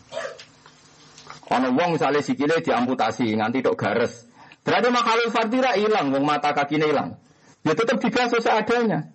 Ono 1.50 1.68
wong 1.74 1.98
misalnya 1.98 2.22
sikile 2.22 2.62
diamputasi 2.62 3.34
nganti 3.34 3.66
tok 3.66 3.76
gares. 3.76 4.28
Berarti 4.70 4.88
makalul 4.93 5.30
fardira 5.34 5.74
hilang, 5.74 6.13
wong 6.13 6.22
mata 6.22 6.53
kakinya 6.53 6.86
hilang. 6.86 7.17
Ya 7.65 7.74
tetap 7.74 7.97
dibasuh 7.97 8.38
seadanya. 8.38 9.09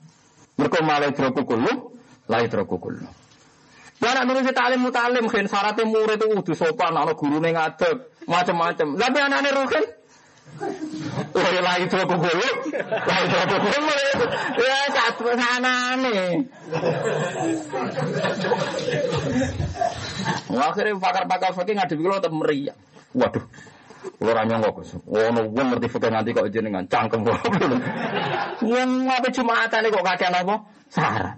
Mereka 0.59 0.83
malah 0.83 1.15
idroku 1.15 1.47
kullu, 1.47 1.95
la 2.27 2.43
idroku 2.43 2.83
kullu. 2.83 3.07
Ya 4.03 4.19
anak 4.19 4.27
nulis 4.27 4.51
taklim 4.51 4.83
mutalim, 4.83 5.31
kan 5.31 5.47
syaratnya 5.47 5.87
murid 5.87 6.19
itu 6.19 6.27
udah 6.35 6.57
sopan, 6.59 6.99
anak 6.99 7.15
guru 7.15 7.39
ngadeg, 7.39 8.11
macam-macam. 8.27 8.99
Tapi 8.99 9.19
anak-anak 9.23 9.53
rukin, 9.55 9.85
Wah, 11.35 11.51
lagi 11.51 11.91
itu 11.91 11.97
aku 11.99 12.15
gue, 12.15 12.31
lagi 12.79 13.25
itu 13.27 13.37
aku 13.43 13.57
ya 14.61 14.79
satu 14.95 15.25
sana 15.35 15.99
nih. 15.99 16.47
Akhirnya 20.55 20.95
pakar-pakar 21.03 21.51
fakir 21.59 21.75
ngadep 21.75 21.99
kalau 21.99 22.19
tetap 22.23 22.33
meriah. 22.39 22.77
Waduh, 23.19 23.43
ora 24.21 24.43
nyongko 24.45 24.71
Gus. 24.81 24.91
Ono 25.09 25.41
wong 25.51 25.67
ngerti 25.75 25.89
fikih 25.89 26.11
nanti 26.13 26.31
kok 26.37 26.49
jenengan 26.53 26.85
cangkem 26.89 27.25
kok. 27.25 27.39
Wong 28.63 28.91
apa 29.09 29.29
Jumatan 29.33 29.89
kok 29.89 30.05
kakean 30.05 30.35
apa? 30.35 30.55
Sarah. 30.93 31.35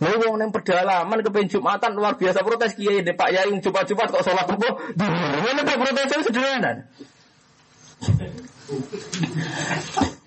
Lha 0.00 0.16
wong 0.16 0.40
ning 0.40 0.50
pedalaman 0.50 1.20
kepen 1.20 1.46
Jumatan 1.50 1.92
luar 1.92 2.16
biasa 2.16 2.40
protes 2.40 2.72
kiai 2.72 3.04
Pak 3.04 3.30
Yai 3.30 3.52
Jumat-Jumat 3.60 4.08
kok 4.08 4.24
salat 4.24 4.48
apa? 4.48 4.68
Ngene 4.96 5.60
kok 5.66 5.78
protes 5.78 6.24
sederhana. 6.24 6.72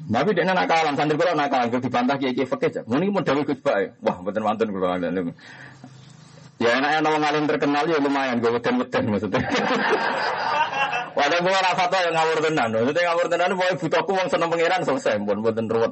Tapi 0.04 0.30
dia 0.36 0.46
nak 0.46 0.70
kalah, 0.70 0.94
santri 0.94 1.18
kalau 1.18 1.34
nak 1.34 1.50
kalah, 1.50 1.66
dibantah 1.74 2.22
kiai 2.22 2.38
kiai 2.38 2.46
fakir. 2.46 2.86
Muni 2.86 3.10
mau 3.10 3.26
dawi 3.26 3.48
gus 3.48 3.58
bae. 3.64 3.98
Wah, 4.04 4.22
betul 4.22 4.46
mantan 4.46 4.70
kalau 4.70 4.94
ada. 4.94 5.10
Ya 6.64 6.80
enaknya 6.80 7.00
nama 7.04 7.18
ngalim 7.20 7.44
terkenal 7.44 7.84
ya 7.92 8.00
lumayan, 8.00 8.40
gue 8.40 8.52
weden 8.56 8.80
weden 8.80 9.04
maksudnya. 9.12 9.44
Wadah 11.20 11.40
gue 11.44 11.52
rasa 11.52 11.84
tuh 11.92 12.00
yang 12.00 12.16
ngawur 12.16 12.40
tenan, 12.40 12.70
maksudnya 12.72 13.04
ngawur 13.12 13.28
tenan, 13.28 13.52
mau 13.54 13.68
butuhku 13.76 14.12
uang 14.16 14.28
seneng 14.32 14.48
pangeran 14.48 14.82
selesai, 14.88 15.20
buat 15.28 15.38
buatan 15.44 15.68
ruwet. 15.68 15.92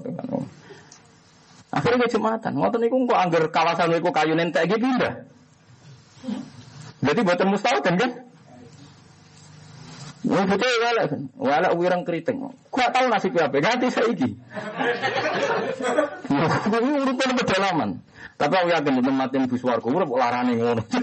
Akhirnya 1.76 1.98
gue 2.02 2.10
jumatan, 2.16 2.52
ngotot 2.56 2.80
niku 2.80 2.96
kok 3.04 3.20
angger 3.20 3.44
kawasan 3.52 3.92
niku 3.92 4.10
kayu 4.16 4.34
nentek 4.34 4.64
gitu 4.72 4.80
pindah. 4.80 5.14
Jadi 7.04 7.20
buatan 7.20 7.48
mustahil 7.52 7.84
kan? 7.84 8.31
Wong 10.22 10.46
bocah 10.46 10.70
walek, 10.86 11.12
walek 11.34 11.72
wireng 11.74 12.04
keriting. 12.06 12.38
Gua 12.70 12.88
tahu 12.94 13.10
nasib 13.10 13.34
apa, 13.42 13.58
ganti 13.58 13.90
saiki. 13.90 14.30
Kuwi 16.72 16.92
urutan 17.02 17.32
pedalaman. 17.34 17.90
Tapi 18.38 18.54
aku 18.58 18.70
yakin 18.74 18.98
di 18.98 19.04
tempat 19.06 19.30
yang 19.34 19.46
bus 19.50 19.62
warga, 19.66 19.86
urip 19.90 20.10
larane 20.14 20.54
ngono. 20.58 20.84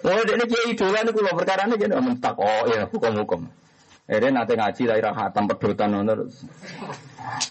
Oh, 0.00 0.16
ini 0.16 0.44
kiai 0.48 0.72
idola 0.72 1.04
ini 1.04 1.12
kalau 1.12 1.36
perkara 1.36 1.68
ini 1.68 1.76
jadi 1.76 2.00
mentak. 2.00 2.32
Oh 2.40 2.64
iya, 2.72 2.88
hukum-hukum. 2.88 3.44
Eh, 4.08 4.16
nanti 4.32 4.56
ngaji 4.56 4.82
daerah 4.88 5.12
hatam 5.12 5.44
pedotan 5.44 5.92
nonton 5.92 6.24
terus. 6.24 6.36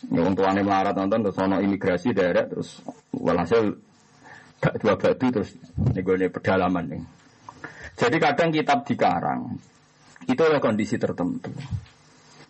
Yang 0.09 0.33
tuane 0.33 0.65
melarat 0.65 0.97
nonton 0.97 1.29
terus 1.29 1.37
sono 1.37 1.61
imigrasi 1.61 2.09
daerah 2.09 2.49
terus 2.49 2.81
walhasil 3.13 3.77
dua 4.81 4.95
batu 4.97 5.27
terus 5.29 5.55
ini 5.93 6.01
gue 6.01 6.27
pedalaman 6.33 6.83
nih. 6.89 7.01
Jadi 7.99 8.15
kadang 8.15 8.49
kitab 8.55 8.87
dikarang 8.87 9.59
itu 10.23 10.39
oleh 10.39 10.63
kondisi 10.63 10.95
tertentu. 10.95 11.51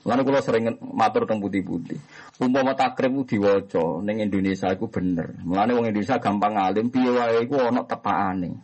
Lalu 0.06 0.22
kalau 0.32 0.42
sering 0.46 0.66
matur 0.96 1.28
tentang 1.28 1.44
putih-putih, 1.44 2.00
umpama 2.40 2.72
takrib 2.72 3.20
diwaca 3.28 4.00
neng 4.00 4.24
Indonesia 4.24 4.72
itu 4.72 4.88
bener. 4.88 5.36
Mulane 5.44 5.76
wong 5.76 5.92
Indonesia 5.92 6.22
gampang 6.22 6.56
alim, 6.56 6.88
piye 6.88 7.12
wae 7.12 7.44
iku 7.44 7.60
ana 7.60 7.84
tepakane. 7.84 8.56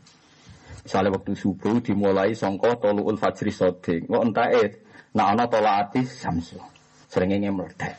Misalnya 0.86 1.18
waktu 1.18 1.34
subuh 1.34 1.82
dimulai 1.82 2.38
songko 2.38 2.78
toluul 2.78 3.18
fajri 3.18 3.52
sodik, 3.52 4.06
kok 4.06 4.22
eh, 4.54 4.70
nak 5.18 5.28
ana 5.34 5.44
tolaati 5.50 6.06
samsu, 6.06 6.62
sering 7.10 7.36
meledak. 7.52 7.98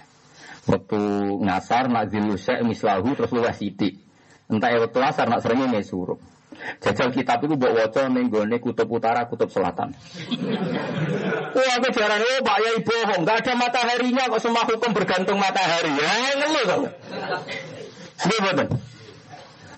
Waktu 0.66 1.00
ngasar 1.42 1.90
nak 1.90 2.10
zilusek 2.10 2.62
mislahu 2.62 3.14
terus 3.14 3.30
luwes 3.34 3.58
sidik. 3.58 4.02
Entah 4.46 4.70
eh 4.70 4.78
waktu 4.78 4.98
asar 5.02 5.26
nak 5.26 5.42
sering 5.42 5.66
suruh. 5.82 6.18
Jajal 6.82 7.10
kitab 7.14 7.40
itu 7.44 7.54
buat 7.56 7.72
waca 7.72 8.08
ning 8.10 8.28
kutub 8.60 8.88
utara, 8.90 9.24
kutub 9.28 9.48
selatan. 9.48 9.94
Wah, 11.56 11.72
aku 11.80 11.88
jarang 11.96 12.20
oh 12.20 12.40
Pak 12.44 12.58
Yai 12.60 12.78
bohong, 12.84 13.20
nggak 13.24 13.36
ada 13.40 13.52
mataharinya 13.56 14.28
kok 14.28 14.40
semua 14.44 14.68
hukum 14.68 14.92
bergantung 14.92 15.40
matahari. 15.40 15.88
Ya 15.96 16.12
ngeluh 16.36 16.64
kan. 16.68 16.80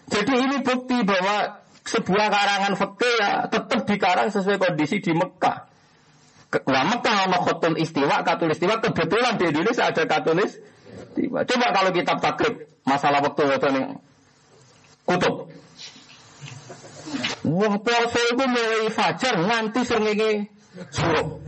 Jadi 0.08 0.32
ini 0.34 0.56
bukti 0.64 0.98
bahwa 1.04 1.62
sebuah 1.86 2.26
karangan 2.28 2.74
fakir 2.76 3.14
ya 3.20 3.46
tetap 3.48 3.80
dikarang 3.86 4.28
sesuai 4.32 4.58
kondisi 4.58 5.00
di 5.00 5.12
Mekah. 5.14 5.68
Nah 6.68 6.84
Mekah 6.96 7.14
sama 7.24 7.38
khotul 7.44 7.76
istiwa, 7.76 8.24
katul 8.24 8.52
istiwa 8.52 8.80
kebetulan 8.80 9.36
di 9.36 9.44
Indonesia 9.52 9.88
ada 9.88 10.02
katulis 10.08 10.56
istiwa. 11.12 11.44
Coba 11.44 11.66
kalau 11.70 11.90
kitab 11.92 12.18
takrib 12.24 12.66
masalah 12.88 13.20
waktu 13.20 13.42
waktu 13.46 13.68
ini 13.70 13.82
kutub. 15.04 15.48
Wong 17.48 17.80
poso 17.80 18.20
itu 18.20 18.44
mulai 18.44 18.92
fajar 18.92 19.40
nganti 19.40 19.80
srengenge 19.88 20.52
surup. 20.92 21.40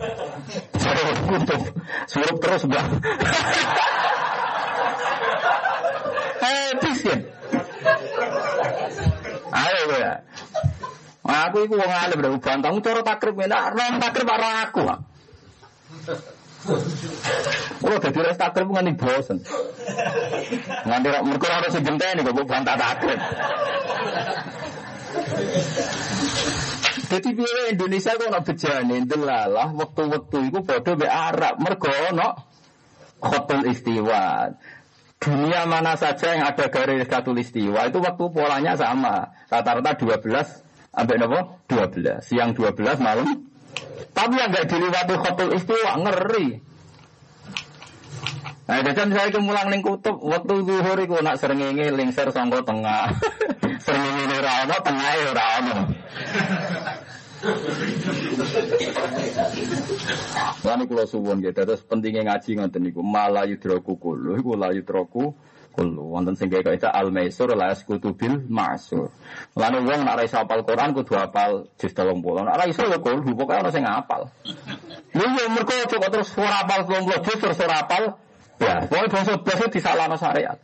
Surup 0.80 1.16
kutub. 1.28 1.62
Surup 2.08 2.36
terus, 2.40 2.64
Mbak. 2.64 2.84
Habis 6.40 7.00
ya. 7.04 7.16
Ayo 9.52 9.92
ya. 9.92 10.24
Aku 11.20 11.68
iku 11.68 11.76
wong 11.76 11.92
alim 11.92 12.18
lho 12.24 12.40
bantang 12.40 12.80
cara 12.80 13.04
takrib 13.04 13.36
enak, 13.36 13.76
ora 13.76 14.00
takrib 14.00 14.24
ora 14.24 14.48
aku. 14.66 14.82
Kalau 17.80 17.96
dadi 18.00 18.20
res 18.24 18.40
takrib 18.40 18.72
nganti 18.72 18.92
bosen. 18.96 19.38
Nganti 20.88 21.08
mergo 21.28 21.46
ora 21.46 21.68
sing 21.68 21.84
genteni 21.84 22.24
kok 22.24 22.48
bantah 22.48 22.76
takrib. 22.80 23.20
Jadi 27.10 27.28
biaya 27.34 27.74
Indonesia 27.74 28.14
kok 28.14 28.30
nak 28.30 28.46
bejane 28.46 28.96
delalah 29.02 29.68
waktu-waktu 29.74 30.38
itu 30.54 30.58
bodoh 30.62 30.94
be 30.94 31.10
Arab 31.10 31.58
mergo 31.58 31.90
no 32.14 32.38
hotel 33.18 33.66
istiwa. 33.66 34.54
Dunia 35.20 35.68
mana 35.68 36.00
saja 36.00 36.32
yang 36.32 36.48
ada 36.48 36.72
garis 36.72 37.10
istiwa 37.10 37.84
itu 37.90 37.98
waktu 38.00 38.24
polanya 38.32 38.72
sama. 38.78 39.34
Rata-rata 39.52 39.92
12 39.98 40.96
sampai 40.96 41.16
nopo 41.20 41.60
12. 41.68 42.24
Siang 42.24 42.56
12 42.56 43.02
malam. 43.02 43.28
Tapi 44.16 44.34
yang 44.40 44.48
nggak 44.48 44.66
dilewati 44.70 45.14
hotel 45.20 45.48
istiwa 45.58 45.92
ngeri. 46.00 46.69
Nah, 48.70 48.86
dan 48.86 49.10
saya 49.10 49.34
kemulang 49.34 49.66
ning 49.66 49.82
kutub 49.82 50.22
waktu 50.22 50.62
zuhur 50.62 50.94
iku 50.94 51.18
nak 51.26 51.42
srengenge 51.42 51.90
lingser 51.90 52.30
sangka 52.30 52.62
tengah. 52.62 53.10
srengenge 53.82 54.36
ora 54.38 54.52
ono, 54.62 54.76
tengahe 54.78 55.20
ora 55.26 55.46
ono. 55.58 55.76
Lan 60.62 60.86
kula 60.86 61.02
suwun 61.02 61.42
nggih 61.42 61.50
terus 61.50 61.82
pentingnya 61.82 62.30
ngaji 62.30 62.62
ngoten 62.62 62.82
niku 62.86 63.02
malah 63.02 63.42
yudroku 63.50 63.98
kulo 63.98 64.38
iku 64.38 64.54
la 64.54 64.70
yudroku 64.70 65.34
kulo 65.74 66.02
wonten 66.14 66.38
sing 66.38 66.46
kaya 66.46 66.62
kaya 66.62 66.94
al 66.94 67.10
maisur 67.10 67.50
la 67.58 67.74
yaskutu 67.74 68.14
bil 68.14 68.38
masur. 68.46 69.10
Lan 69.58 69.82
wong 69.82 70.06
nek 70.06 70.14
ora 70.14 70.22
iso 70.22 70.46
hafal 70.46 70.62
Quran 70.62 70.94
kudu 70.94 71.18
hafal 71.18 71.66
juz 71.74 71.90
30. 71.90 72.22
Nek 72.22 72.54
ora 72.54 72.64
iso 72.70 72.86
ya 72.86 73.02
kulo 73.02 73.18
pokoke 73.34 73.54
ana 73.58 73.74
sing 73.74 73.82
hafal. 73.82 74.30
Lha 75.10 75.26
yo 75.26 75.44
mergo 75.58 75.74
kok 75.74 76.06
terus 76.06 76.30
ora 76.38 76.62
hafal 76.62 76.86
30 76.86 77.18
juz 77.26 77.38
terus 77.42 77.58
ora 77.58 77.82
hafal 77.82 78.14
Ya, 78.60 78.84
pokoknya 78.84 79.08
bangsa 79.08 79.32
bangsa 79.40 79.66
disalahno 79.72 80.16
syariat. 80.20 80.58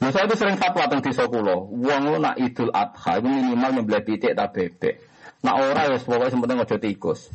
Nah, 0.00 0.08
itu 0.08 0.32
sering 0.32 0.56
fatwa 0.56 0.88
tentang 0.88 1.04
desa 1.04 1.28
kulo. 1.28 1.68
Wong 1.68 2.02
lo 2.08 2.16
nak 2.16 2.40
idul 2.40 2.72
adha 2.72 3.20
itu 3.20 3.28
minimal 3.28 3.70
nyembelih 3.76 4.00
pitik 4.00 4.32
tak 4.32 4.56
bebek. 4.56 4.96
Nak 5.44 5.56
ora 5.60 5.92
ya 5.92 5.96
pokoknya 6.00 6.32
sempenting 6.32 6.64
aja 6.64 6.76
tikus. 6.80 7.28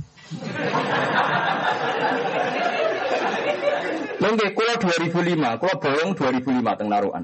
Lengge 4.18 4.48
kulo 4.58 4.74
2005, 4.82 5.62
kulo 5.62 5.74
bohong 5.78 6.10
2005 6.18 6.78
teng 6.82 6.90
narukan. 6.90 7.24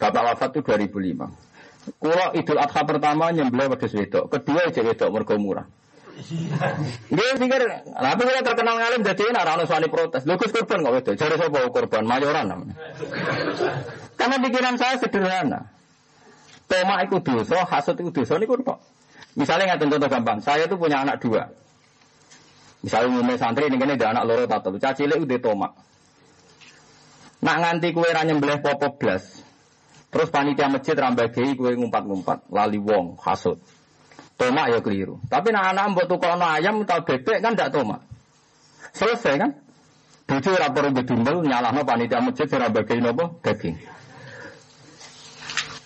Bapak 0.00 0.22
wafat 0.32 0.50
itu 0.56 0.60
2005. 0.64 2.00
Kulo 2.00 2.26
idul 2.32 2.56
adha 2.56 2.80
pertama 2.88 3.28
nyembelih 3.28 3.68
wedhus 3.76 3.92
wedok, 3.92 4.32
kedua 4.32 4.72
aja 4.72 4.80
wedok 4.80 5.08
mergo 5.12 5.36
murah. 5.36 5.68
Dia 7.08 7.30
pikir, 7.38 7.62
tapi 7.94 8.22
kalau 8.26 8.42
terkenal 8.42 8.74
ngalim 8.74 9.00
jadi 9.06 9.22
ini 9.30 9.38
orang 9.38 9.62
suami 9.70 9.86
protes. 9.86 10.26
Lu 10.26 10.34
kus 10.34 10.50
korban 10.50 10.82
nggak 10.82 11.06
itu? 11.06 11.12
Jadi 11.14 11.34
saya 11.38 11.46
bawa 11.46 11.68
korban 11.70 12.02
mayoran 12.02 12.44
namanya. 12.50 12.74
Karena 14.18 14.36
pikiran 14.42 14.74
saya 14.74 14.98
sederhana. 14.98 15.70
Toma 16.68 17.00
itu 17.06 17.16
dosa, 17.22 17.64
hasut 17.64 17.96
itu 17.96 18.10
dosa 18.10 18.34
ini 18.36 18.50
kok. 18.50 18.78
Misalnya 19.38 19.72
nggak 19.72 19.80
contoh 19.86 20.10
gampang, 20.10 20.38
saya 20.42 20.66
itu 20.66 20.74
punya 20.74 21.06
anak 21.06 21.22
dua. 21.22 21.46
Misalnya 22.82 23.08
umumnya 23.14 23.38
santri 23.38 23.70
ini 23.70 23.78
kan 23.78 23.94
ada 23.94 24.06
anak 24.14 24.24
loro 24.26 24.44
tato, 24.50 24.74
cacile 24.76 25.14
udah 25.22 25.38
toma. 25.38 25.68
Nak 27.38 27.56
nganti 27.62 27.94
kue 27.94 28.10
nyembelih 28.10 28.58
popok 28.58 28.98
blas. 28.98 29.24
Terus 30.10 30.28
panitia 30.34 30.66
masjid 30.66 30.98
rambagi 30.98 31.54
kue 31.54 31.78
ngumpat-ngumpat, 31.78 32.50
lali 32.50 32.82
wong, 32.82 33.14
hasut. 33.22 33.62
Tomak 34.38 34.66
ya 34.70 34.78
keliru. 34.78 35.18
Tapi 35.26 35.50
nak 35.50 35.74
anak 35.74 35.84
mbok 35.98 36.06
tukono 36.06 36.46
ayam 36.46 36.86
atau 36.86 37.02
bebek 37.02 37.42
kan 37.42 37.58
tidak 37.58 37.74
tomak. 37.74 38.00
Selesai 38.94 39.34
kan? 39.34 39.50
Bojo 40.28 40.48
ora 40.54 40.68
perlu 40.70 40.94
bedumel 40.94 41.42
nyalahno 41.42 41.82
panitia 41.82 42.22
masjid 42.22 42.46
ora 42.54 42.70
bagi 42.70 43.02
nopo 43.02 43.42
daging. 43.42 43.74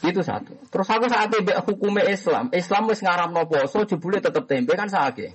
Itu 0.03 0.21
satu. 0.21 0.59
Terus 0.67 0.89
aku 0.91 1.07
saat 1.07 1.31
itu 1.31 1.55
hukumnya 1.63 2.11
Islam, 2.11 2.51
Islam 2.51 2.91
wis 2.91 3.01
ngaramno 3.07 3.47
poso 3.47 3.87
jebule 3.87 4.19
tetep 4.19 4.45
tempe 4.51 4.75
kan 4.75 4.91
sakit. 4.91 5.31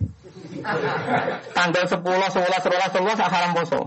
Tanggal 1.55 1.83
10, 1.87 2.03
11, 2.03 2.35
11, 2.35 2.99
11 2.99 3.33
haram 3.33 3.51
poso. 3.55 3.81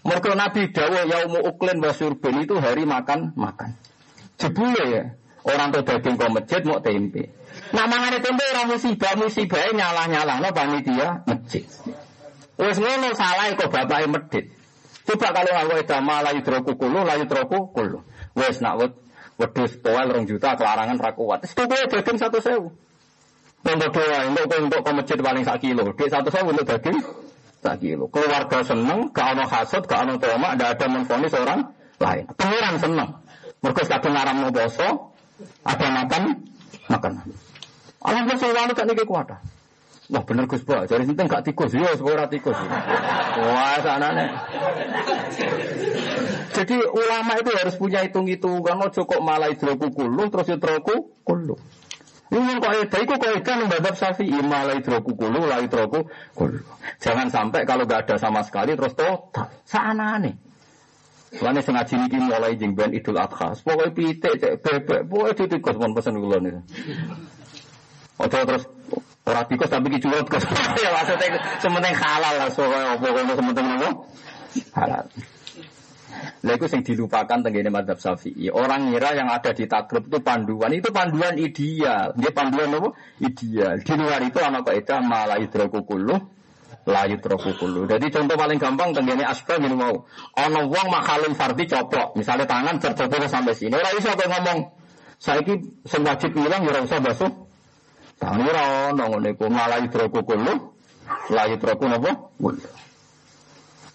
Mereka 0.00 0.32
Nabi 0.32 0.72
Dawa 0.72 1.04
yaumu 1.04 1.44
uklin 1.44 1.84
wasurbin 1.84 2.40
itu 2.40 2.56
hari 2.56 2.88
makan 2.88 3.36
makan. 3.36 3.76
Jebule 4.40 4.84
ya. 4.88 5.04
Orang 5.44 5.72
tuh 5.72 5.84
daging 5.84 6.16
kok 6.16 6.32
masjid 6.32 6.60
mau 6.64 6.80
tempe. 6.80 7.28
Nah 7.70 7.84
mangane 7.86 8.18
tempe 8.18 8.44
ora 8.50 8.66
musibah 8.66 9.14
musibah 9.14 9.70
nyalah-nyalah 9.70 10.36
no 10.42 10.50
panitia 10.50 11.22
masjid. 11.26 11.64
Wes 12.60 12.76
ngono 12.76 13.08
salah 13.16 13.54
kok 13.56 13.70
bapake 13.72 14.06
medit. 14.10 14.44
Coba 15.08 15.32
kalau 15.32 15.52
aku 15.56 15.74
itu 15.80 15.98
malah 16.04 16.32
yudroku 16.36 16.72
kulu, 16.76 17.02
layu 17.02 17.24
troku 17.26 17.72
kulu. 17.72 18.04
Wes 18.36 18.62
nak 18.62 18.78
wed 18.78 18.92
wedus 19.40 19.80
toal 19.80 20.06
rong 20.12 20.28
juta 20.28 20.54
kelarangan 20.54 21.00
ra 21.00 21.10
kuat. 21.16 21.42
Wis 21.48 21.56
tuku 21.56 21.74
daging 21.88 22.16
satu 22.20 22.38
sewu. 22.38 22.68
Untuk 23.60 23.92
doa, 23.92 24.24
untuk 24.24 24.48
untuk 24.56 24.80
ke 24.80 24.90
masjid 24.92 25.18
paling 25.20 25.44
sak 25.44 25.58
kilo. 25.64 25.92
Di 25.96 26.04
satu 26.06 26.28
sewu 26.28 26.52
untuk 26.52 26.68
daging 26.68 27.00
sak 27.64 27.76
kilo. 27.80 28.06
Keluarga 28.12 28.58
seneng, 28.62 29.08
gak 29.10 29.36
ono 29.36 29.44
hasud, 29.48 29.82
gak 29.88 30.00
ono 30.04 30.20
tomak, 30.20 30.60
ada 30.60 30.76
ada 30.76 30.86
menfonis 30.86 31.32
orang 31.34 31.60
lain. 32.00 32.24
Pengiran 32.36 32.76
seneng. 32.80 33.10
Mereka 33.60 33.82
kadang 33.84 34.12
ngaram 34.16 34.36
mau 34.40 34.52
boso, 34.52 34.88
ada 35.68 35.86
makan, 35.92 36.22
makan. 36.88 37.12
Alhamdulillah 38.00 38.40
saya 38.40 38.52
wanita 38.56 38.82
ini 38.88 39.04
kuat. 39.04 39.28
Wah 40.10 40.22
bener 40.26 40.50
Gus 40.50 40.66
Pak, 40.66 40.90
jadi 40.90 41.06
sinten 41.06 41.30
gak 41.30 41.46
tikus, 41.46 41.70
ya 41.70 41.94
ora 42.02 42.26
tikus. 42.26 42.58
Wah 42.58 43.78
sanane. 43.78 44.26
Jadi 46.50 46.76
ulama 46.82 47.38
itu 47.38 47.50
harus 47.54 47.78
punya 47.78 48.02
hitung-hitungan, 48.02 48.74
ojo 48.90 49.06
kok 49.06 49.22
malah 49.22 49.54
hidroku 49.54 49.94
kulu, 49.94 50.26
terus 50.34 50.50
hidroku 50.50 51.14
kulu. 51.22 51.54
Ini 52.30 52.58
kok 52.58 52.72
itu, 52.74 52.96
itu 53.06 53.14
kok 53.14 53.32
itu 53.38 53.50
membadab 53.54 53.94
safi 53.94 54.26
ima 54.26 54.66
lai 54.66 54.82
droku 54.82 55.14
kulu, 55.14 55.46
lai 55.46 55.70
droku 55.70 56.10
kulu. 56.34 56.58
Jangan 56.98 57.30
sampai 57.30 57.62
kalau 57.62 57.86
gak 57.86 58.10
ada 58.10 58.18
sama 58.18 58.42
sekali 58.42 58.74
terus 58.74 58.98
total. 58.98 59.46
Sana 59.62 60.18
nih. 60.18 60.34
Lainnya 61.38 61.62
sengaja 61.62 61.94
niki 61.94 62.18
mulai 62.18 62.58
jeng 62.58 62.74
ben 62.74 62.90
idul 62.90 63.14
adha. 63.14 63.54
Pokoknya 63.54 63.94
pitik, 63.94 64.42
cek 64.42 64.66
bebek, 64.66 65.06
pokoknya 65.06 65.38
titikos 65.38 65.78
pun 65.78 65.94
pesen 65.94 66.18
kula 66.18 66.42
nih. 66.42 66.58
Ojo 68.20 68.38
terus 68.44 68.64
orang 69.24 69.44
tikus 69.48 69.70
tapi 69.72 69.88
kicurut 69.96 70.26
kos. 70.28 70.44
ya 70.84 70.90
maksudnya 70.92 71.40
sementing 71.60 71.96
halal 71.96 72.34
lah, 72.36 72.48
soalnya 72.52 73.00
pokoknya 73.00 73.34
sementing 73.36 73.66
apa? 73.80 73.88
Halal. 74.76 75.04
Lah 76.40 76.52
itu 76.56 76.66
yang 76.68 76.82
dilupakan 76.84 77.38
tenggine 77.40 77.72
madhab 77.72 77.96
syafi'i. 77.96 78.52
Orang 78.52 78.92
ngira 78.92 79.16
yang 79.16 79.28
ada 79.32 79.56
di 79.56 79.64
takrib 79.64 80.08
itu 80.08 80.20
panduan. 80.20 80.68
Itu 80.72 80.92
panduan 80.92 81.36
ideal. 81.40 82.12
Dia 82.12 82.32
panduan 82.32 82.76
apa? 82.76 82.92
Ideal. 83.24 83.80
Di 83.80 83.92
luar 83.96 84.20
itu 84.20 84.36
anak 84.40 84.68
kaidah 84.68 85.00
malah 85.00 85.40
idrokukulu 85.40 86.40
layu 86.88 87.16
trokukulu. 87.20 87.84
Jadi 87.84 88.08
contoh 88.08 88.36
paling 88.40 88.56
gampang 88.56 88.96
tenggine 88.96 89.24
aspek 89.28 89.60
ini 89.60 89.76
mau. 89.76 90.08
Ono 90.36 90.60
wong 90.68 90.86
makhalul 90.88 91.36
fardi 91.36 91.68
coplok. 91.68 92.16
Misalnya 92.16 92.48
tangan 92.48 92.80
tercoplok 92.80 93.28
sampai 93.28 93.52
sini. 93.52 93.74
Ora 93.76 93.92
iso 93.92 94.08
kok 94.12 94.28
ngomong. 94.28 94.58
Saiki 95.20 95.84
sing 95.84 96.00
wajib 96.00 96.32
ilang 96.40 96.64
ya 96.64 96.72
ora 96.72 96.80
usah 96.80 96.98
basuh. 97.04 97.49
Tangan 98.20 98.44
ora 98.44 98.64
ono 98.92 99.04
ngene 99.16 99.32
iku 99.32 99.48
malah 99.48 99.80
idrokukulu 99.80 100.52
layu 101.32 101.56
troku 101.56 101.84
napa? 101.88 102.12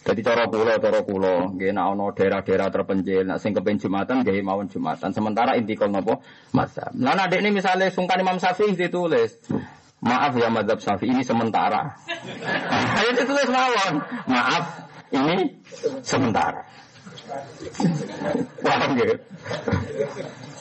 Jadi 0.05 0.21
cara 0.21 0.45
pulau, 0.45 0.77
cara 0.77 1.01
pulau, 1.01 1.49
gak 1.57 1.73
ono 1.73 2.13
daerah-daerah 2.13 2.69
terpencil, 2.69 3.25
nak 3.25 3.41
sing 3.41 3.57
kepen 3.57 3.81
jumatan, 3.81 4.21
gak 4.21 4.37
mawon 4.45 4.69
jumatan. 4.69 5.09
Sementara 5.09 5.57
inti 5.57 5.73
kol 5.73 5.89
nopo 5.89 6.21
masa. 6.53 6.93
Nah, 6.93 7.17
adik 7.17 7.41
ini 7.41 7.49
misalnya 7.57 7.89
sungkan 7.89 8.21
Imam 8.21 8.37
Syafi'i 8.37 8.77
ditulis, 8.77 9.33
maaf 10.05 10.37
ya 10.37 10.53
madhab 10.53 10.77
Syafi'i 10.77 11.09
ini 11.09 11.25
sementara. 11.25 11.97
Ayo 13.01 13.17
ditulis 13.17 13.49
mawon, 13.49 13.93
maaf 14.29 14.65
ini 15.09 15.57
sementara. 16.05 16.61
Paham 18.65 18.89
gitu? 19.01 19.15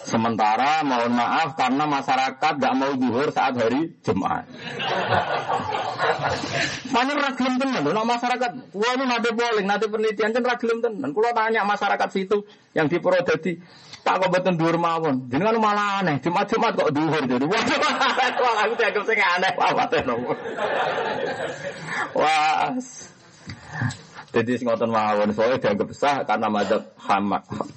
Sementara 0.04 0.84
mohon 0.84 1.16
maaf 1.16 1.56
karena 1.56 1.88
masyarakat 1.88 2.52
gak 2.60 2.74
mau 2.76 2.92
duhur 2.92 3.32
saat 3.32 3.56
hari 3.56 3.96
Jumat. 4.04 4.44
Mana 6.92 7.12
ragilem 7.16 7.56
tenan, 7.56 7.88
nah 7.88 8.04
masyarakat, 8.04 8.50
wah 8.76 8.92
ini 8.94 9.04
nanti 9.08 9.32
polling, 9.32 9.64
nanti 9.64 9.88
penelitian 9.88 10.36
kan 10.36 10.44
ragilem 10.44 10.78
tenan. 10.84 11.10
Kalau 11.16 11.32
tanya 11.32 11.64
masyarakat 11.64 12.08
situ 12.12 12.44
yang 12.76 12.86
di 12.92 13.00
Purwodadi, 13.00 13.56
tak 14.04 14.20
kok 14.20 14.28
betul 14.28 14.60
duhur 14.60 14.76
mawon. 14.76 15.24
Jadi 15.32 15.40
kan 15.40 15.56
malah 15.56 16.04
aneh, 16.04 16.20
Jumat 16.20 16.52
Jumat 16.52 16.76
kok 16.76 16.92
duhur 16.92 17.24
jadi. 17.24 17.44
Wah, 17.48 17.62
wah 18.44 18.54
aku 18.68 18.74
dianggap 18.76 19.04
sing 19.08 19.18
aneh, 19.18 19.52
wah, 19.56 19.72
wah. 22.12 22.68
Jadi 24.34 24.66
ngotot 24.66 24.90
mawon 24.90 25.30
soalnya 25.30 25.62
dianggap 25.62 25.94
sah 25.94 26.26
karena 26.26 26.50
madzhab 26.50 26.82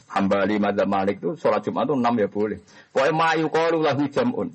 hambali 0.09 0.57
madzhab 0.57 0.89
malik 0.89 1.21
itu 1.21 1.37
sholat 1.37 1.61
jumat 1.61 1.85
itu 1.85 1.93
enam 1.93 2.13
ya 2.17 2.25
boleh. 2.25 2.57
Pokoknya 2.89 3.13
mayu 3.13 3.45
kalu 3.53 3.85
lahu 3.85 4.09
jamun. 4.09 4.49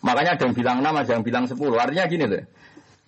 Makanya 0.00 0.40
ada 0.40 0.42
yang 0.48 0.56
bilang 0.56 0.76
enam, 0.80 0.96
ada 0.96 1.12
yang 1.12 1.20
bilang 1.20 1.44
sepuluh. 1.44 1.76
Artinya 1.76 2.08
gini 2.08 2.24
loh. 2.24 2.48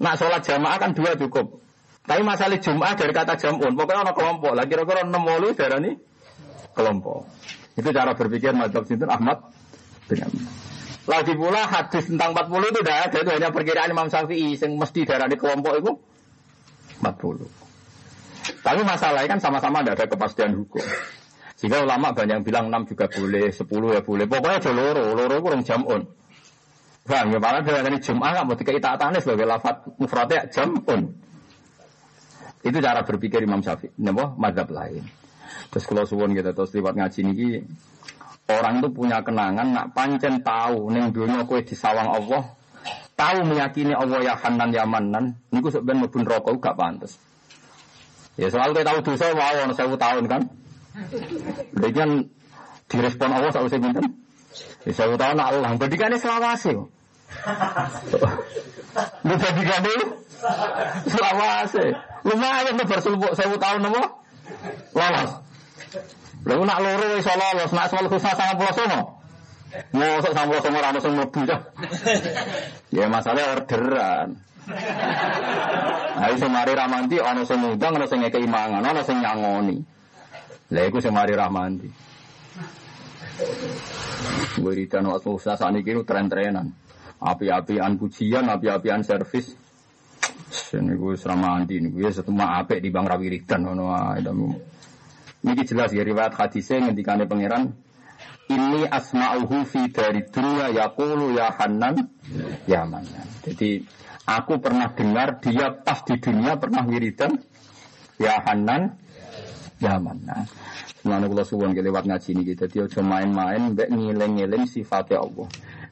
Nak 0.04 0.14
sholat 0.20 0.44
jamaah 0.44 0.76
kan 0.76 0.92
dua 0.92 1.16
cukup. 1.16 1.64
Tapi 2.04 2.20
masalah 2.20 2.60
jumat 2.60 2.92
dari 3.00 3.16
kata 3.16 3.40
jamun. 3.40 3.72
Pokoknya 3.72 4.04
ada 4.04 4.12
kelompok. 4.12 4.52
Lagi 4.52 4.68
kira-kira 4.76 5.00
enam 5.08 5.24
wolu 5.24 5.56
darah 5.56 5.80
ini 5.80 5.96
kelompok. 6.76 7.24
Itu 7.72 7.88
cara 7.88 8.12
berpikir 8.12 8.52
madzhab 8.52 8.84
sinten 8.84 9.08
Ahmad 9.08 9.48
bin 10.12 10.20
Lagi 11.08 11.32
pula 11.38 11.64
hadis 11.64 12.04
tentang 12.10 12.36
40 12.36 12.68
itu 12.68 12.80
tidak 12.84 12.98
ada. 13.08 13.16
Itu 13.24 13.30
hanya 13.32 13.48
perkiraan 13.48 13.88
Imam 13.88 14.12
Syafi'i. 14.12 14.60
Yang 14.60 14.72
mesti 14.76 15.00
darah 15.08 15.24
di 15.24 15.40
kelompok 15.40 15.74
itu 15.80 15.92
40. 17.00 17.44
Tapi 18.62 18.80
masalahnya 18.86 19.28
kan 19.36 19.40
sama-sama 19.42 19.82
tidak 19.82 19.94
ada 19.98 20.06
kepastian 20.06 20.52
hukum. 20.54 20.82
Sehingga 21.56 21.82
ulama 21.82 22.12
banyak 22.12 22.44
bilang 22.44 22.68
6 22.68 22.92
juga 22.94 23.06
boleh, 23.08 23.48
10 23.48 23.96
ya 23.96 24.00
boleh. 24.04 24.24
Pokoknya 24.28 24.58
ada 24.60 24.72
loro, 24.76 25.04
loro 25.16 25.36
kurang 25.40 25.62
jamun. 25.64 26.04
Bang, 27.06 27.30
ya 27.30 27.38
malah 27.38 27.62
dari 27.62 28.02
Jum'ah 28.02 28.30
nggak 28.34 28.44
mau 28.50 28.58
dikait 28.58 28.82
sebagai 29.22 29.46
lafat 29.46 29.76
mufradnya 29.96 30.46
jamun. 30.50 31.14
Itu 32.66 32.82
cara 32.82 33.06
berpikir 33.06 33.46
Imam 33.46 33.62
Syafi'i. 33.62 33.94
Napa? 34.02 34.34
Madhab 34.34 34.68
lain. 34.74 35.06
Terus 35.70 35.84
kalau 35.86 36.02
suwon 36.02 36.34
kita 36.34 36.50
terus 36.50 36.74
lewat 36.74 36.98
ngaji 36.98 37.20
niki 37.26 37.50
orang 38.46 38.78
itu 38.78 38.88
punya 38.94 39.18
kenangan 39.22 39.66
nak 39.74 39.86
pancen 39.90 40.42
tahu 40.42 40.90
neng 40.94 41.10
dunia 41.10 41.42
kue 41.42 41.62
disawang 41.66 42.06
Allah 42.06 42.42
tahu 43.16 43.38
meyakini 43.48 43.96
Allah 43.96 44.20
ya 44.22 44.34
Hanan 44.36 44.70
ya 44.70 44.84
Manan, 44.84 45.40
niku 45.48 45.72
sebenarnya 45.72 46.06
mlebu 46.06 46.18
rokok 46.22 46.60
gak 46.60 46.76
pantas. 46.76 47.16
Ya 48.36 48.52
soal 48.52 48.76
kita 48.76 48.92
tahu 48.92 49.00
dosa 49.00 49.32
wow 49.32 49.72
saya 49.72 49.96
tahun 49.96 50.24
kan. 50.28 50.42
Lha 51.80 51.88
kan 51.96 52.10
direspon 52.92 53.32
Allah 53.32 53.48
sak 53.48 53.64
usah 53.64 53.80
pinten? 53.80 54.06
Ya 54.84 54.92
saya 54.92 55.16
tahun 55.16 55.40
Allah, 55.40 55.72
bandingane 55.80 56.20
selawase. 56.20 56.76
Lu 59.24 59.34
bandingane 59.40 59.94
selawase. 61.08 61.84
Lumayan 62.28 62.76
bar 62.84 63.00
suluk 63.00 63.32
saya 63.32 63.56
tahun 63.56 63.80
nopo? 63.88 64.04
Lolos. 64.92 65.32
Lalu 66.46 66.62
nak 66.62 66.78
loro 66.78 67.06
iso 67.18 67.32
lolos, 67.32 67.70
nak 67.72 67.88
soal 67.88 68.06
khusus 68.06 68.28
99. 68.28 69.15
Mosok 69.66 70.32
sampo 70.32 70.56
semua 70.62 70.88
ora 70.88 71.00
sing 71.02 71.12
mlebu 71.18 71.40
Ya 72.94 73.10
masalah 73.10 73.58
orderan. 73.58 74.38
Ayo 76.16 76.34
sing 76.40 76.50
mari 76.50 76.72
ramanti 76.74 77.16
ana 77.18 77.42
sing 77.42 77.58
ngundang 77.60 77.98
ana 77.98 78.06
sing 78.08 78.22
ngekeki 78.22 78.48
mangan, 78.48 78.82
ana 78.82 79.02
nyangoni. 79.02 79.76
Lah 80.72 80.82
iku 80.86 80.98
sing 81.02 81.14
mari 81.14 81.34
rahmanti. 81.34 81.88
Wiridan 84.62 85.12
waktu 85.12 85.28
usaha 85.28 85.60
saat 85.60 85.76
ini 85.76 85.84
tren-trenan. 86.02 86.72
Api-apian 87.16 87.96
pujian, 88.00 88.48
api-apian 88.48 89.04
servis. 89.04 89.52
Ini 90.72 90.94
gue 90.94 91.14
selama 91.18 91.58
anti 91.58 91.78
ini 91.78 91.92
gue 91.92 92.08
satu 92.08 92.32
apik 92.32 92.80
di 92.80 92.88
bang 92.88 93.06
rawiridan. 93.06 93.60
Ini 95.46 95.62
jelas 95.62 95.90
ya 95.92 96.02
riwayat 96.02 96.32
hadisnya 96.34 96.90
ngendikane 96.90 97.28
pangeran 97.28 97.85
ini 98.46 98.86
asma'uhu 98.86 99.66
fi 99.66 99.90
dari 99.90 100.22
dunia 100.30 100.70
yaqulu 100.70 101.34
ya 101.34 101.50
Hanan 101.58 102.06
ya 102.70 102.86
Manan. 102.86 103.26
Jadi 103.42 103.82
aku 104.22 104.62
pernah 104.62 104.94
dengar 104.94 105.42
dia 105.42 105.74
pas 105.74 106.02
di 106.06 106.14
dunia 106.18 106.54
pernah 106.54 106.86
wiridan 106.86 107.42
ya 108.22 108.38
Hanan 108.46 108.94
ya 109.82 109.98
Manan. 109.98 110.46
Semuanya 111.02 111.26
kalau 111.30 111.46
suwon 111.46 111.70
lewat 111.74 112.06
ngaji 112.06 112.28
ini 112.34 112.42
kita 112.54 112.64
dia 112.70 112.84
cuma 112.90 113.22
main-main 113.22 113.74
mbak 113.74 113.90
ngiling-ngiling 113.90 114.66
sifatnya 114.66 115.22
Allah. 115.22 115.46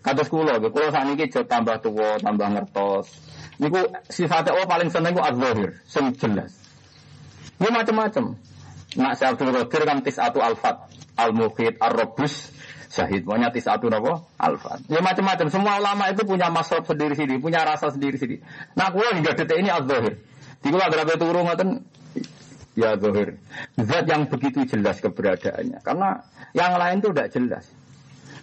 Sekolah, 0.04 0.60
kalau 0.60 0.90
saat 0.92 1.08
ini 1.08 1.24
tambah 1.32 1.80
tua, 1.80 2.20
tambah 2.20 2.48
ngertos. 2.50 3.08
Niku 3.56 3.88
sifatnya 4.10 4.52
Allah 4.52 4.68
paling 4.68 4.90
seneng 4.92 5.16
ku 5.16 5.22
az-zahir, 5.24 5.80
jelas. 6.18 6.52
Ini 7.56 7.70
macam-macam. 7.70 8.36
Nak 8.94 9.12
saya 9.18 9.34
Abdul 9.34 9.54
Qadir 9.54 9.82
kan 9.86 9.98
tis 10.06 10.18
atu 10.22 10.38
alfat 10.38 10.86
al-mukhid, 11.14 11.78
ar-robus, 11.78 12.50
syahid. 12.90 13.26
Pokoknya 13.26 13.50
satu 13.58 13.90
nopo 13.90 14.30
alfa. 14.38 14.78
Ya 14.86 15.02
macam-macam. 15.02 15.46
Semua 15.50 15.82
ulama 15.82 16.10
itu 16.14 16.22
punya 16.22 16.50
masuk 16.50 16.86
sendiri 16.86 17.18
sendiri, 17.18 17.42
punya 17.42 17.66
rasa 17.66 17.90
sendiri 17.90 18.14
sendiri. 18.18 18.40
Nah, 18.78 18.94
gue 18.94 19.06
hingga 19.14 19.34
detik 19.34 19.58
ini 19.58 19.70
al-zahir. 19.70 20.18
Di 20.64 20.72
kula 20.72 20.88
berapa 20.88 21.20
turun 21.20 21.44
ngoten 21.44 21.68
ya 22.72 22.96
zahir. 22.98 23.38
Zat 23.78 24.04
yang 24.06 24.26
begitu 24.30 24.64
jelas 24.64 24.98
keberadaannya. 25.04 25.84
Karena 25.84 26.22
yang 26.56 26.74
lain 26.80 27.04
itu 27.04 27.10
tidak 27.14 27.28
jelas. 27.34 27.64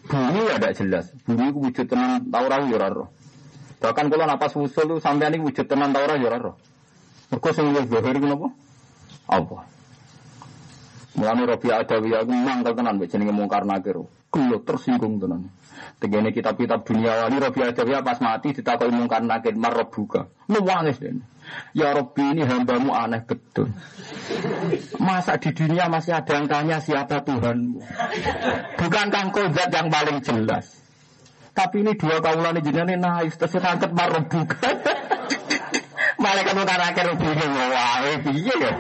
Bumi 0.05 0.41
ya 0.45 0.55
tidak 0.61 0.74
jelas. 0.78 1.05
Bumi 1.26 1.49
itu 1.49 1.59
wujud 1.61 1.86
tenan 1.88 2.28
taurah 2.30 2.61
ya 2.67 2.88
roh. 2.89 3.09
Bahkan 3.82 4.05
kalau 4.13 4.26
napas 4.30 4.53
usul 4.53 4.86
itu 4.86 4.95
sampai 5.01 5.34
ini 5.34 5.41
wujud 5.41 5.65
tenan 5.65 5.93
taurah 5.93 6.17
ya 6.17 6.38
roh. 6.38 6.55
Mereka 7.34 7.49
sing 7.55 7.74
zahir 7.74 8.15
itu 8.17 8.28
apa? 8.28 8.49
Allah. 9.32 9.61
Mulane 11.12 11.43
Robi 11.43 11.68
Adawi 11.68 12.16
aku 12.16 12.32
mangkel 12.32 12.72
tenan 12.72 12.95
mbek 12.95 13.12
jenenge 13.12 13.36
mungkar 13.36 13.68
nakir. 13.68 13.99
Kulo 14.32 14.64
tersinggung 14.64 15.20
tenan. 15.20 15.51
Tegene 15.99 16.32
kitab-kitab 16.32 16.88
dunia 16.88 17.28
wali 17.28 17.36
Robi 17.36 17.59
Adawi 17.68 17.99
pas 17.99 18.20
mati 18.24 18.55
ditakoki 18.55 18.95
mungkar 18.95 19.20
nakir 19.20 19.59
marrobuka. 19.59 20.32
Nuwangis 20.47 21.03
den. 21.03 21.28
Ya 21.76 21.91
Robbi 21.91 22.32
ini 22.32 22.47
hambamu 22.47 22.95
aneh 22.95 23.28
betul. 23.28 23.76
Masa 25.03 25.36
di 25.36 25.51
dunia 25.51 25.91
masih 25.91 26.16
ada 26.16 26.32
yang 26.32 26.47
tanya 26.47 26.78
siapa 26.80 27.28
Tuhanmu? 27.28 27.84
Bukan 28.80 29.07
kang 29.12 29.36
zat 29.51 29.70
yang 29.74 29.91
paling 29.91 30.24
jelas. 30.24 30.80
Tapi 31.51 31.84
ini 31.84 31.99
dua 31.99 32.24
kaulan 32.24 32.55
jenenge 32.64 32.95
naif 32.95 33.36
terus 33.36 33.59
rangket 33.59 33.91
marrobuka. 33.91 34.72
Malaikat 36.24 36.53
mungkar 36.53 36.78
nakir 36.80 37.18
bingung 37.18 37.53
wae 37.57 38.14
piye 38.22 38.55
ya. 38.62 38.72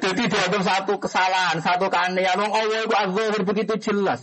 Jadi 0.00 0.22
dianggap 0.26 0.62
satu 0.64 0.96
kesalahan, 0.98 1.60
satu 1.60 1.86
keanehan. 1.92 2.36
Wong 2.40 2.52
Allah 2.52 2.80
itu 2.84 2.96
azhar 2.96 3.42
begitu 3.44 3.74
jelas. 3.80 4.20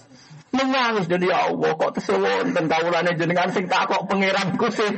Nangis 0.51 1.05
dari 1.05 1.29
ya 1.29 1.51
Allah 1.51 1.75
kok 1.75 1.91
tesewon 1.99 2.55
dan 2.55 2.65
kawulane 2.71 3.13
jenengan 3.19 3.51
sing 3.53 3.67
tak 3.69 3.91
kok 3.91 4.07
pangeran 4.09 4.57
sing. 4.73 4.93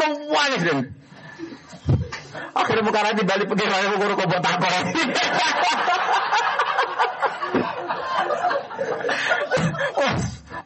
Nangis 0.00 0.62
dan. 0.66 0.78
Akhirnya 2.50 2.82
bukan 2.82 3.04
aja 3.14 3.22
balik 3.22 3.46
pangeran 3.46 3.80
mau 4.00 4.16
kok 4.18 4.26
buat 4.26 4.44
apa? 4.44 4.68
Oh, 10.00 10.14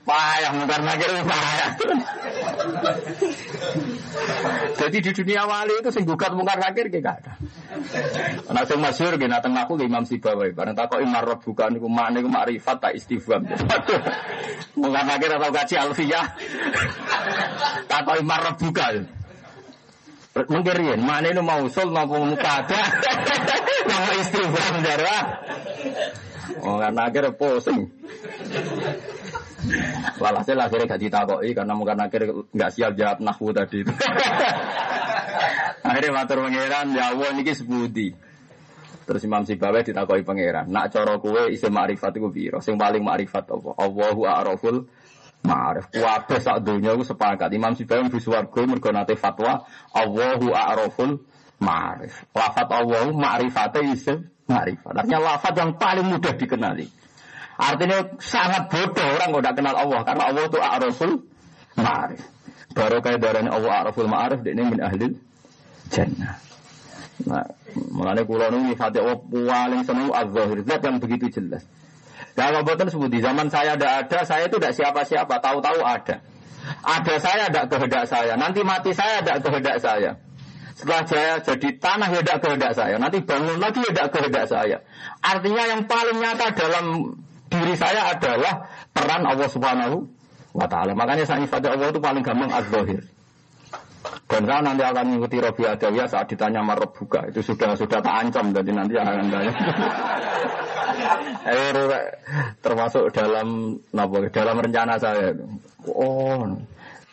payah 0.06 0.50
mungkar 0.54 0.80
nakir 0.86 1.10
payah. 1.26 1.70
Jadi 4.74 4.96
di 5.00 5.10
dunia 5.10 5.42
wali 5.48 5.74
itu 5.80 5.90
sing 5.90 6.04
gugat 6.04 6.32
mungkar 6.36 6.60
nakir 6.60 6.88
gak 6.88 7.22
ada. 7.22 7.32
Nah 8.52 8.62
sing 8.66 8.78
masyhur 8.78 9.16
gini 9.16 9.34
teng 9.40 9.54
aku 9.56 9.80
ke 9.80 9.84
Imam 9.88 10.04
Sibawi 10.06 10.52
bareng 10.54 10.76
takok 10.76 11.00
imar 11.02 11.26
bukan 11.40 11.68
niku 11.74 11.88
makne 11.90 12.22
iku 12.22 12.30
makrifat 12.30 12.76
tak 12.80 12.92
istifham. 12.96 13.42
Mungkar 14.78 15.04
nakir 15.06 15.30
atau 15.34 15.50
gaji 15.50 15.74
alfiyah. 15.78 16.26
Takok 17.88 18.16
imar 18.20 18.54
bukan. 18.56 18.94
Mungkin 20.34 20.74
riyen 20.74 21.00
makne 21.06 21.30
itu 21.30 21.42
mausul 21.42 21.88
napa 21.94 22.16
mukada. 22.18 22.80
Nama 23.86 24.12
istifham 24.18 24.74
jarwa. 24.82 25.18
Oh 26.64 26.76
karena 26.80 27.02
akhirnya 27.08 27.30
pusing. 27.34 27.88
Walhasil 30.20 30.56
akhirnya 30.56 30.94
gak 30.94 31.02
ditakoki 31.02 31.50
karena 31.56 31.72
mungkin 31.72 32.00
akhirnya 32.00 32.44
nggak 32.52 32.70
siap 32.72 32.92
jawab 32.96 33.18
nahwu 33.24 33.48
tadi. 33.56 33.80
akhirnya 35.88 36.12
matur 36.12 36.44
pangeran 36.44 36.86
ya 36.92 37.12
Allah 37.12 37.28
niki 37.32 37.52
sebudi. 37.56 38.08
Terus 39.04 39.20
Imam 39.28 39.44
Sibawi 39.44 39.84
ditakoki 39.84 40.24
pangeran, 40.24 40.72
nak 40.72 40.88
cara 40.88 41.20
kowe 41.20 41.44
iso 41.52 41.68
makrifat 41.68 42.16
iku 42.16 42.32
piro? 42.32 42.58
Sing 42.64 42.80
paling 42.80 43.04
makrifat 43.04 43.52
apa? 43.52 43.76
Allahu 43.76 44.24
a'raful 44.24 44.88
ma'rif. 45.44 45.92
Kabeh 45.92 46.40
sak 46.40 46.64
donya 46.64 46.96
iku 46.96 47.04
sepakat. 47.04 47.52
Imam 47.52 47.76
Sibawi 47.76 48.08
mlebu 48.08 48.20
swarga 48.20 48.60
mergo 48.64 48.88
nate 48.88 49.20
fatwa 49.20 49.68
Allahu 49.92 50.56
a'raful 50.56 51.20
ma'rif. 51.60 52.16
Lafat 52.32 52.68
Allahu 52.72 53.12
ma'rifate 53.12 53.84
isim 53.92 54.24
ma'rifat. 54.48 55.04
Artinya 55.04 55.36
lafat 55.36 55.52
yang 55.52 55.76
paling 55.76 56.08
mudah 56.08 56.32
dikenali. 56.32 57.03
Artinya 57.54 58.18
sangat 58.18 58.66
bodoh 58.66 59.06
orang 59.14 59.28
nggak 59.30 59.54
kenal 59.54 59.76
Allah 59.78 60.00
karena 60.02 60.22
Allah 60.26 60.44
itu 60.50 60.58
a'raful 60.58 61.14
ma'rif. 61.78 62.22
Baru 62.74 62.98
kayak 62.98 63.22
darahnya 63.22 63.54
Allah 63.54 63.72
a'raful 63.86 64.10
ma'rif 64.10 64.42
ini 64.42 64.62
min 64.66 64.80
ahli 64.82 65.14
jannah. 65.94 66.42
Nah, 67.22 67.46
mengenai 67.94 68.26
kulo 68.26 68.50
ini 68.50 68.74
fatih 68.74 69.06
Allah 69.06 69.22
paling 69.22 69.82
senang 69.86 70.10
az-zahir 70.10 70.58
zat 70.66 70.82
yang 70.82 70.98
begitu 70.98 71.30
jelas. 71.30 71.62
Kalau 72.34 72.66
buatan 72.66 72.90
sebut 72.90 73.06
di 73.14 73.22
zaman 73.22 73.46
saya 73.46 73.78
ada 73.78 74.02
ada, 74.02 74.26
saya 74.26 74.50
itu 74.50 74.58
tidak 74.58 74.74
siapa-siapa, 74.74 75.38
tahu-tahu 75.38 75.78
ada. 75.86 76.18
Ada 76.82 77.14
saya 77.22 77.46
tidak 77.46 77.70
kehendak 77.70 78.04
saya, 78.10 78.34
nanti 78.34 78.66
mati 78.66 78.90
saya 78.90 79.22
tidak 79.22 79.46
kehendak 79.46 79.78
saya. 79.78 80.18
Setelah 80.74 81.06
saya 81.06 81.38
jadi 81.38 81.68
tanah 81.78 82.10
ya 82.10 82.20
tidak 82.26 82.38
kehendak 82.42 82.72
saya, 82.74 82.98
nanti 82.98 83.22
bangun 83.22 83.62
lagi 83.62 83.78
ya 83.86 83.90
tidak 83.94 84.08
kehendak 84.10 84.46
saya. 84.50 84.78
Artinya 85.22 85.62
yang 85.70 85.86
paling 85.86 86.18
nyata 86.18 86.46
dalam 86.58 86.86
diri 87.48 87.74
saya 87.76 88.12
adalah 88.14 88.68
peran 88.92 89.22
Allah 89.24 89.48
Subhanahu 89.48 89.96
wa 90.54 90.66
taala. 90.70 90.92
Makanya 90.94 91.24
saya 91.26 91.44
ibadah 91.44 91.70
Allah 91.74 91.88
itu 91.90 92.00
paling 92.00 92.22
gampang 92.24 92.50
az-zahir. 92.52 93.02
Dan 94.24 94.42
saya 94.48 94.60
nanti 94.60 94.82
akan 94.84 95.04
mengikuti 95.04 95.36
Robi 95.40 95.64
Adawiyah 95.68 96.08
saat 96.08 96.26
ditanya 96.28 96.60
marah 96.64 96.88
buka. 96.88 97.28
Itu 97.28 97.44
sudah 97.44 97.76
sudah 97.76 98.00
tak 98.00 98.14
ancam, 98.24 98.52
jadi 98.52 98.70
nanti 98.72 98.94
akan 98.96 99.28
tanya. 99.30 99.52
termasuk 102.64 103.12
dalam 103.12 103.78
napa, 103.92 104.28
dalam 104.32 104.56
rencana 104.60 104.96
saya. 104.96 105.36
Oh, 105.84 106.48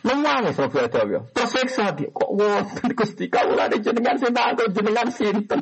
Nangis 0.02 0.58
Robi 0.58 0.78
Adawiyah. 0.82 1.22
Tersiksa 1.30 1.94
dia. 1.94 2.10
Kok 2.10 2.30
wonten 2.34 2.90
Gusti 2.98 3.30
kawulane 3.30 3.78
jenengan 3.78 4.18
takut 4.18 4.68
jenengan 4.74 5.08
sinten. 5.14 5.60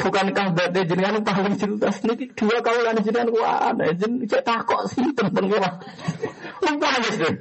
Bukankah 0.00 0.46
berarti 0.54 0.80
jenengan 0.86 1.22
paling 1.26 1.58
jelas 1.58 1.96
niki 2.06 2.30
dua 2.38 2.62
kawulane 2.62 3.02
jenengan 3.02 3.28
ku 3.34 3.40
ana 3.42 3.90
jen 3.92 4.22
cek 4.24 4.42
takok 4.46 4.86
sinten 4.88 5.28
pengira. 5.34 5.82
Nangis 6.62 7.16
deh. 7.18 7.34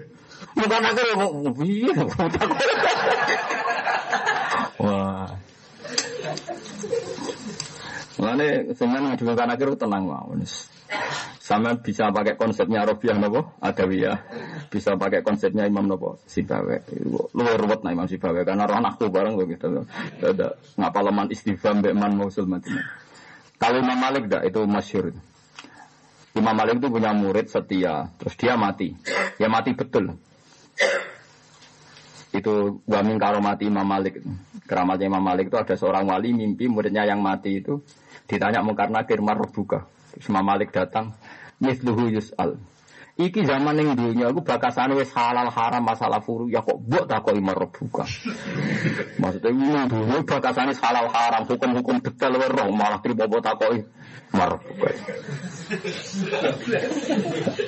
Bukan 0.57 0.82
aku 0.82 1.01
yang 1.05 1.21
piye 1.55 1.91
Wah. 4.80 5.30
Mulane 8.19 8.47
sampean 8.75 9.03
ngadewe 9.07 9.34
kan 9.38 9.51
akhir 9.53 9.69
tenang 9.80 10.03
mawon. 10.07 10.43
Sama 11.39 11.77
bisa 11.81 12.13
pakai 12.13 12.37
konsepnya 12.37 12.85
Robiah 12.85 13.17
nopo 13.17 13.57
Adawiyah, 13.57 14.17
bisa 14.69 14.93
pakai 14.93 15.25
konsepnya 15.25 15.65
Imam 15.65 15.85
nopo 15.89 16.21
Sibawe. 16.25 16.85
Luar 17.33 17.57
ruwet 17.57 17.81
nah 17.81 17.93
Imam 17.93 18.05
Sibawe 18.05 18.45
karena 18.45 18.69
roh 18.69 18.77
anakku 18.77 19.09
bareng 19.09 19.37
begitu. 19.37 19.85
Ada 20.21 20.57
ngapa 20.77 20.99
leman 21.09 21.33
istifham 21.33 21.81
beman 21.81 22.13
mausul 22.13 22.45
macam. 22.45 22.77
Kalau 23.57 23.77
Imam 23.81 23.97
Malik 23.97 24.29
dah 24.29 24.45
itu 24.45 24.61
masyur. 24.65 25.13
Imam 26.37 26.53
Malik 26.53 26.77
itu 26.77 26.87
punya 26.93 27.11
murid 27.17 27.49
setia, 27.49 28.13
terus 28.21 28.37
dia 28.37 28.53
mati. 28.53 28.93
Ya 29.41 29.49
mati 29.49 29.73
betul 29.73 30.17
itu 32.29 32.85
wamin 32.85 33.17
kalau 33.17 33.41
mati 33.41 33.65
Imam 33.65 33.85
Malik 33.85 34.21
keramatnya 34.69 35.09
Imam 35.09 35.23
Malik 35.23 35.49
itu 35.49 35.57
ada 35.57 35.73
seorang 35.73 36.05
wali 36.05 36.29
mimpi 36.29 36.69
muridnya 36.69 37.09
yang 37.09 37.25
mati 37.25 37.57
itu 37.57 37.81
ditanya 38.29 38.61
mau 38.61 38.77
karena 38.77 39.01
kirmar 39.01 39.41
buka 39.49 39.89
Imam 40.18 40.43
Malik 40.45 40.74
datang 40.74 41.14
misluhu 41.62 42.10
yus'al 42.10 42.57
Iki 43.20 43.43
zaman 43.43 43.76
yang 43.76 43.99
dunia 43.99 44.32
aku 44.32 44.39
bakasan 44.47 44.95
wes 44.95 45.12
halal 45.12 45.51
haram 45.51 45.84
masalah 45.84 46.24
furu 46.24 46.47
ya 46.47 46.64
kok 46.64 46.80
buat 46.88 47.03
tak 47.03 47.28
kok 47.28 47.36
imar 47.36 47.68
buka. 47.68 48.07
Maksudnya 49.22 49.51
ini 49.51 49.76
dunia 49.91 50.24
bakasan 50.24 50.72
halal 50.72 51.12
haram 51.12 51.43
hukum-hukum 51.43 51.99
detail 51.99 52.39
roh 52.39 52.72
malah 52.72 53.03
terima 53.03 53.28
buat 53.28 53.43
tak 53.43 53.60
kok 53.60 53.76
imar 53.76 54.51
buka. 54.64 54.89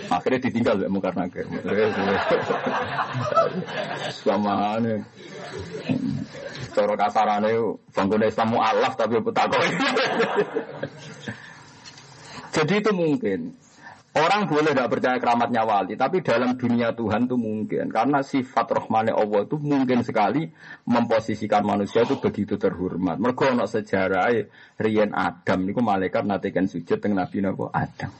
Akhirnya 0.08 0.39
ditinggal 0.39 0.76
ya 0.80 0.88
mungkar 0.88 1.20
nakir. 1.20 1.44
Sama 4.24 4.80
ini. 4.80 5.04
Cara 6.72 6.96
kasarane 6.96 7.52
bangun 7.92 8.24
Islam 8.24 8.56
mu'alaf 8.56 8.96
tapi 8.96 9.20
takut. 9.36 9.60
Jadi 12.52 12.74
itu 12.84 12.91
mungkin. 12.91 13.56
Orang 14.12 14.52
boleh 14.52 14.76
tidak 14.76 14.91
percaya 14.91 15.16
keramatnya 15.24 15.64
wali, 15.64 15.95
tapi 15.95 16.20
dalam 16.20 16.60
dunia 16.60 16.91
Tuhan 16.91 17.32
itu 17.32 17.39
mungkin. 17.39 17.88
Karena 17.88 18.20
sifat 18.20 18.68
rohmane 18.76 19.16
Allah 19.16 19.47
itu 19.47 19.56
mungkin 19.56 20.04
sekali 20.04 20.52
memposisikan 20.84 21.64
manusia 21.64 22.04
itu 22.04 22.20
begitu 22.20 22.60
terhormat. 22.60 23.16
Mereka 23.24 23.56
ada 23.56 23.64
sejarah 23.72 24.28
Rian 24.76 25.16
Adam, 25.16 25.64
itu 25.64 25.80
malaikat 25.80 26.28
natikan 26.28 26.68
sujud 26.68 26.99
dengan 26.99 27.24
Nabi 27.24 27.39
Nabi 27.39 27.64
Adam. 27.72 28.12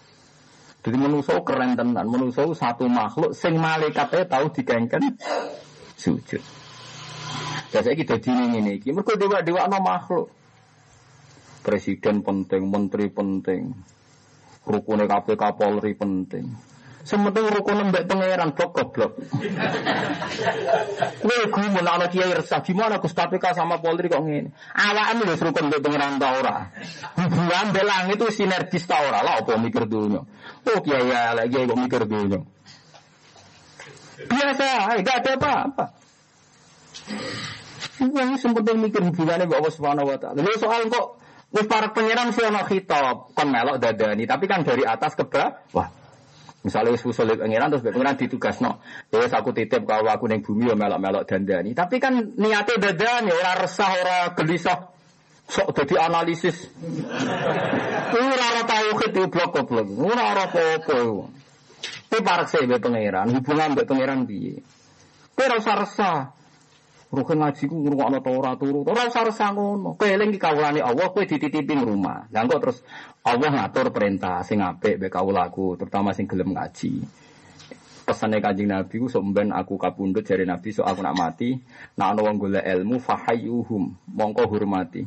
Jadi 0.82 0.96
manusia 0.96 1.36
keren 1.44 1.76
tenan, 1.76 2.08
manusia 2.08 2.48
satu 2.56 2.88
makhluk, 2.88 3.36
sing 3.36 3.60
malaikatnya 3.60 4.32
tahu 4.32 4.48
digengken 4.48 5.20
sujud. 6.00 6.40
Biasanya 7.68 7.96
kita 8.00 8.16
dini 8.16 8.64
ini, 8.64 8.74
mereka 8.80 9.20
dewa-dewa 9.20 9.68
no 9.68 9.80
makhluk. 9.84 10.28
Presiden 11.62 12.24
penting, 12.26 12.66
menteri 12.66 13.12
penting, 13.14 13.76
Rukune 14.62 15.10
KPK 15.10 15.44
Polri 15.58 15.98
penting. 15.98 16.46
Sementing 17.02 17.50
rukun 17.50 17.90
mbek 17.90 18.06
pangeran 18.06 18.54
blok 18.54 18.78
goblok. 18.78 19.18
Kowe 21.18 21.38
gumun 21.50 21.88
ana 21.90 22.06
kiai 22.14 22.30
resah 22.30 22.62
gimana 22.62 23.02
Gus 23.02 23.18
KPK 23.18 23.58
sama 23.58 23.82
Polri 23.82 24.06
kok 24.06 24.22
ngene. 24.22 24.54
Awakmu 24.78 25.26
wis 25.26 25.42
rukun 25.42 25.74
mbek 25.74 25.82
pangeran 25.82 26.22
ta 26.22 26.30
ora. 26.38 26.70
Hubungan 27.18 27.74
mbek 27.74 27.86
langit 27.90 28.22
itu 28.22 28.28
sinergis 28.30 28.86
ta 28.86 29.02
ora 29.02 29.26
lah 29.26 29.42
apa 29.42 29.58
mikir 29.58 29.90
dunya. 29.90 30.22
Oh 30.70 30.80
kiai 30.86 31.10
lagi 31.10 31.58
kok 31.58 31.80
mikir 31.82 32.06
dunya. 32.06 32.40
Biasa, 34.22 34.94
enggak 35.02 35.18
ada 35.26 35.32
apa-apa. 35.42 35.86
Yang 38.02 38.46
sempat 38.46 38.70
mikir 38.78 39.02
hubungannya 39.02 39.50
Allah 39.50 39.74
Subhanahu 39.74 40.10
Wa 40.10 40.18
Taala. 40.22 40.42
Lalu 40.42 40.58
soal 40.62 40.86
kok 40.90 41.21
Wis 41.52 41.68
para 41.68 41.92
pangeran 41.92 42.32
sih 42.32 42.48
ono 42.48 42.64
khitab 42.64 43.36
kon 43.36 43.48
melok 43.52 43.76
dadani, 43.84 44.24
tapi 44.24 44.48
kan 44.48 44.64
dari 44.64 44.88
atas 44.88 45.20
ke 45.20 45.28
bawah. 45.28 45.92
Misalnya 46.64 46.96
wis 46.96 47.04
usul 47.04 47.28
pangeran 47.36 47.68
terus 47.76 47.84
pangeran 47.84 48.16
ditugasno. 48.16 48.80
Ya 49.12 49.20
wis 49.20 49.36
aku 49.36 49.52
titip 49.52 49.84
kalau 49.84 50.08
aku 50.08 50.32
ning 50.32 50.40
bumi 50.40 50.72
ya 50.72 50.76
melok-melok 50.80 51.28
dandani. 51.28 51.76
Tapi 51.76 52.00
kan 52.00 52.38
niatnya 52.40 52.80
dadani 52.80 53.36
ora 53.36 53.54
resah 53.60 53.92
ora 53.92 54.18
gelisah. 54.32 54.80
Sok 55.52 55.76
jadi 55.76 56.08
analisis. 56.08 56.56
Ora 58.16 58.46
ora 58.56 58.64
tauhid 58.64 59.12
itu 59.12 59.28
blok-blok. 59.28 59.88
Ora 60.00 60.32
ora 60.32 60.48
apa-apa. 60.48 61.28
Tapi 62.08 62.20
parak 62.24 62.48
sih 62.48 62.64
pangeran, 62.64 63.36
hubungan 63.36 63.76
mbek 63.76 63.88
pangeran 63.88 64.24
piye? 64.24 64.64
Kowe 65.36 65.44
ora 65.48 65.56
usah 65.60 65.76
resah. 65.76 66.18
Rukin 67.12 67.44
ngaji 67.44 67.68
ku 67.68 67.76
ngrungokno 67.76 68.24
ta 68.24 68.32
ora 68.32 68.56
turu. 68.56 68.88
Ora 68.88 69.12
usah 69.12 69.28
resah 69.28 69.52
ngono. 69.52 70.00
Kowe 70.00 70.08
eling 70.08 70.32
iki 70.32 70.40
kawulane 70.40 70.80
Allah 70.80 71.12
kowe 71.12 71.28
dititipi 71.28 71.76
rumah. 71.76 72.32
Lah 72.32 72.48
kok 72.48 72.60
terus 72.64 72.80
Allah 73.28 73.52
ngatur 73.52 73.92
perintah 73.92 74.40
sing 74.48 74.64
apik 74.64 74.96
mbek 74.96 75.12
kawulaku, 75.12 75.76
terutama 75.76 76.16
sing 76.16 76.24
gelem 76.24 76.56
ngaji. 76.56 77.04
Pesane 78.08 78.40
Kanjeng 78.40 78.72
Nabi 78.72 78.96
ku 79.04 79.12
sok 79.12 79.28
aku 79.28 79.76
kapundhut 79.76 80.24
jare 80.24 80.48
Nabi 80.48 80.72
sok 80.72 80.88
aku 80.88 81.04
nak 81.04 81.20
mati, 81.20 81.60
nak 82.00 82.16
ana 82.16 82.22
wong 82.24 82.40
ilmu 82.48 82.96
fahayyuhum, 83.04 83.84
mongko 84.08 84.48
hormati. 84.48 85.04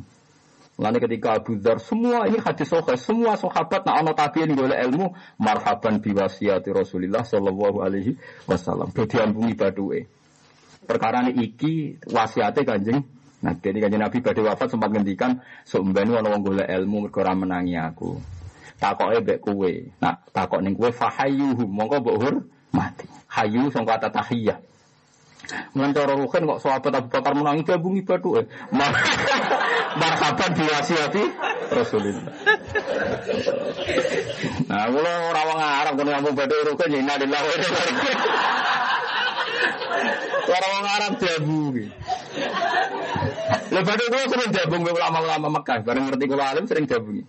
Mulane 0.77 0.99
ketika 1.01 1.41
Abu 1.41 1.57
Dzar 1.57 1.81
semua 1.81 2.29
ini 2.29 2.37
hadis 2.37 2.69
sahih, 2.69 2.99
semua 3.01 3.33
sahabat 3.33 3.81
nak 3.81 3.95
ana 3.97 4.11
tabiin 4.13 4.53
golek 4.53 4.77
ilmu, 4.77 5.09
marhaban 5.41 6.03
biwasiyati 6.03 6.69
Rasulillah 6.69 7.25
sallallahu 7.25 7.81
alaihi 7.81 8.13
wasallam. 8.45 8.93
Dadi 8.93 9.17
ambungi 9.17 9.57
baduke 9.57 10.05
perkara 10.85 11.25
ini 11.25 11.51
iki 11.51 11.99
wasiate 12.13 12.63
kanjeng 12.63 13.03
Nah, 13.45 13.53
jadi 13.61 13.77
kanjeng 13.77 14.01
Nabi 14.01 14.25
pada 14.25 14.41
wafat 14.41 14.73
sempat 14.73 14.89
ngendikan, 14.89 15.37
seumbani 15.69 16.17
ana 16.17 16.33
wong 16.33 16.41
golek 16.41 16.65
ilmu 16.65 17.05
mergo 17.05 17.21
menangi 17.21 17.77
aku. 17.77 18.17
Takoke 18.81 19.21
mbek 19.21 19.37
kowe. 19.37 19.71
Nah, 20.01 20.17
takok 20.33 20.65
ning 20.65 20.73
kowe 20.73 20.89
fahayyuhu, 20.89 21.69
mongko 21.69 22.01
mbok 22.01 22.41
mati. 22.73 23.05
Hayu 23.29 23.69
sangka 23.69 24.01
kata 24.01 24.09
tahiyah. 24.17 24.57
Mulan 25.77 25.93
cara 25.93 26.17
kok 26.17 26.57
sahabat 26.57 26.93
Abu 26.97 27.07
Bakar 27.13 27.37
menangi 27.37 27.61
gabungi 27.61 28.01
eh. 28.01 28.45
Marhaban 30.01 30.51
diwasiati 30.57 31.23
Rasulullah. 31.69 32.33
Nah, 34.65 34.89
kula 34.89 35.11
ora 35.29 35.41
wong 35.45 35.59
Arab 35.61 35.93
kono 36.01 36.09
ngomong 36.17 36.33
batu 36.33 36.55
ruhen 36.65 36.97
ya 36.97 37.13
Suara 40.45 40.65
orang 40.69 40.87
Arab 40.87 41.13
diabungi. 41.17 41.85
Lepas 43.73 43.93
itu 43.97 44.05
gue 44.07 44.23
sering 44.29 44.51
gabung 44.53 44.81
dengan 44.85 44.97
ulama-ulama 45.01 45.47
Mekah. 45.59 45.79
Bareng 45.81 46.05
ngerti 46.09 46.25
kalau 46.29 46.45
alim 46.45 46.65
sering 46.69 46.85
gabungi. 46.85 47.23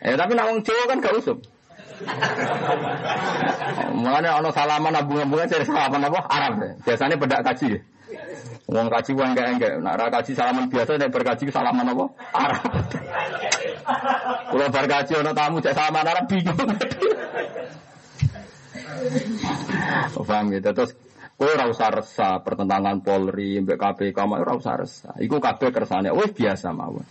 Eh 0.00 0.16
tapi 0.16 0.32
nak 0.32 0.48
Jawa 0.64 0.82
kan 0.88 0.98
gak 1.02 1.14
usum. 1.20 1.38
Makanya 4.02 4.42
ono 4.42 4.50
salaman 4.50 4.94
abung-abungan 4.96 5.46
saya 5.46 5.62
salaman 5.62 6.02
apa 6.08 6.20
Arab 6.26 6.52
deh. 6.58 6.72
Biasanya 6.82 7.16
bedak 7.20 7.40
kaji. 7.46 7.78
Ya. 7.78 7.80
Wong 8.72 8.88
kaji 8.88 9.10
wong 9.14 9.28
enggak 9.36 9.46
enggak. 9.58 9.72
Nak 9.84 9.94
ra 9.98 10.06
kaji 10.10 10.32
salaman 10.34 10.66
biasa 10.72 10.98
nek 10.98 11.12
berkaji 11.12 11.44
salaman 11.52 11.86
apa? 11.92 12.04
Arab. 12.34 12.62
Kalau 14.50 14.68
berkaji 14.72 15.12
ono 15.20 15.30
tamu 15.36 15.58
cek 15.62 15.74
salaman 15.76 16.06
Arab 16.08 16.24
bingung. 16.26 16.58
Paham 20.22 20.44
gitu. 20.54 20.70
Terus 20.72 20.92
Kowe 21.32 21.48
ora 21.48 21.66
usah 21.66 21.90
resah 21.90 22.38
pertentangan 22.44 23.02
Polri 23.02 23.58
mbek 23.58 23.74
KPK 23.74 24.18
ora 24.22 24.52
usah 24.54 24.78
resah. 24.78 25.14
Iku 25.18 25.42
kabeh 25.42 25.74
kersane 25.74 26.12
wis 26.14 26.30
biasa 26.30 26.70
mawon. 26.70 27.02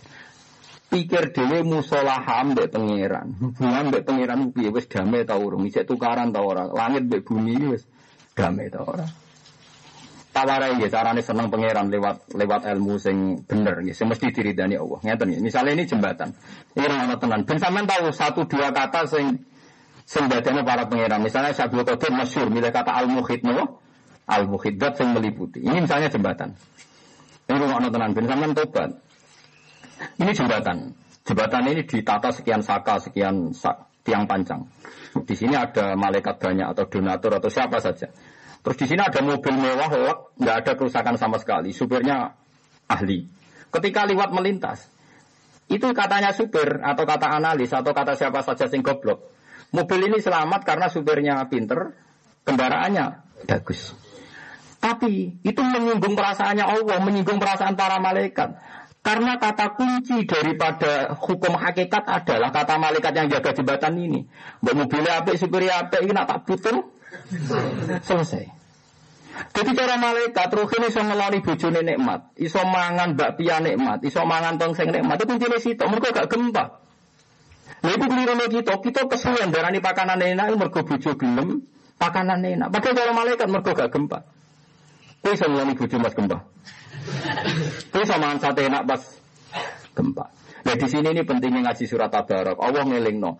Pikir 0.88 1.32
dhewe 1.36 1.60
musolaham 1.64 2.56
mbek 2.56 2.72
pangeran. 2.72 3.34
Hubungan 3.36 3.92
mbek 3.92 4.02
pangeran 4.08 4.52
piye 4.54 4.72
wis 4.72 4.88
damai 4.88 5.28
ta 5.28 5.36
urung? 5.36 5.68
Isih 5.68 5.84
tukaran 5.84 6.32
ta 6.32 6.40
ora? 6.40 6.64
Langit 6.70 7.08
mbek 7.10 7.28
bumi 7.28 7.76
wis 7.76 7.84
damai 8.32 8.72
ta 8.72 8.80
ora? 8.86 9.04
Tawarai 10.32 10.80
ya 10.80 10.88
carane 10.88 11.20
seneng 11.20 11.52
pangeran 11.52 11.92
lewat 11.92 12.32
lewat 12.32 12.64
ilmu 12.64 12.96
sing 12.96 13.44
bener 13.44 13.84
nggih, 13.84 13.92
sing 13.92 14.08
mesti 14.08 14.32
diridani 14.32 14.80
Allah. 14.80 14.96
Ngeten. 15.04 15.28
Misalnya 15.44 15.76
ini 15.76 15.84
jembatan. 15.84 16.32
Ini 16.72 16.88
ora 16.88 17.20
tenan. 17.20 17.44
Ben 17.44 17.60
sampean 17.60 17.84
tahu 17.84 18.08
satu 18.08 18.48
dua 18.48 18.72
kata 18.72 19.04
sing 19.12 19.44
sing 20.08 20.32
para 20.32 20.88
pangeran. 20.88 21.20
Misalnya 21.20 21.52
Syabul 21.52 21.84
Qadir 21.84 22.16
masyhur 22.16 22.48
milih 22.48 22.72
kata 22.72 22.96
al-muhit 22.96 23.44
napa? 23.44 23.81
Al 24.26 24.46
muhiddat 24.46 24.98
yang 25.02 25.16
meliputi. 25.16 25.62
Ini 25.62 25.82
misalnya 25.82 26.08
jembatan. 26.10 26.54
Ini 27.50 27.56
rumah 27.58 27.82
tenan 27.90 28.10
bin 28.14 28.24
sampean 28.30 28.52
tobat. 28.54 28.90
Ini 30.18 30.30
jembatan. 30.34 30.94
Jembatan 31.22 31.62
ini 31.70 31.82
ditata 31.86 32.34
sekian 32.34 32.62
saka, 32.66 32.98
sekian 32.98 33.54
sak, 33.54 34.02
tiang 34.02 34.26
panjang. 34.26 34.66
Di 35.22 35.34
sini 35.38 35.54
ada 35.54 35.94
malaikat 35.94 36.42
banyak 36.42 36.66
atau 36.74 36.84
donatur 36.90 37.38
atau 37.38 37.50
siapa 37.52 37.78
saja. 37.78 38.10
Terus 38.62 38.76
di 38.78 38.86
sini 38.94 39.02
ada 39.02 39.18
mobil 39.22 39.54
mewah, 39.58 39.90
lek, 39.90 40.18
nggak 40.38 40.56
ada 40.62 40.72
kerusakan 40.78 41.14
sama 41.18 41.38
sekali. 41.38 41.74
Supirnya 41.74 42.30
ahli. 42.90 43.26
Ketika 43.70 44.06
lewat 44.06 44.30
melintas, 44.34 44.86
itu 45.70 45.86
katanya 45.94 46.34
supir 46.34 46.82
atau 46.82 47.04
kata 47.06 47.38
analis 47.38 47.70
atau 47.70 47.90
kata 47.94 48.18
siapa 48.18 48.42
saja 48.42 48.66
sing 48.66 48.82
goblok. 48.82 49.30
Mobil 49.72 50.10
ini 50.10 50.18
selamat 50.20 50.68
karena 50.68 50.86
supirnya 50.92 51.40
pinter, 51.48 51.96
kendaraannya 52.44 53.06
bagus. 53.48 53.96
Tapi 54.82 55.38
itu 55.46 55.62
menyinggung 55.62 56.18
perasaannya 56.18 56.66
Allah, 56.66 56.98
menyinggung 56.98 57.38
perasaan 57.38 57.78
para 57.78 58.02
malaikat. 58.02 58.58
Karena 59.02 59.38
kata 59.38 59.78
kunci 59.78 60.26
daripada 60.26 61.14
hukum 61.22 61.54
hakikat 61.54 62.02
adalah 62.02 62.50
kata 62.50 62.82
malaikat 62.82 63.14
yang 63.14 63.30
jaga 63.30 63.54
jembatan 63.54 63.94
ini. 63.98 64.26
Mbak 64.62 64.74
mobilnya 64.74 65.22
apik, 65.22 65.38
supirnya 65.38 65.86
apik, 65.86 66.02
ini 66.02 66.14
tak 66.14 66.42
putul. 66.42 66.90
Selesai. 68.02 68.46
Jadi 69.32 69.70
cara 69.74 69.96
malaikat 69.96 70.46
terus 70.50 70.70
ini 70.76 70.86
iso 70.90 71.00
ngeloni 71.02 71.38
bojone 71.40 71.80
nikmat, 71.82 72.20
iso 72.36 72.62
mangan 72.62 73.16
bakpia 73.16 73.58
nikmat, 73.58 74.02
iso 74.06 74.22
mangan 74.22 74.58
tongseng 74.60 74.90
nikmat. 74.92 75.18
Itu 75.18 75.24
kuncinya 75.30 75.58
situ, 75.58 75.82
mereka 75.88 76.22
gak 76.22 76.28
gempa. 76.30 76.64
Nah 77.82 77.90
itu 77.90 78.06
keliru 78.06 78.34
kita, 78.38 78.74
kita 78.78 79.00
kesulitan 79.10 79.50
darani 79.50 79.82
pakanan 79.82 80.20
enak, 80.22 80.54
mereka 80.54 80.86
bojo 80.86 81.10
gelem, 81.18 81.66
pakanan 81.98 82.38
enak. 82.44 82.68
Padahal 82.70 82.94
cara 82.94 83.12
malaikat 83.14 83.46
mereka 83.50 83.70
gak 83.74 83.90
gempa. 83.90 84.18
Kowe 85.22 85.32
iso 85.34 85.46
ngulani 85.46 85.74
bojo 85.78 85.96
Mas 86.02 86.14
gempa. 86.18 86.38
Kowe 87.94 88.02
iso 88.02 88.14
mangan 88.18 88.38
sate 88.42 88.66
enak 88.66 88.82
pas 88.84 89.02
gempa. 89.94 90.24
Nah 90.62 90.74
di 90.78 90.86
sini 90.86 91.08
ini 91.10 91.22
pentingnya 91.22 91.70
ngaji 91.70 91.84
surat 91.86 92.10
Tabarak. 92.10 92.58
Allah 92.58 92.82
ngelingno. 92.86 93.38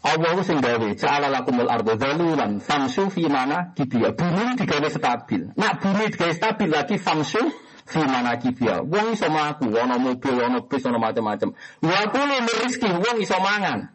Allah 0.00 0.32
sing 0.40 0.64
gawe 0.64 0.88
ja'ala 0.96 1.28
lakumul 1.28 1.68
ardo 1.68 1.92
dalulan 1.92 2.56
famsu 2.64 3.12
fi 3.12 3.28
mana 3.28 3.76
kibia. 3.76 4.16
Bumi 4.16 4.56
digawe 4.56 4.88
stabil. 4.88 5.52
Nak 5.60 5.84
bumi 5.84 6.08
digawe 6.08 6.32
stabil 6.32 6.68
lagi 6.72 6.96
famsu 6.96 7.40
fi 7.84 8.00
mana 8.00 8.40
kibia. 8.40 8.80
Wong 8.80 9.12
iso 9.12 9.28
mlaku, 9.28 9.68
ana 9.76 10.00
mobil, 10.00 10.40
ana 10.40 10.64
bis, 10.64 10.88
ana 10.88 10.96
macam-macam. 10.96 11.52
Wa 11.84 12.08
rezeki 12.08 12.88
wong 12.96 13.16
iso 13.20 13.36
mangan. 13.44 13.92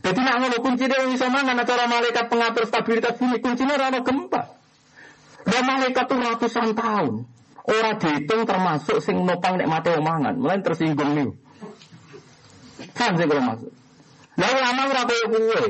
Jadi 0.00 0.20
nak 0.24 0.36
ngono 0.40 0.56
kuncine 0.64 0.94
wong 0.96 1.12
iso 1.12 1.28
mangan 1.28 1.60
cara 1.68 1.84
malaikat 1.84 2.24
pengatur 2.32 2.64
stabilitas 2.64 3.20
bumi 3.20 3.44
kuncine 3.44 3.76
ora 3.76 4.00
gempa. 4.00 4.59
Dan 5.50 5.62
malaikat 5.66 6.06
itu 6.06 6.14
ratusan 6.14 6.68
tahun. 6.78 7.26
Orang 7.60 7.94
dihitung 7.98 8.42
termasuk 8.46 8.98
sing 9.02 9.26
nopang 9.26 9.58
nek 9.58 9.68
mati 9.68 9.90
omangan. 9.94 10.38
Mulai 10.38 10.62
tersinggung 10.62 11.10
nih. 11.12 11.28
Kan 12.94 13.18
sih 13.18 13.26
kalau 13.26 13.42
masuk. 13.44 13.70
Nah 14.38 14.48
ulama 14.48 14.80
ora 14.88 15.02
koyo 15.04 15.26
kowe. 15.28 15.64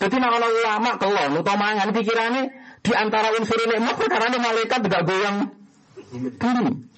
Jadi 0.00 0.16
nek 0.16 0.32
ana 0.32 0.48
ulama 0.48 0.90
kelon 0.98 1.30
utawa 1.40 1.56
mangan 1.56 1.88
pikirane 1.94 2.42
di 2.80 2.92
antara 2.96 3.28
unsur 3.36 3.60
nikmat 3.68 3.96
karena 4.00 4.36
malaikat 4.40 4.80
tidak 4.84 5.02
goyang 5.06 5.36
bumi. 6.10 6.89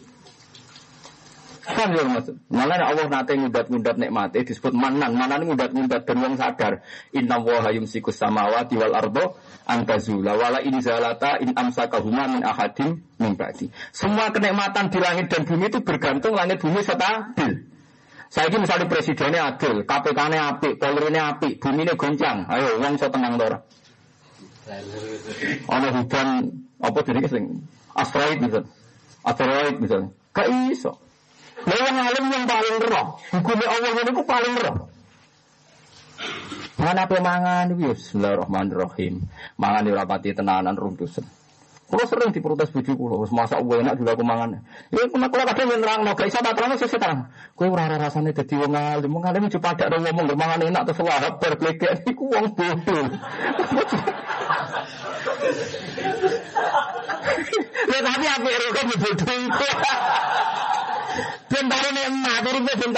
Kan 1.63 1.95
ya 1.95 2.03
maksud. 2.03 2.35
Malah 2.51 2.91
Allah 2.91 3.07
nate 3.07 3.39
ngudat-ngudat 3.39 3.95
nikmate 3.95 4.43
disebut 4.43 4.75
manan. 4.75 5.15
Manan 5.15 5.47
ngudat-ngudat 5.47 6.03
dan 6.03 6.17
wong 6.19 6.35
sadar. 6.35 6.83
Inna 7.15 7.39
wa 7.39 7.71
yumsikus 7.71 8.19
samawati 8.19 8.75
wal 8.75 8.91
ardo 8.99 9.39
antazula 9.71 10.35
wala 10.35 10.59
in 10.67 10.83
zalata 10.83 11.39
in 11.39 11.55
amsakahuma 11.55 12.27
min 12.35 12.43
ahadim 12.43 12.99
min 13.23 13.39
ba'di. 13.39 13.71
Semua 13.95 14.35
kenikmatan 14.35 14.91
di 14.91 14.99
langit 14.99 15.31
dan 15.31 15.47
bumi 15.47 15.71
itu 15.71 15.79
bergantung 15.87 16.35
langit 16.35 16.59
bumi 16.59 16.83
stabil. 16.83 17.71
Saya 18.33 18.49
ini 18.49 18.65
misalnya 18.65 18.89
presidennya 18.89 19.41
adil, 19.45 19.85
KPK-nya 19.85 20.57
api, 20.57 20.81
Polri-nya 20.81 21.37
api, 21.37 21.61
bumi 21.61 21.85
ini 21.85 21.93
goncang. 21.93 22.49
Ayo, 22.49 22.81
uang 22.81 22.97
so 22.97 23.13
tenang 23.13 23.37
dora. 23.37 23.61
Ono 25.69 25.89
hujan, 26.01 26.49
apa 26.81 26.99
jadi 27.05 27.29
sing 27.29 27.61
asteroid 27.93 28.41
misalnya. 28.41 28.73
Asteroid 29.21 29.77
misalnya. 29.85 30.11
Gak 30.33 30.49
iso. 30.73 31.02
Lah 31.63 31.79
yang 31.79 31.97
alim 32.03 32.25
yang 32.31 32.45
paling 32.51 32.77
roh, 32.83 33.07
hukumnya 33.31 33.67
Allah 33.71 33.91
itu 34.03 34.23
paling 34.27 34.55
roh. 34.59 34.77
Mana 36.83 37.07
apa 37.07 37.15
mangan 37.23 37.71
itu 37.71 37.95
Bismillahirrahmanirrahim. 37.95 39.23
Mangan 39.55 39.83
di 39.87 39.93
rapati 39.95 40.35
tenanan 40.35 40.75
runtusan. 40.75 41.23
Kalau 41.93 42.09
sering 42.09 42.33
diprotes 42.33 42.73
bujuk 42.73 42.97
kulo, 42.97 43.29
masa 43.37 43.61
gue 43.61 43.77
enak 43.85 44.01
juga 44.01 44.17
aku 44.17 44.25
mangan. 44.25 44.65
Ya 44.89 45.05
kena 45.13 45.29
kalau 45.29 45.45
kadang 45.45 45.77
yang 45.77 45.85
nerang, 45.85 46.01
no, 46.09 46.17
gak 46.17 46.33
bisa 46.33 46.41
tak 46.41 46.57
terang, 46.57 46.73
saya 46.81 46.89
terang. 46.89 47.29
Kue 47.53 47.69
rara 47.69 48.01
rasanya 48.01 48.33
jadi 48.33 48.65
wong 48.65 48.73
alim, 48.73 49.13
wong 49.13 49.25
alim 49.29 49.45
ada 49.53 49.85
orang 49.93 50.01
ngomong, 50.09 50.33
mangan 50.33 50.65
enak 50.73 50.83
terus 50.89 51.05
wahab 51.05 51.37
berkelekek, 51.37 52.01
iku 52.11 52.33
wong 52.33 52.57
bodoh. 52.57 53.07
Ya 57.83 57.99
tapi 58.01 58.25
apa 58.25 58.49
yang 58.49 58.89
bodoh? 58.97 59.37
Ben 61.51 61.65
tahu 61.69 61.89
nek 61.93 62.05
emak, 62.09 62.37
uripe 62.49 62.73
ben 62.81 62.93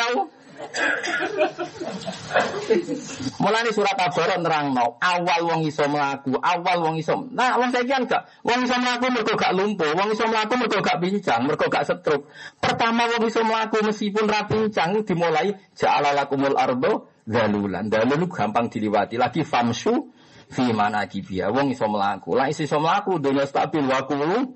Mulane 3.42 3.70
surat 3.74 3.98
Tabarak 3.98 4.38
nerangno, 4.40 4.96
awal 5.02 5.40
wong 5.44 5.60
iso 5.66 5.84
mlaku, 5.90 6.38
awal 6.38 6.78
wong 6.80 6.96
iso. 6.96 7.26
Nah, 7.34 7.58
wong 7.58 7.74
saiki 7.74 7.90
kan 7.90 8.06
gak 8.06 8.22
wong 8.46 8.64
iso 8.64 8.76
mlaku 8.78 9.06
mergo 9.12 9.34
gak 9.34 9.52
lumpuh, 9.52 9.92
wong 9.92 10.08
iso 10.14 10.24
mlaku 10.30 10.54
mergo 10.56 10.78
gak 10.80 10.98
pincang, 11.02 11.44
mergo 11.44 11.66
gak 11.66 11.84
setruk. 11.84 12.30
Pertama 12.62 13.10
wong 13.10 13.26
iso 13.28 13.42
mlaku 13.42 13.82
meskipun 13.82 14.24
ra 14.30 14.46
pincang 14.46 15.02
dimulai 15.04 15.52
ja'ala 15.74 16.14
lakumul 16.14 16.56
ardo 16.56 17.10
dalulan. 17.26 17.90
Dalul 17.90 18.30
gampang 18.30 18.70
diliwati. 18.70 19.18
Lagi 19.18 19.42
famsu 19.42 20.14
fi 20.48 20.70
mana 20.72 21.04
kibia. 21.10 21.50
Wong 21.50 21.74
iso 21.74 21.90
mlaku. 21.90 22.38
Lah 22.38 22.48
iso 22.48 22.78
mlaku 22.78 23.18
dunia 23.18 23.44
stabil 23.44 23.84
wa 23.84 24.06
kulu 24.06 24.54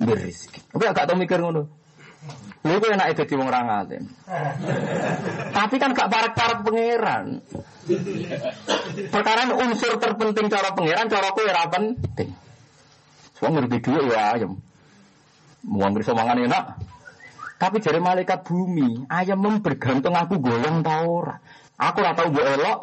berizki. 0.00 0.62
Tapi 0.70 0.82
gak 0.86 1.06
tau 1.10 1.18
mikir 1.18 1.42
ngono. 1.42 1.81
Lha 2.62 2.78
iku 2.78 2.86
enak 2.94 3.18
dadi 3.18 3.34
wong 3.34 3.50
ra 3.50 3.60
ngalim. 3.66 4.04
Tapi 5.50 5.74
kan 5.82 5.90
gak 5.90 6.06
parek-parek 6.06 6.58
pangeran. 6.62 7.42
Perkara 9.10 9.50
unsur 9.58 9.98
terpenting 9.98 10.46
cara 10.46 10.70
pangeran, 10.70 11.10
cara 11.10 11.34
kowe 11.34 11.42
ora 11.42 11.66
penting. 11.66 12.30
Wong 13.42 13.52
ngerti 13.58 13.78
dhuwit 13.82 14.14
ya 14.14 14.38
ayam. 14.38 14.62
Wong 15.66 15.90
iso 15.98 16.14
mangan 16.14 16.38
enak. 16.38 16.64
Tapi 17.58 17.82
jari 17.82 17.98
malaikat 17.98 18.46
bumi, 18.46 19.06
ayam 19.10 19.42
bergantung 19.58 20.14
aku 20.14 20.38
golong 20.38 20.86
ta 20.86 21.02
ora. 21.02 21.42
Aku 21.78 21.98
ora 21.98 22.14
tau 22.14 22.30
mbok 22.30 22.46
elok. 22.46 22.78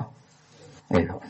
Elok. 0.92 1.22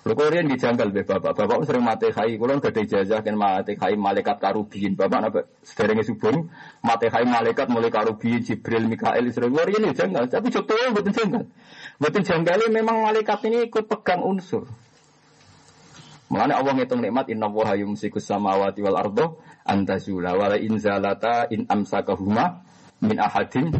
Lho 0.00 0.16
kok 0.16 0.32
riyen 0.32 0.48
dijanggal 0.48 0.88
be 0.96 1.04
bapak. 1.04 1.36
Bapak 1.36 1.68
sering 1.68 1.84
mate 1.84 2.08
khai, 2.08 2.40
kula 2.40 2.56
gede 2.56 2.88
ijazah 2.88 3.20
kan 3.20 3.36
mate 3.36 3.76
khai 3.76 4.00
malaikat 4.00 4.40
karubiyin. 4.40 4.96
Bapak 4.96 5.18
napa 5.20 5.40
sederenge 5.60 6.08
subuh 6.08 6.40
mate 6.80 7.12
khai 7.12 7.28
malaikat 7.28 7.68
mulai 7.68 7.92
karubiyin 7.92 8.40
Jibril 8.40 8.88
Mikael 8.88 9.28
sering 9.28 9.52
kula 9.52 9.68
riyen 9.68 9.92
janggal, 9.92 10.24
tapi 10.32 10.48
contohnya 10.48 10.88
mboten 10.88 11.12
janggal. 11.12 11.44
Mboten 12.00 12.22
janggal 12.24 12.58
memang 12.72 12.96
malaikat 13.04 13.44
ini 13.44 13.68
ikut 13.68 13.84
pegang 13.92 14.24
unsur. 14.24 14.64
Mulane 16.30 16.54
Allah 16.56 16.72
ngitung 16.78 17.02
nikmat 17.04 17.26
inna 17.28 17.50
wa 17.50 17.74
yumsikus 17.74 18.24
samawati 18.24 18.80
wal 18.86 18.96
ardo 18.96 19.42
antazula 19.66 20.32
wala 20.38 20.56
in 20.56 20.78
zalata 20.80 21.50
in 21.52 21.68
amsakahuma 21.68 22.64
min 23.04 23.20
ahadin. 23.20 23.74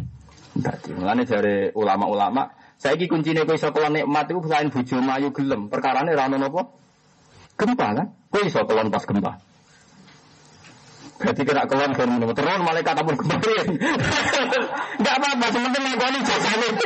Mulane 0.99 1.23
dari 1.25 1.71
ulama-ulama 1.73 2.60
Saiki 2.81 3.05
kuncine 3.05 3.45
kowe 3.45 3.53
iso 3.53 3.69
kelon 3.69 3.93
nikmat 3.93 4.25
iku 4.33 4.41
selain 4.49 4.73
bojo 4.73 4.97
mayu 5.05 5.29
gelem. 5.29 5.69
Perkarane 5.69 6.17
ora 6.17 6.25
ono 6.25 6.37
napa? 6.41 6.65
Gempa 7.53 7.87
kan? 7.93 8.09
Kowe 8.33 8.41
iso 8.41 8.65
kelon 8.65 8.89
pas 8.89 9.05
gempa. 9.05 9.37
Berarti 11.21 11.41
kena 11.45 11.69
kelon 11.69 11.93
kan 11.93 12.09
ngono. 12.09 12.33
Terus 12.33 12.61
malaikat 12.65 12.97
ampun 12.97 13.21
gempa. 13.21 13.37
Enggak 14.97 15.15
apa-apa, 15.21 15.45
sementing 15.53 15.83
ngakoni 15.93 16.19
jasane. 16.25 16.67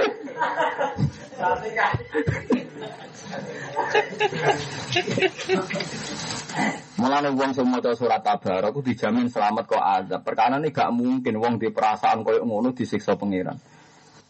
Mulane 6.99 7.29
wong 7.35 7.51
sing 7.55 7.67
maca 7.71 7.95
surat 7.95 8.23
aku 8.23 8.83
dijamin 8.83 9.31
selamat 9.31 9.63
kok 9.63 9.79
azab. 9.79 10.27
Perkara 10.27 10.59
ini 10.59 10.75
gak 10.75 10.91
mungkin 10.91 11.39
wong 11.39 11.55
di 11.55 11.71
perasaan 11.71 12.27
koyo 12.27 12.43
ngono 12.43 12.75
disiksa 12.75 13.15
pangeran. 13.15 13.55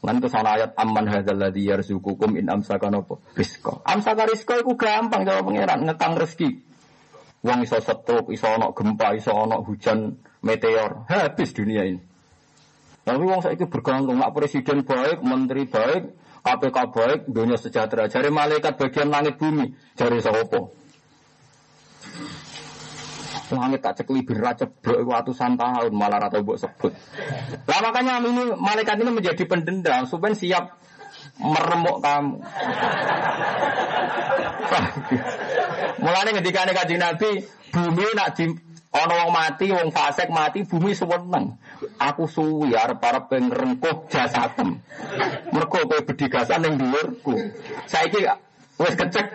Lan 0.05 0.21
itu 0.21 0.29
sana 0.29 0.53
ayat 0.53 0.77
aman 0.77 1.09
hadzal 1.09 1.41
ladzi 1.41 1.65
yarzuqukum 1.65 2.37
in 2.37 2.45
amsaka 2.45 2.93
nopo 2.93 3.25
rizqa. 3.33 3.81
Amsaka 3.81 4.29
rizqa 4.29 4.61
iku 4.61 4.77
gampang 4.77 5.25
jawab 5.25 5.49
pangeran 5.49 5.81
ngekang 5.89 6.13
rezeki. 6.13 6.61
Wong 7.41 7.65
iso 7.65 7.77
setruk, 7.81 8.29
iso 8.29 8.45
ana 8.49 8.69
gempa, 8.73 9.17
iso 9.17 9.33
ana 9.33 9.61
hujan 9.61 10.17
meteor, 10.45 11.09
habis 11.09 11.53
dunia 11.53 11.85
ini. 11.85 12.01
Tapi 13.05 13.21
wong 13.21 13.41
saiki 13.45 13.69
bergantung 13.69 14.17
nak 14.17 14.33
presiden 14.33 14.81
baik, 14.81 15.21
menteri 15.21 15.69
baik, 15.69 16.17
KPK 16.41 16.77
baik, 16.89 17.19
dunia 17.29 17.53
sejahtera. 17.53 18.09
Jari 18.09 18.33
malaikat 18.33 18.81
bagian 18.81 19.13
langit 19.13 19.37
bumi, 19.37 19.77
jari 19.93 20.17
sapa? 20.25 20.73
Langit 23.53 23.85
tak 23.85 24.01
cekli 24.01 24.25
berat 24.25 24.57
ceblok 24.57 25.05
ratusan 25.05 25.53
tahun 25.53 25.93
malah 25.93 26.17
rata 26.17 26.41
buat 26.41 26.57
sebut. 26.57 26.89
Lah 27.69 27.79
makanya 27.85 28.17
ini 28.25 28.57
malaikat 28.57 28.97
ini 28.97 29.13
menjadi 29.13 29.45
pendendam 29.45 30.09
supaya 30.09 30.33
siap 30.33 30.73
meremuk 31.37 32.01
kamu. 32.01 32.41
Mulane 36.03 36.31
ketika 36.41 36.65
kaji 36.65 36.95
Nabi, 36.97 37.45
bumi 37.69 38.05
nak 38.17 38.33
di 38.37 38.45
ono 38.95 39.13
wong 39.27 39.31
mati, 39.31 39.67
wong 39.71 39.89
fasik 39.91 40.31
mati, 40.31 40.63
bumi 40.63 40.95
seneng. 40.95 41.59
Aku 41.99 42.25
suwi 42.25 42.73
arep 42.73 43.03
arep 43.03 43.27
pengrengkuh 43.27 44.07
jasadem. 44.07 44.79
Mergo 45.51 45.79
kowe 45.83 45.99
bedigasan 46.01 46.63
ning 46.63 46.79
dhuwurku. 46.79 47.35
Saiki 47.85 48.23
wis 48.79 48.95
kecek. 48.95 49.27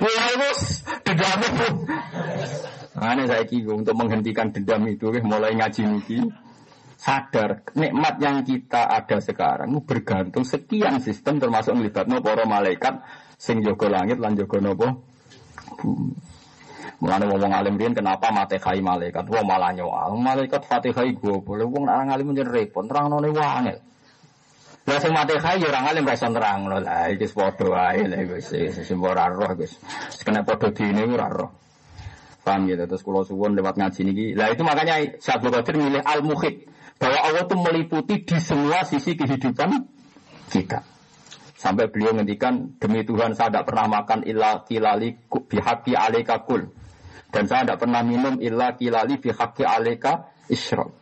Mulai 0.00 0.32
wis 0.40 0.60
dendam. 1.04 1.40
Ane 2.98 3.30
saya 3.30 3.46
untuk 3.70 3.94
menghentikan 3.94 4.50
dendam 4.50 4.82
itu, 4.90 5.14
mulai 5.22 5.54
ngaji 5.54 5.82
niki 5.86 6.18
sadar 7.00 7.64
nikmat 7.72 8.20
yang 8.20 8.44
kita 8.44 8.92
ada 8.92 9.16
sekarang 9.24 9.72
bergantung 9.88 10.44
sekian 10.44 11.00
sistem 11.00 11.40
termasuk 11.40 11.72
melibatno 11.72 12.20
para 12.20 12.44
malaikat 12.44 13.00
sing 13.40 13.64
jaga 13.64 13.88
langit 13.88 14.20
lan 14.20 14.36
napa 14.36 15.00
bumi. 15.80 16.12
Mulane 17.00 17.24
ngomong 17.32 17.52
alim 17.56 17.80
riyen 17.80 17.96
kenapa 17.96 18.28
mate 18.28 18.60
kai 18.60 18.84
malaikat 18.84 19.24
wong 19.24 19.48
malah 19.48 19.72
nyoal. 19.72 20.20
Malaikat 20.20 20.68
Fatihah 20.68 21.08
gue 21.08 21.36
boleh 21.40 21.64
wong 21.64 21.88
nek 21.88 22.12
alim 22.12 22.36
menjadi 22.36 22.52
repot 22.52 22.84
terangno 22.84 23.16
ne 23.24 23.32
wangel. 23.32 23.80
Lah 24.84 24.98
sing 25.00 25.16
mate 25.16 25.40
kai 25.40 25.56
ya 25.56 25.72
ora 25.72 25.80
alim 25.88 26.04
ra 26.04 26.12
iso 26.12 26.28
terangno 26.28 26.76
lah 26.76 27.08
iki 27.08 27.24
padha 27.32 27.64
wae 27.64 28.04
lha 28.04 28.20
wis 28.28 28.52
sing 28.84 29.00
ora 29.00 29.32
roh 29.32 29.48
wis. 29.56 29.80
Kena 30.20 30.44
padha 30.44 30.68
dine 30.68 31.08
ora 31.08 31.32
roh. 31.32 31.50
Paham 32.50 32.66
gitu. 32.66 32.82
Terus 32.82 33.02
kalau 33.06 33.22
suwon 33.22 33.54
lewat 33.54 33.78
ngaji 33.78 34.00
ini. 34.10 34.34
Lah 34.34 34.50
itu 34.50 34.66
makanya 34.66 34.98
Syabdu 35.22 35.54
Qadir 35.54 35.78
milih 35.78 36.02
al-muhid. 36.02 36.66
Bahwa 36.98 37.18
Allah 37.22 37.46
itu 37.46 37.54
meliputi 37.54 38.26
di 38.26 38.36
semua 38.42 38.82
sisi 38.82 39.14
kehidupan 39.14 39.86
kita. 40.50 40.82
Sampai 41.54 41.86
beliau 41.88 42.12
ngendikan, 42.16 42.76
demi 42.82 43.06
Tuhan 43.06 43.38
saya 43.38 43.54
tidak 43.54 43.70
pernah 43.70 43.86
makan 44.02 44.26
illa 44.26 44.66
kilali 44.66 45.14
bihaki 45.30 45.94
aleka 45.94 46.42
kul. 46.42 46.74
Dan 47.30 47.46
saya 47.46 47.62
tidak 47.62 47.86
pernah 47.86 48.02
minum 48.02 48.42
illa 48.42 48.74
kilali 48.74 49.22
bihaki 49.22 49.62
aleka 49.62 50.28
isyrok. 50.50 50.99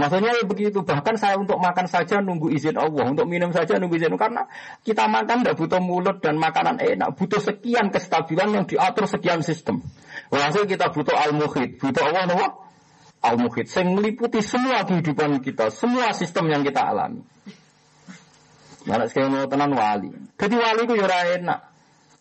Maksudnya 0.00 0.32
ya 0.32 0.44
begitu. 0.48 0.80
Bahkan 0.80 1.20
saya 1.20 1.36
untuk 1.36 1.60
makan 1.60 1.84
saja 1.84 2.24
nunggu 2.24 2.48
izin 2.48 2.80
Allah. 2.80 3.12
Untuk 3.12 3.28
minum 3.28 3.52
saja 3.52 3.76
nunggu 3.76 4.00
izin 4.00 4.16
Allah. 4.16 4.22
Karena 4.24 4.42
kita 4.80 5.04
makan 5.04 5.44
tidak 5.44 5.60
butuh 5.60 5.80
mulut 5.84 6.24
dan 6.24 6.40
makanan 6.40 6.80
enak. 6.80 7.20
Butuh 7.20 7.44
sekian 7.44 7.92
kestabilan 7.92 8.48
yang 8.56 8.64
diatur 8.64 9.04
sekian 9.04 9.44
sistem. 9.44 9.84
Walhasil 10.32 10.64
kita 10.64 10.88
butuh 10.94 11.12
al-muhid, 11.12 11.76
butuh 11.76 12.02
Allah 12.06 12.24
nopo? 12.30 12.46
Al-muhid, 13.20 13.68
yang 13.68 13.98
meliputi 13.98 14.40
semua 14.40 14.86
kehidupan 14.88 15.44
kita, 15.44 15.68
semua 15.68 16.16
sistem 16.16 16.48
yang 16.48 16.62
kita 16.64 16.80
alami. 16.80 17.20
Mana 18.88 19.04
sekali 19.04 19.28
mau 19.28 19.44
tenan 19.44 19.76
wali. 19.76 20.08
Jadi 20.40 20.54
wali 20.56 20.80
itu 20.88 20.94
yura 20.96 21.28
ya 21.28 21.36
enak. 21.36 21.60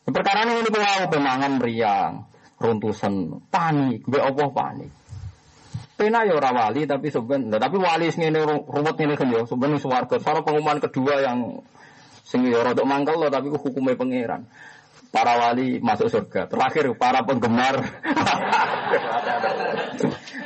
Perkara 0.09 0.43
ini 0.43 0.65
ini 0.65 0.69
kau 0.73 1.05
pemangan 1.07 1.61
meriang, 1.61 2.13
runtusan, 2.57 3.45
panik, 3.47 4.03
gue 4.09 4.19
apa 4.19 4.43
panik. 4.51 4.91
Pena 5.99 6.23
ya 6.23 6.39
ora 6.39 6.55
wali 6.55 6.87
tapi 6.87 7.11
sebenarnya 7.11 7.59
tapi 7.59 7.75
wali 7.75 8.07
sing 8.07 8.31
ini 8.31 8.39
ruwet 8.63 8.95
ini 9.03 9.19
kan 9.19 9.27
ya 9.27 9.43
sebenarnya 9.43 9.83
swarga. 9.83 10.15
Soal 10.23 10.47
pengumuman 10.47 10.79
kedua 10.79 11.19
yang 11.19 11.59
sing 12.23 12.47
ya 12.47 12.63
rodok 12.63 12.87
mangkel 12.87 13.19
loh 13.19 13.27
tapi 13.27 13.51
hukumnya 13.51 13.99
pangeran 13.99 14.47
para 15.11 15.35
wali 15.35 15.83
masuk 15.83 16.07
surga. 16.07 16.47
Terakhir 16.47 16.95
para 16.95 17.19
penggemar 17.27 17.75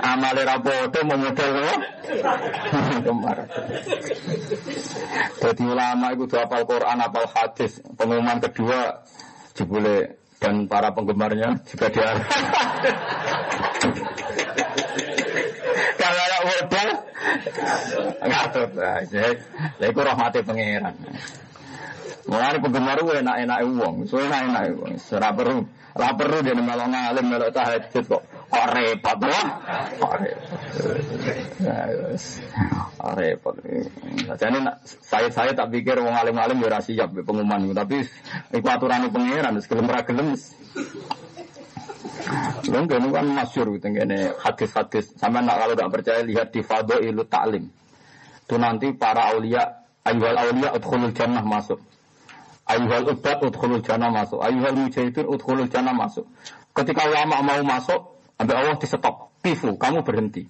amal 0.01 0.36
rapodo 0.41 0.89
penggemar. 0.89 1.45
Jadi 5.38 5.64
ulama 5.64 6.08
itu 6.18 6.34
hafal 6.34 6.66
Quran, 6.66 6.97
hafal 6.97 7.30
hadis. 7.30 7.78
Pengumuman 7.93 8.41
kedua 8.41 9.06
jebule 9.54 10.18
dan 10.41 10.66
para 10.66 10.89
penggemarnya 10.91 11.62
juga 11.68 11.88
dia. 11.93 12.10
Kalau 16.44 16.60
ada 16.60 16.68
modal, 16.68 16.89
ngatut. 18.20 18.70
Lah, 18.76 19.00
itu 19.80 20.00
rahmati 20.04 20.39
pangeran. 20.44 20.96
Mulai 22.28 22.60
penggemar 22.60 23.00
gue 23.00 23.16
enak-enak 23.24 23.60
uang, 23.64 23.96
so 24.12 24.20
enak-enak 24.20 24.76
uang. 24.76 24.96
Ora 24.96 25.30
perlu, 25.32 25.64
ora 25.96 26.12
perlu 26.20 26.38
dia 26.44 26.56
melok 26.56 26.88
ngalim 26.91 27.26
melok 27.32 27.52
tahajud 27.56 28.04
kok. 28.12 28.22
Kok 28.28 28.68
repot 28.76 29.18
wah. 29.24 29.48
Kok 33.00 33.12
repot. 33.16 33.56
Jadi 34.36 34.58
saya 34.84 35.28
saya 35.32 35.52
tak 35.56 35.72
pikir 35.72 35.96
uang 35.96 36.12
alim-alim 36.12 36.60
ya 36.60 36.80
siap 36.84 37.12
pengumuman 37.24 37.72
tapi 37.72 38.04
iku 38.52 38.68
aturan 38.68 39.08
pangeran 39.08 39.64
gelem 39.64 39.88
ra 39.88 40.04
gelem. 40.04 40.36
Lho 42.68 42.84
kan 42.88 43.28
masyur 43.28 43.72
gitu 43.80 43.88
ini 43.88 44.32
hadis-hadis. 44.39 45.16
Sama 45.16 45.39
nak 45.39 45.60
kalau 45.64 45.74
tidak 45.76 45.89
percaya 45.91 46.20
lihat 46.24 46.51
di 46.51 46.62
Fadailut 46.64 47.28
Ta'lim. 47.32 47.72
Itu 48.43 48.60
nanti 48.60 48.91
para 48.91 49.32
aulia 49.32 49.84
Ayuhal 50.04 50.36
awliya 50.36 50.76
udkhulul 50.76 51.16
jannah 51.16 51.43
masuk. 51.47 51.80
Ayuhal 52.68 53.08
ubat 53.16 53.39
udkhulul 53.39 53.80
jannah 53.80 54.12
masuk. 54.12 54.43
Ayuhal 54.43 54.76
mujahidin 54.76 55.24
udkhulul 55.32 55.72
jannah 55.72 55.95
masuk. 55.95 56.28
Ketika 56.76 57.08
ulama 57.08 57.39
mau 57.39 57.64
masuk, 57.64 58.20
ambil 58.36 58.56
Allah 58.60 58.76
di 58.76 58.88
stop. 58.88 59.32
Tifu, 59.39 59.80
kamu 59.80 60.04
berhenti. 60.04 60.43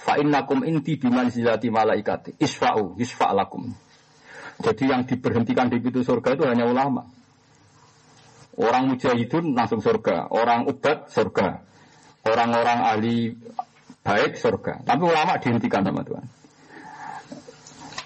Fa 0.00 0.20
innakum 0.20 0.64
inti 0.64 1.00
bimanzilati 1.00 1.68
malaikati. 1.72 2.36
Isfa'u, 2.40 2.96
isfa'lakum. 3.00 3.72
Jadi 4.60 4.84
yang 4.84 5.08
diberhentikan 5.08 5.72
di 5.72 5.80
pintu 5.80 6.04
surga 6.04 6.36
itu 6.36 6.44
hanya 6.44 6.68
ulama. 6.68 7.08
Orang 8.58 8.90
mujahidun 8.90 9.54
langsung 9.54 9.78
surga, 9.78 10.26
orang 10.34 10.66
ubat 10.66 11.06
surga, 11.12 11.62
orang-orang 12.26 12.78
ahli 12.82 13.16
baik 14.02 14.34
surga. 14.36 14.82
Tapi 14.82 15.02
ulama 15.06 15.38
dihentikan 15.38 15.86
sama 15.86 16.02
Tuhan. 16.02 16.26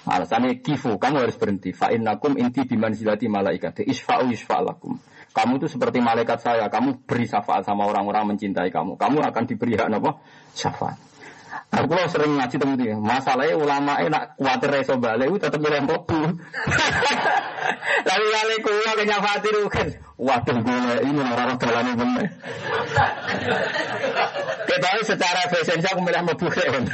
Alasannya 0.04 0.60
kifu, 0.60 1.00
kamu 1.00 1.16
harus 1.24 1.36
berhenti. 1.40 1.72
Fa'innakum 1.72 2.36
inti 2.36 2.68
bimanzilati 2.68 3.24
malaikati. 3.24 3.88
Isfa'u 3.88 4.28
isfa'lakum. 4.28 5.00
Kamu 5.32 5.58
itu 5.58 5.66
seperti 5.66 6.04
malaikat 6.04 6.44
saya, 6.44 6.68
kamu 6.68 7.08
beri 7.08 7.24
syafaat 7.24 7.64
sama 7.64 7.88
orang-orang 7.88 8.36
mencintai 8.36 8.68
kamu. 8.68 9.00
Kamu 9.00 9.18
akan 9.24 9.42
diberi 9.48 9.80
hak 9.80 9.88
apa? 9.90 10.20
Syafaat. 10.52 11.13
Aku 11.74 11.90
lo 11.90 12.06
sering 12.06 12.38
ngaji 12.38 12.56
temen 12.58 12.78
dia. 12.78 12.94
Masalahnya 12.94 13.58
ulama 13.58 13.98
nak 14.06 14.38
kuatir 14.38 14.70
reso 14.70 14.94
balik, 14.98 15.30
itu 15.30 15.38
tetap 15.42 15.58
bilang 15.58 15.90
kopi. 15.90 16.18
Lalu 18.06 18.26
kali 18.34 18.54
kulo 18.62 18.90
kenya 18.94 19.18
fatir 19.18 19.54
kan. 19.70 19.88
Waduh 20.14 20.58
gue 20.62 20.94
ini 21.10 21.22
orang 21.22 21.58
jalan 21.58 21.84
ini 21.90 21.94
bener. 21.98 22.26
Kita 24.70 24.88
secara 25.02 25.42
fashion 25.50 25.82
aku 25.82 26.00
milih 26.02 26.22
mau 26.22 26.34
kan. 26.38 26.84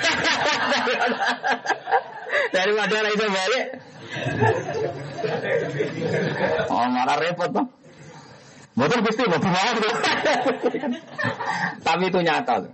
Mana 2.51 3.01
reso 3.05 3.27
balik. 3.29 3.65
Oh 6.71 6.87
malah 6.91 7.17
repot 7.21 7.51
tuh. 7.53 7.67
Betul 8.75 8.99
pasti 9.05 9.23
mau 9.29 9.37
Tapi 11.87 12.05
itu 12.09 12.19
nyata 12.23 12.55
tuh. 12.65 12.73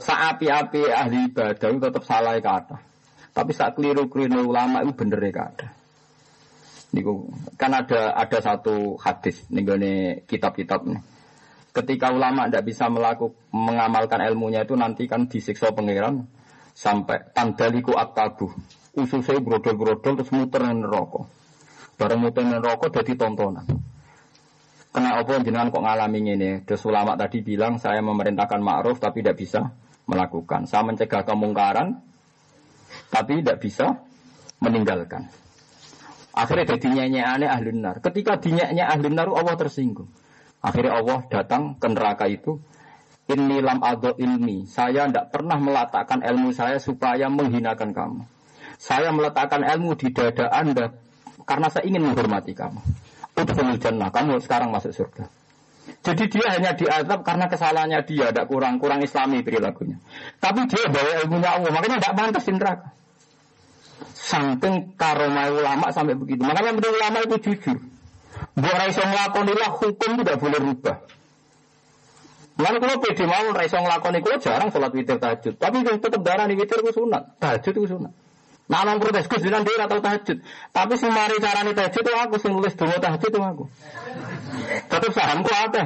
Saapi-api 0.00 0.80
ahli 0.90 1.28
ibadah 1.32 1.68
itu 1.70 1.80
tetap 1.80 2.02
salah 2.04 2.36
kata. 2.40 2.76
Tapi 3.30 3.52
saat 3.54 3.78
keliru-keliru 3.78 4.50
ulama 4.50 4.82
itu 4.82 4.92
bener 4.96 5.20
ya 5.22 5.32
kata. 5.32 5.66
Niku 6.90 7.30
kan 7.54 7.70
ada 7.70 8.18
ada 8.18 8.38
satu 8.42 8.98
hadis 8.98 9.46
nih 9.46 10.26
kitab-kitab 10.26 10.82
nih. 10.88 11.00
Ketika 11.70 12.10
ulama 12.10 12.50
tidak 12.50 12.66
bisa 12.66 12.90
melakukan 12.90 13.38
mengamalkan 13.54 14.26
ilmunya 14.26 14.66
itu 14.66 14.74
nanti 14.74 15.06
kan 15.06 15.30
disiksa 15.30 15.70
pangeran 15.70 16.26
sampai 16.74 17.30
tandaliku 17.30 17.94
aktabu. 17.94 18.50
Ususnya 18.98 19.38
brodol-brodol 19.38 20.18
terus 20.18 20.34
muter 20.34 20.66
neraka. 20.66 21.30
Bareng 21.94 22.26
muter 22.26 22.42
neraka 22.42 22.90
jadi 22.90 23.14
tontonan. 23.14 23.62
Kena 24.90 25.22
apa 25.22 25.38
jenengan 25.38 25.70
kok 25.70 25.86
ngalami 25.86 26.18
ini? 26.34 26.50
Terus 26.66 26.82
ulama 26.82 27.14
tadi 27.14 27.46
bilang 27.46 27.78
saya 27.78 28.02
memerintahkan 28.02 28.58
ma'ruf 28.58 28.98
tapi 28.98 29.22
tidak 29.22 29.38
bisa 29.38 29.70
melakukan. 30.10 30.66
Saya 30.66 30.82
mencegah 30.82 31.22
kemungkaran, 31.22 32.02
tapi 33.06 33.38
tidak 33.38 33.62
bisa 33.62 34.02
meninggalkan. 34.58 35.30
Akhirnya 36.34 36.74
jadi 36.74 37.10
aneh 37.10 37.46
ahli 37.46 37.70
nar. 37.74 38.02
Ketika 38.02 38.38
dinyeknya 38.42 38.90
ahli 38.90 39.14
nar, 39.14 39.30
Allah 39.30 39.54
tersinggung. 39.54 40.10
Akhirnya 40.58 40.98
Allah 40.98 41.18
datang 41.30 41.78
ke 41.78 41.86
neraka 41.86 42.26
itu. 42.26 42.58
Ini 43.30 43.62
lam 43.62 43.78
ado 43.86 44.18
ilmi. 44.18 44.66
Saya 44.66 45.06
tidak 45.06 45.30
pernah 45.30 45.54
meletakkan 45.54 46.18
ilmu 46.18 46.50
saya 46.50 46.82
supaya 46.82 47.30
menghinakan 47.30 47.94
kamu. 47.94 48.22
Saya 48.74 49.14
meletakkan 49.14 49.62
ilmu 49.62 49.94
di 49.94 50.10
dada 50.10 50.50
anda 50.50 50.90
karena 51.46 51.70
saya 51.70 51.86
ingin 51.86 52.10
menghormati 52.10 52.58
kamu. 52.58 52.82
Udhul 53.40 53.76
jannah. 53.80 54.08
Kamu 54.12 54.40
sekarang 54.44 54.68
masuk 54.70 54.92
surga. 54.92 55.24
Jadi 56.00 56.24
dia 56.32 56.46
hanya 56.54 56.72
diadab 56.72 57.20
karena 57.26 57.50
kesalahannya 57.50 58.00
dia, 58.08 58.32
tidak 58.32 58.46
kurang-kurang 58.48 59.02
islami 59.04 59.42
perilakunya. 59.44 59.98
Tapi 60.38 60.64
dia 60.70 60.88
bawa 60.88 61.10
ilmunya 61.24 61.50
Allah, 61.50 61.70
makanya 61.74 61.96
tidak 62.00 62.14
pantas 62.16 62.44
di 62.46 62.52
neraka. 62.56 62.88
Saking 64.14 64.94
karomai 64.94 65.50
ulama 65.50 65.90
sampai 65.90 66.14
begitu. 66.14 66.40
Makanya 66.46 66.72
betul 66.76 66.94
ulama 66.94 67.18
itu 67.26 67.36
jujur. 67.50 67.76
Buat 68.56 68.76
raiso 68.80 69.02
ngelakonilah 69.02 69.70
hukum 69.76 70.10
tidak 70.22 70.36
boleh 70.38 70.60
rubah. 70.60 70.96
Lalu 72.60 72.76
kalau 72.76 72.96
pede 73.00 73.24
mau 73.24 73.46
raiso 73.56 73.76
ngelakoni 73.80 74.18
kalau 74.20 74.38
jarang 74.38 74.68
sholat 74.68 74.92
witir 74.92 75.16
tahajud. 75.16 75.54
Tapi 75.56 75.76
tetap 75.84 76.20
darah 76.20 76.44
nih 76.44 76.56
witir 76.60 76.78
itu 76.84 76.92
sunat. 76.92 77.40
Tahajud 77.40 77.72
itu 77.76 77.88
sunat. 77.88 78.12
Nah, 78.70 78.86
nang 78.86 79.02
protes 79.02 79.26
Gus 79.26 79.42
bilang 79.42 79.66
dia 79.66 79.82
atau 79.82 79.98
tahajud. 79.98 80.38
Tapi 80.70 80.94
si 80.94 81.10
mari 81.10 81.42
carane 81.42 81.74
tahajud 81.74 82.06
itu 82.06 82.12
aku, 82.14 82.34
sing 82.38 82.54
nulis 82.54 82.78
donga 82.78 83.02
tahajud 83.02 83.26
itu 83.26 83.40
aku. 83.42 83.64
Tetap 84.86 85.10
sahamku 85.10 85.50
apa? 85.50 85.82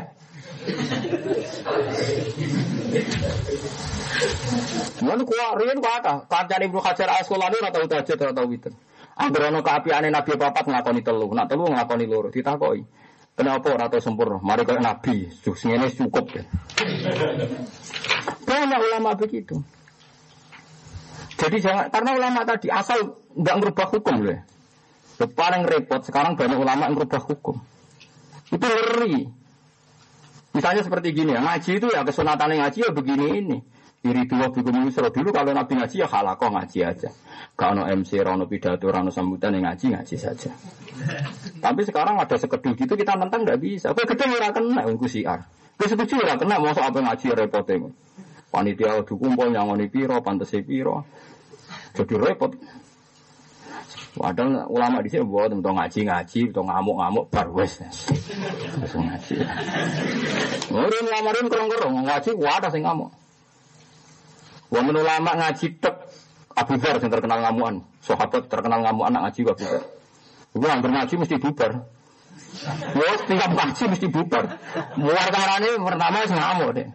Mana 5.01 5.22
kuat, 5.24 5.53
rian 5.64 5.78
kuat 5.80 6.05
apa? 6.05 6.28
Kancane 6.28 6.68
Ibnu 6.68 6.80
Hajar 6.85 7.09
Asqalani 7.24 7.57
ora 7.57 7.72
tau 7.72 7.89
tahajud 7.89 8.18
ora 8.20 8.32
tau 8.37 8.47
witir. 8.53 8.76
Anggere 9.16 9.49
ana 9.49 9.64
kaapiane 9.64 10.12
Nabi 10.12 10.37
papat 10.37 10.68
nglakoni 10.68 11.01
telu, 11.01 11.32
nak 11.32 11.49
telu 11.49 11.64
nglakoni 11.64 12.05
loro 12.05 12.28
ditakoki. 12.28 12.85
Kenapa 13.32 13.66
ora 13.72 13.89
tau 13.89 14.05
sempurna? 14.05 14.45
Mari 14.45 14.68
kaya 14.68 14.85
Nabi, 14.85 15.32
sing 15.32 15.72
ngene 15.72 15.89
cukup 15.89 16.37
ya. 16.37 16.45
Banyak 18.45 18.80
ulama 18.93 19.16
begitu. 19.16 19.64
Jadi 21.45 21.57
jangan 21.61 21.92
karena 21.92 22.11
ulama 22.16 22.40
tadi 22.49 22.72
asal 22.72 23.20
nggak 23.36 23.57
merubah 23.61 23.86
hukum 23.92 24.16
loh. 24.24 24.32
Ya. 24.32 24.40
Paling 25.28 25.62
repot 25.68 26.01
sekarang 26.01 26.40
banyak 26.40 26.57
ulama 26.57 26.88
yang 26.88 26.97
merubah 26.97 27.20
hukum. 27.20 27.61
Itu 28.49 28.64
ngeri. 28.64 29.28
Misalnya 30.57 30.86
seperti 30.86 31.12
gini 31.12 31.34
ya, 31.36 31.42
ngaji 31.42 31.82
itu 31.82 31.86
ya 31.90 32.01
kesunatan 32.07 32.57
ngaji 32.57 32.78
ya 32.80 32.90
begini 32.95 33.26
ini. 33.45 33.59
Iri 34.05 34.28
dua 34.28 34.53
bikum 34.53 34.84
yusro 34.84 35.09
dulu 35.09 35.32
kalau 35.32 35.57
nabi 35.57 35.80
ngaji 35.80 36.05
ya 36.05 36.09
halakoh 36.09 36.53
ngaji 36.53 36.78
aja. 36.84 37.09
Kalau 37.57 37.88
MC, 37.88 38.20
rano 38.20 38.45
pidato, 38.45 38.84
rano 38.92 39.09
sambutan 39.09 39.57
yang 39.57 39.68
ngaji 39.68 39.97
ngaji 39.97 40.16
saja. 40.16 40.53
Tapi 41.64 41.80
sekarang 41.88 42.20
ada 42.20 42.36
sekedul 42.36 42.76
gitu 42.76 42.95
kita 42.97 43.16
nentang 43.16 43.49
nggak 43.49 43.59
bisa. 43.61 43.97
Kau 43.97 44.05
gede 44.05 44.28
ora 44.28 44.53
kena, 44.53 44.84
aku 44.84 45.09
siar. 45.09 45.49
Kau 45.80 45.88
setuju 45.88 46.20
ora 46.20 46.36
kena, 46.36 46.61
mau 46.61 46.68
apa 46.68 46.99
ngaji 47.01 47.26
repotnya. 47.32 47.88
Panitia 48.53 49.03
kumpul 49.03 49.51
nyangoni 49.51 49.88
piro, 49.90 50.20
pantas 50.20 50.53
piro. 50.62 51.09
Jadi 51.95 52.14
repot. 52.18 52.53
Padahal 54.14 54.70
ulama 54.70 55.03
di 55.03 55.11
sini 55.11 55.26
buat 55.26 55.51
untuk 55.51 55.74
ngaji 55.74 56.07
ngaji, 56.07 56.40
untuk 56.55 56.64
ngamuk 56.70 56.97
ngamuk, 57.03 57.24
barwes. 57.34 57.82
Langsung 58.78 59.11
ngaji. 59.11 59.42
Murid 60.70 61.05
ngamarin 61.11 61.47
kerong 61.51 61.68
kerong 61.70 61.95
ngaji, 62.07 62.30
wadah 62.38 62.70
sih 62.70 62.82
ngamuk. 62.82 63.11
Wong 64.70 64.86
ulama 64.90 65.30
ngaji 65.34 65.66
tek 65.82 65.95
Abu 66.55 66.78
Dhar 66.78 67.03
yang 67.03 67.11
terkenal 67.11 67.38
ngamuan, 67.42 67.74
sahabat 68.03 68.47
terkenal 68.47 68.86
ngamuan 68.86 69.11
anak 69.11 69.30
ngaji 69.30 69.40
Abu 69.51 69.62
Dhar. 69.66 69.82
Gue 70.55 70.68
hampir 70.70 70.90
ngaji 70.95 71.14
mesti 71.18 71.36
bubar. 71.42 71.72
Wah, 72.95 73.16
tinggal 73.26 73.51
ngaji 73.51 73.82
mesti 73.90 74.07
bubar. 74.07 74.45
Muar 74.95 75.26
karane 75.34 75.70
pertama 75.74 76.16
sih 76.22 76.38
ngamuk 76.38 76.70
deh. 76.78 76.86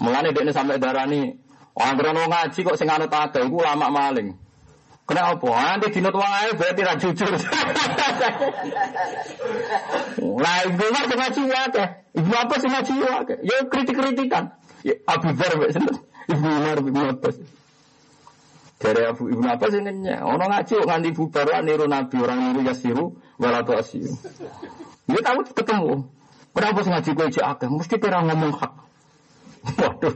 Mulane 0.00 0.28
dekne 0.32 0.52
sampai 0.52 0.76
darani, 0.76 1.32
anggere 1.74 2.14
wong 2.14 2.30
ngaji 2.30 2.58
kok 2.62 2.78
sing 2.78 2.86
anut 2.86 3.10
ada 3.10 3.38
iku 3.42 3.58
lama 3.58 3.90
maling. 3.90 4.38
Kenapa? 5.04 5.48
Nanti 5.50 5.90
dinut 5.90 6.14
wong 6.14 6.32
ae 6.32 6.54
berarti 6.54 6.82
ra 6.86 6.94
jujur. 6.96 7.34
Lah 10.44 10.58
ibu 10.64 10.84
mah 10.88 11.04
sing 11.04 11.18
ngaji 11.18 11.42
wae. 11.50 11.84
Ibu 12.14 12.32
apa 12.32 12.54
sing 12.62 12.70
ngaji 12.70 12.94
wae? 13.02 13.34
Ya 13.42 13.56
kritik-kritikan. 13.68 14.54
Ya 14.86 14.94
Abu 15.04 15.34
Dzar 15.34 15.52
wek 15.60 15.74
sinten? 15.74 15.98
Ibu 16.30 16.46
Umar 16.46 16.78
Ibu 16.80 17.00
Abbas. 17.10 17.36
Dari 18.84 19.02
Abu 19.08 19.32
Ibnu 19.32 19.48
Abbas 19.48 19.72
ini 19.80 20.12
orang 20.20 20.50
ngaji 20.50 20.72
kok 20.76 20.88
nganti 20.88 21.10
bubar 21.16 21.48
niru 21.64 21.88
Nabi 21.88 22.16
orang 22.20 22.38
niru 22.52 22.60
Yasiru 22.68 23.16
walatu 23.40 23.72
asiru. 23.76 24.12
Dia 25.08 25.20
tahu 25.24 25.40
ketemu. 25.52 26.04
Kenapa 26.54 26.80
ngaji 26.84 27.10
gue 27.16 27.28
akeh? 27.40 27.68
Mesti 27.68 27.96
kira 27.98 28.22
ngomong 28.22 28.52
hak. 28.60 28.83
Waduh. 29.64 30.14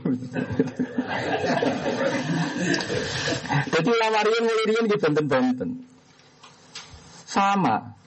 Jadi 3.69 3.89
ulama 3.89 4.19
rian 4.21 4.43
mulai 4.45 4.65
rian 4.69 4.85
di 4.85 4.97
benten-benten. 4.97 5.69
Sama. 7.25 7.97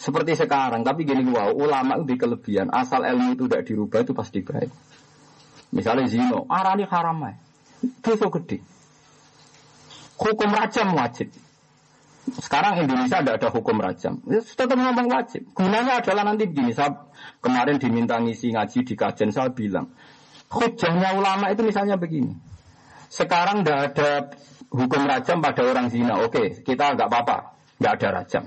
Seperti 0.00 0.32
sekarang, 0.32 0.80
tapi 0.80 1.04
gini 1.04 1.28
wow, 1.28 1.52
ulama 1.52 2.00
itu 2.00 2.16
kelebihan. 2.16 2.72
Asal 2.72 3.04
ilmu 3.04 3.36
itu 3.36 3.44
tidak 3.44 3.68
dirubah 3.68 4.00
itu 4.00 4.16
pasti 4.16 4.40
baik. 4.40 4.72
Misalnya 5.76 6.08
zino, 6.08 6.48
arani 6.48 6.88
haram 6.88 7.20
ya. 7.20 7.36
Dosa 8.00 8.32
gede. 8.32 8.64
Hukum 10.16 10.50
rajam 10.56 10.96
wajib. 10.96 11.28
Sekarang 12.40 12.80
Indonesia 12.80 13.20
tidak 13.20 13.40
ada 13.40 13.48
hukum 13.52 13.76
rajam. 13.80 14.24
Ya, 14.28 14.40
tetap 14.40 14.76
ngomong 14.76 15.08
wajib. 15.08 15.52
Gunanya 15.52 16.00
adalah 16.00 16.24
nanti 16.24 16.48
begini. 16.48 16.72
Saya 16.72 17.08
kemarin 17.44 17.80
diminta 17.80 18.16
ngisi 18.20 18.52
ngaji 18.56 18.78
di 18.84 18.94
kajian 18.96 19.32
saya 19.32 19.52
bilang, 19.52 19.92
hujahnya 20.50 21.14
ulama 21.14 21.54
itu 21.54 21.62
misalnya 21.62 21.94
begini. 21.94 22.34
Sekarang 23.10 23.62
tidak 23.62 23.94
ada 23.94 24.10
hukum 24.70 25.02
rajam 25.06 25.38
pada 25.42 25.62
orang 25.66 25.90
zina. 25.90 26.18
Oke, 26.22 26.62
kita 26.62 26.94
nggak 26.94 27.08
apa-apa, 27.10 27.58
nggak 27.78 27.92
ada 27.98 28.08
rajam. 28.22 28.44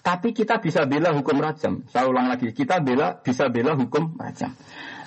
Tapi 0.00 0.32
kita 0.32 0.56
bisa 0.64 0.88
bela 0.88 1.12
hukum 1.12 1.36
rajam. 1.36 1.84
Saya 1.92 2.08
ulang 2.08 2.32
lagi, 2.32 2.56
kita 2.56 2.80
bela 2.80 3.20
bisa 3.20 3.52
bela 3.52 3.76
hukum 3.76 4.16
rajam. 4.16 4.56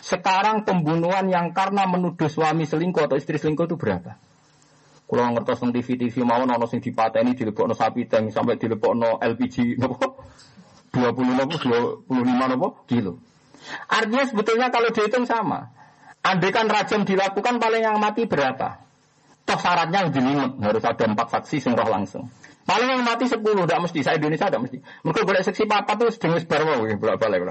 Sekarang 0.03 0.67
pembunuhan 0.67 1.25
yang 1.31 1.49
karena 1.55 1.89
menuduh 1.89 2.29
suami 2.29 2.69
selingkuh 2.69 3.09
atau 3.09 3.17
istri 3.17 3.41
selingkuh 3.41 3.65
itu 3.65 3.79
berapa? 3.79 4.19
Kalau 5.03 5.29
ngertos 5.35 5.61
nang 5.61 5.71
TV-TV 5.75 6.25
mau 6.25 6.41
nono 6.41 6.65
sing 6.65 6.81
dipateni 6.81 7.37
dilebokno 7.37 7.77
sapi 7.77 8.09
tank 8.09 8.33
sampai 8.33 8.57
dilebokno 8.57 9.21
LPG 9.21 9.77
nopo 9.77 10.25
20 10.89 11.37
nopo 11.37 11.55
25 12.09 12.51
nopo 12.53 12.67
kilo. 12.89 13.21
Artinya 13.89 14.25
sebetulnya 14.25 14.67
kalau 14.73 14.89
dihitung 14.89 15.29
sama. 15.29 15.82
Andai 16.23 16.55
kan 16.55 16.71
rajam 16.71 17.03
dilakukan 17.03 17.59
paling 17.59 17.83
yang 17.83 17.99
mati 17.99 18.23
berapa? 18.23 18.79
Toh 19.43 19.59
syaratnya 19.59 20.07
jelimet 20.07 20.55
harus 20.63 20.83
ada 20.87 21.03
empat 21.03 21.27
saksi 21.35 21.59
sing 21.59 21.75
roh 21.75 21.87
langsung. 21.91 22.31
Paling 22.63 22.87
yang 22.87 23.03
mati 23.03 23.27
sepuluh, 23.27 23.67
tidak 23.67 23.91
mesti. 23.91 23.99
Saya 23.99 24.15
Indonesia 24.15 24.47
tidak 24.47 24.63
mesti. 24.63 24.79
Mereka 24.79 25.27
boleh 25.27 25.43
seksi 25.43 25.67
papa 25.67 25.99
tuh 25.99 26.15
sedang 26.15 26.39
sebar 26.39 26.63
mau, 26.63 26.79
bolak 26.79 27.19
balik 27.19 27.43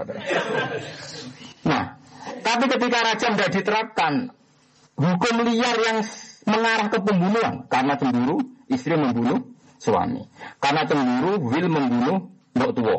Nah, 1.69 2.01
tapi 2.41 2.65
ketika 2.65 2.99
rajam 3.13 3.37
tidak 3.37 3.51
diterapkan, 3.53 4.13
hukum 4.97 5.35
liar 5.45 5.77
yang 5.85 6.01
mengarah 6.49 6.89
ke 6.89 6.99
pembunuhan 7.05 7.69
karena 7.69 7.95
cemburu 8.01 8.41
istri 8.73 8.97
membunuh 8.97 9.53
suami, 9.77 10.25
karena 10.59 10.89
cemburu 10.89 11.39
will 11.45 11.69
membunuh 11.69 12.19
mbok 12.57 12.71
tua, 12.73 12.99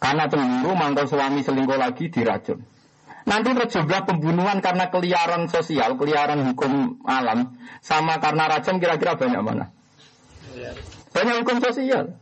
karena 0.00 0.24
cemburu 0.26 0.72
mantan 0.72 1.06
suami 1.06 1.44
selingkuh 1.44 1.78
lagi 1.78 2.10
diracun. 2.10 2.64
Nanti 3.28 3.52
terjebak 3.52 4.08
pembunuhan 4.08 4.64
karena 4.64 4.88
keliaran 4.88 5.52
sosial, 5.52 6.00
keliaran 6.00 6.48
hukum 6.48 7.04
alam, 7.04 7.60
sama 7.84 8.16
karena 8.24 8.48
racun 8.48 8.80
kira-kira 8.80 9.20
banyak 9.20 9.42
mana? 9.44 9.68
Banyak 11.12 11.44
hukum 11.44 11.60
sosial. 11.60 12.16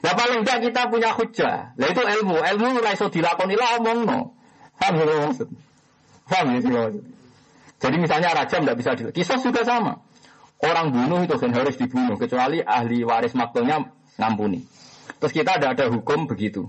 Ya 0.00 0.16
paling 0.16 0.42
tidak 0.42 0.58
kita 0.64 0.82
punya 0.88 1.12
hujah. 1.12 1.76
Nah 1.76 1.86
itu 1.92 2.00
ilmu. 2.00 2.40
Ilmu 2.40 2.66
mulai 2.80 2.96
so 2.96 3.12
dilakoni 3.12 3.54
lah 3.54 3.78
omong 3.78 4.08
no. 4.08 4.18
Paham 4.80 4.96
ya 4.96 5.28
maksud? 5.28 5.48
Paham 6.24 6.56
ya 6.56 6.60
maksud? 6.64 7.04
Jadi 7.80 7.96
misalnya 8.00 8.32
rajam 8.32 8.64
tidak 8.64 8.76
bisa 8.80 8.90
dilakukan. 8.96 9.16
Kisah 9.20 9.38
juga 9.44 9.60
sama. 9.64 10.00
Orang 10.60 10.92
bunuh 10.92 11.24
itu 11.24 11.36
kan 11.36 11.52
harus 11.52 11.76
dibunuh. 11.76 12.16
Kecuali 12.16 12.64
ahli 12.64 13.04
waris 13.04 13.36
maklumnya 13.36 13.92
ngampuni. 14.16 14.64
Terus 15.20 15.32
kita 15.36 15.60
ada 15.60 15.76
ada 15.76 15.92
hukum 15.92 16.24
begitu. 16.24 16.68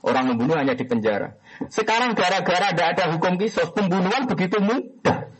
Orang 0.00 0.32
membunuh 0.32 0.56
hanya 0.56 0.72
di 0.72 0.84
penjara. 0.88 1.36
Sekarang 1.68 2.16
gara-gara 2.18 2.74
tidak 2.74 2.88
ada 2.98 3.04
hukum 3.16 3.38
kisos, 3.38 3.70
pembunuhan 3.72 4.26
begitu 4.26 4.58
mudah. 4.58 5.30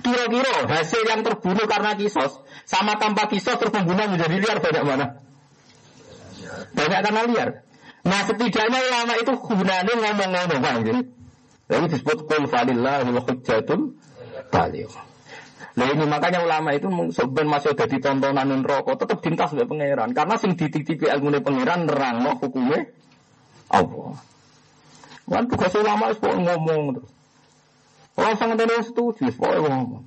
Kira-kira 0.00 0.70
hasil 0.70 1.02
yang 1.08 1.20
terbunuh 1.24 1.66
karena 1.66 1.96
kisos 1.98 2.38
sama 2.68 3.00
tanpa 3.00 3.26
kisos 3.26 3.56
terus 3.58 3.72
pembunuhan 3.72 4.12
menjadi 4.12 4.36
liar 4.38 4.58
banyak 4.62 4.84
mana? 4.86 5.06
Banyak 6.76 7.00
karena 7.02 7.22
liar. 7.26 7.48
Nah 8.06 8.22
setidaknya 8.22 8.78
ulama 8.78 9.12
itu 9.18 9.32
gunanya 9.34 9.92
ngomong-ngomong 9.98 10.60
kan 10.62 10.74
gitu. 10.86 11.02
Lalu 11.66 11.84
disebut 11.90 12.18
kul 12.30 12.44
falillahul 12.46 13.18
hujjatul 13.18 13.98
baligh. 14.54 14.94
Nah 15.76 15.86
ini 15.92 16.04
makanya 16.06 16.40
ulama 16.46 16.72
itu 16.72 16.88
sebenarnya 17.12 17.50
masih 17.50 17.70
ada 17.74 17.84
di 17.90 17.98
tontonan 17.98 18.62
rokok 18.62 18.96
tetap 19.02 19.18
dintas 19.20 19.52
oleh 19.52 19.66
pangeran 19.66 20.14
karena 20.14 20.34
sing 20.38 20.54
dititipi 20.54 21.04
ilmu 21.10 21.42
pangeran 21.42 21.84
nerang 21.90 22.22
no 22.22 22.38
hukumnya 22.38 22.86
Allah. 23.74 24.14
Kan 25.26 25.44
tugas 25.50 25.74
ulama 25.74 26.14
itu 26.14 26.26
ngomong 26.26 26.82
terus. 26.96 27.12
Sangat 28.16 28.56
ada 28.58 28.72
yang 28.72 28.86
setuju, 28.86 29.28
pokoknya 29.34 29.68
ngomong. 29.68 30.04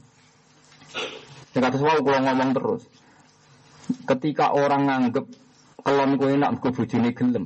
Yang 1.54 1.62
kata 1.62 1.76
semua 1.78 2.00
kalau 2.02 2.22
ngomong 2.24 2.50
terus. 2.56 2.84
Ketika 4.06 4.46
orang 4.54 4.82
nganggep 4.86 5.26
kelon 5.82 6.12
kue 6.18 6.30
enak 6.36 6.50
mergo 6.58 6.70
bojone 6.72 7.10
gelem. 7.14 7.46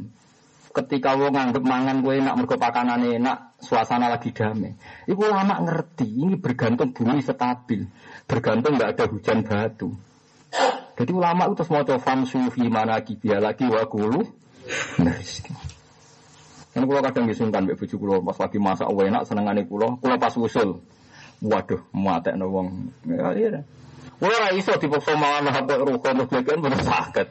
Ketika 0.73 1.13
wong 1.13 1.33
nganggep 1.33 1.63
mangan 1.63 1.97
kue 2.01 2.13
enak 2.19 2.35
mergo 2.35 2.55
pakanane 2.57 3.21
enak, 3.21 3.37
suasana 3.61 4.09
lagi 4.09 4.33
damai. 4.33 4.73
Iku 5.07 5.23
lama 5.27 5.61
ngerti, 5.63 6.07
ini 6.07 6.35
bergantung 6.37 6.91
bumi 6.91 7.21
stabil 7.21 7.85
bergantung 8.27 8.79
nggak 8.79 8.91
ada 8.97 9.05
hujan 9.11 9.39
batu. 9.43 9.89
Jadi 10.93 11.11
ulama 11.11 11.49
itu 11.49 11.65
semua 11.65 11.81
coba 11.81 11.99
famsu 11.99 12.39
fi 12.53 12.69
mana 12.69 13.01
kibia 13.01 13.41
lagi 13.41 13.65
wakulu. 13.65 14.21
Nah, 15.01 15.17
kan 16.73 16.89
kalau 16.89 17.01
kadang 17.05 17.25
disungkan 17.29 17.69
mbak 17.69 17.77
bujuk 17.77 18.01
kulo 18.01 18.25
pas 18.25 18.37
lagi 18.41 18.57
masak 18.57 18.89
enak 18.89 19.23
senengane 19.29 19.61
kulo, 19.69 20.01
kulo 20.01 20.17
pas 20.17 20.33
usul. 20.33 20.81
Waduh, 21.43 21.81
muatek 21.93 22.33
wong. 22.39 22.89
Ya 23.05 23.29
iya. 23.37 23.61
Kulo 24.17 24.33
ora 24.33 24.49
iso 24.55 24.73
dipaksa 24.79 25.13
mangan 25.19 25.51
hapuk 25.51 25.83
rukun 25.83 26.15
terus 26.23 26.29
glegekan 26.31 26.63
bener 26.63 26.81
sakit. 26.81 27.27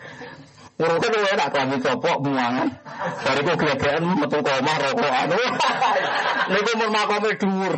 Rukun 0.77 1.11
lu 1.11 1.29
enak 1.33 1.49
klambi 1.49 1.77
copok 1.81 2.17
muangan. 2.21 2.69
Bariku 3.25 3.53
glegekan 3.57 4.03
metu 4.21 4.39
koma 4.45 4.73
rokokan. 4.77 5.29
Niku 6.53 6.73
mun 6.77 6.91
makome 6.93 7.31
dhuwur. 7.41 7.75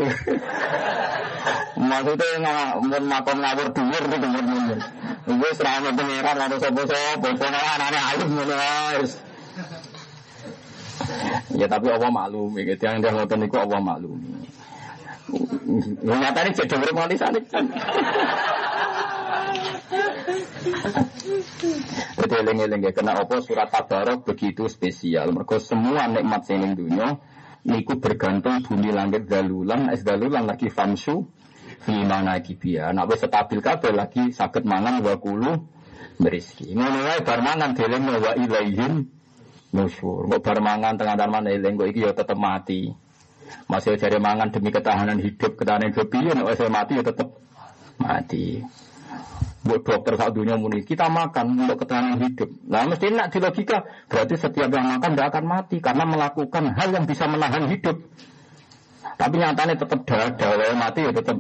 Maksudnya 1.75 2.29
mau 2.41 2.99
makom 3.03 3.37
ngawur 3.39 3.69
dhuwur 3.71 4.03
itu 4.09 4.17
kemudian. 4.19 4.79
Ibu 5.25 5.49
serama 5.57 5.91
pengiran 5.97 6.37
ada 6.37 6.57
sopo-sopo, 6.61 7.29
anaknya 7.33 8.01
halus 8.01 8.29
ngono 8.29 8.55
guys. 8.55 9.13
Ya 11.55 11.67
tapi 11.71 11.91
Allah 11.91 12.11
maklum, 12.11 12.55
gitu 12.57 12.83
yang 12.83 13.01
dia 13.03 13.11
ngotot 13.15 13.39
niku 13.39 13.57
Allah 13.61 13.81
maklum. 13.81 14.21
Nyatanya 16.05 16.51
jadi 16.53 16.75
urip 16.77 16.95
nganti 16.95 17.17
sana. 17.17 17.41
Jadi 22.15 22.35
eling-eling 22.41 22.81
ya, 22.85 22.93
kena 22.93 23.17
apa 23.17 23.41
surat 23.41 23.69
tabarok 23.73 24.25
begitu 24.29 24.69
spesial. 24.69 25.33
Mereka 25.33 25.61
semua 25.61 26.09
nikmat 26.09 26.45
sini 26.45 26.73
dunia, 26.77 27.21
niku 27.65 28.01
bergantung 28.01 28.61
bumi 28.65 28.91
langit 28.93 29.29
dalulan, 29.29 29.93
es 29.93 30.05
dalulan 30.05 30.45
lagi 30.45 30.69
famsu, 30.69 31.25
Fimana 31.85 32.41
kibia. 32.41 32.97
Nak 32.97 33.13
wis 33.13 33.21
stabil 33.29 33.61
kabeh 33.61 33.93
lagi 33.93 34.33
sakit 34.33 34.65
mangan 34.65 35.05
wa 35.05 35.21
kulu 35.21 35.53
berizki. 36.17 36.73
Ngono 36.73 37.05
wae 37.05 37.21
bar 37.21 37.45
mangan 37.45 37.77
nusyur. 39.75 40.31
Kok 40.31 40.41
bar 40.41 40.59
mangan 40.63 40.95
tengah 40.95 41.19
taman 41.19 41.51
eling 41.51 41.75
kok 41.75 41.89
iki 41.91 42.07
ya 42.07 42.15
tetep 42.15 42.39
mati. 42.39 42.95
Masih 43.67 43.99
cari 43.99 44.19
mangan 44.23 44.49
demi 44.55 44.71
ketahanan 44.71 45.19
hidup, 45.21 45.59
ketahanan 45.59 45.91
hidup 45.91 46.09
nek 46.15 46.47
wis 46.47 46.63
mati 46.71 46.93
ya 46.97 47.03
tetep 47.03 47.29
mati. 47.99 48.63
Buat 49.65 49.81
dokter 49.81 50.21
saat 50.21 50.37
dunia 50.37 50.61
muni, 50.61 50.85
kita 50.85 51.09
makan 51.09 51.57
untuk 51.57 51.85
ketahanan 51.85 52.21
hidup. 52.21 52.53
Nah 52.69 52.85
mesti 52.85 53.09
nak 53.09 53.33
di 53.33 53.41
logika, 53.41 53.81
berarti 54.13 54.37
setiap 54.37 54.69
yang 54.69 54.87
makan 54.97 55.17
tidak 55.17 55.29
akan 55.33 55.45
mati 55.49 55.77
karena 55.81 56.05
melakukan 56.05 56.65
hal 56.77 56.89
yang 56.93 57.05
bisa 57.09 57.25
menahan 57.25 57.65
hidup. 57.73 57.97
Tapi 59.15 59.35
nyatanya 59.41 59.75
tetap 59.79 60.05
dawa 60.05 60.75
mati 60.77 61.01
ya 61.01 61.13
tetap 61.17 61.37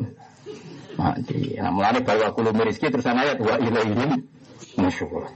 mati. 0.97 1.59
Nah, 1.59 1.73
mulai 1.74 2.01
bahwa 2.01 2.32
kulo 2.32 2.51
rizki 2.65 2.89
terus 2.89 3.05
ayat 3.05 3.36
wa 3.43 3.59
ilaihim 3.59 4.24
nusyur. 4.78 5.28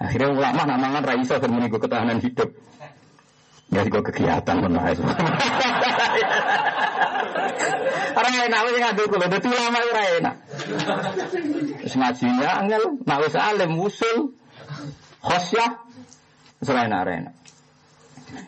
Akhirnya 0.00 0.32
ulama 0.32 0.64
nak 0.64 0.78
mangan 0.80 1.02
ra 1.04 1.14
iso 1.20 1.36
ben 1.36 1.60
ketahanan 1.68 2.24
hidup. 2.24 2.48
Ya 3.70 3.86
kok 3.86 4.02
kegiatan 4.10 4.56
benar 4.64 4.90
itu. 4.90 5.04
Orang 8.10 8.34
enak 8.34 8.60
wis 8.66 8.76
ngadu 8.82 9.02
kulo 9.06 9.26
dadi 9.30 9.46
ulama 9.46 9.78
ora 9.78 10.02
enak. 10.18 10.34
Wis 11.84 11.94
ngajinya 11.94 12.50
angel, 12.64 12.98
nak 13.06 13.18
wis 13.22 13.36
alim 13.38 13.78
usul 13.78 14.34
khosyah 15.22 15.86
selain 16.64 16.90
enak. 16.90 17.36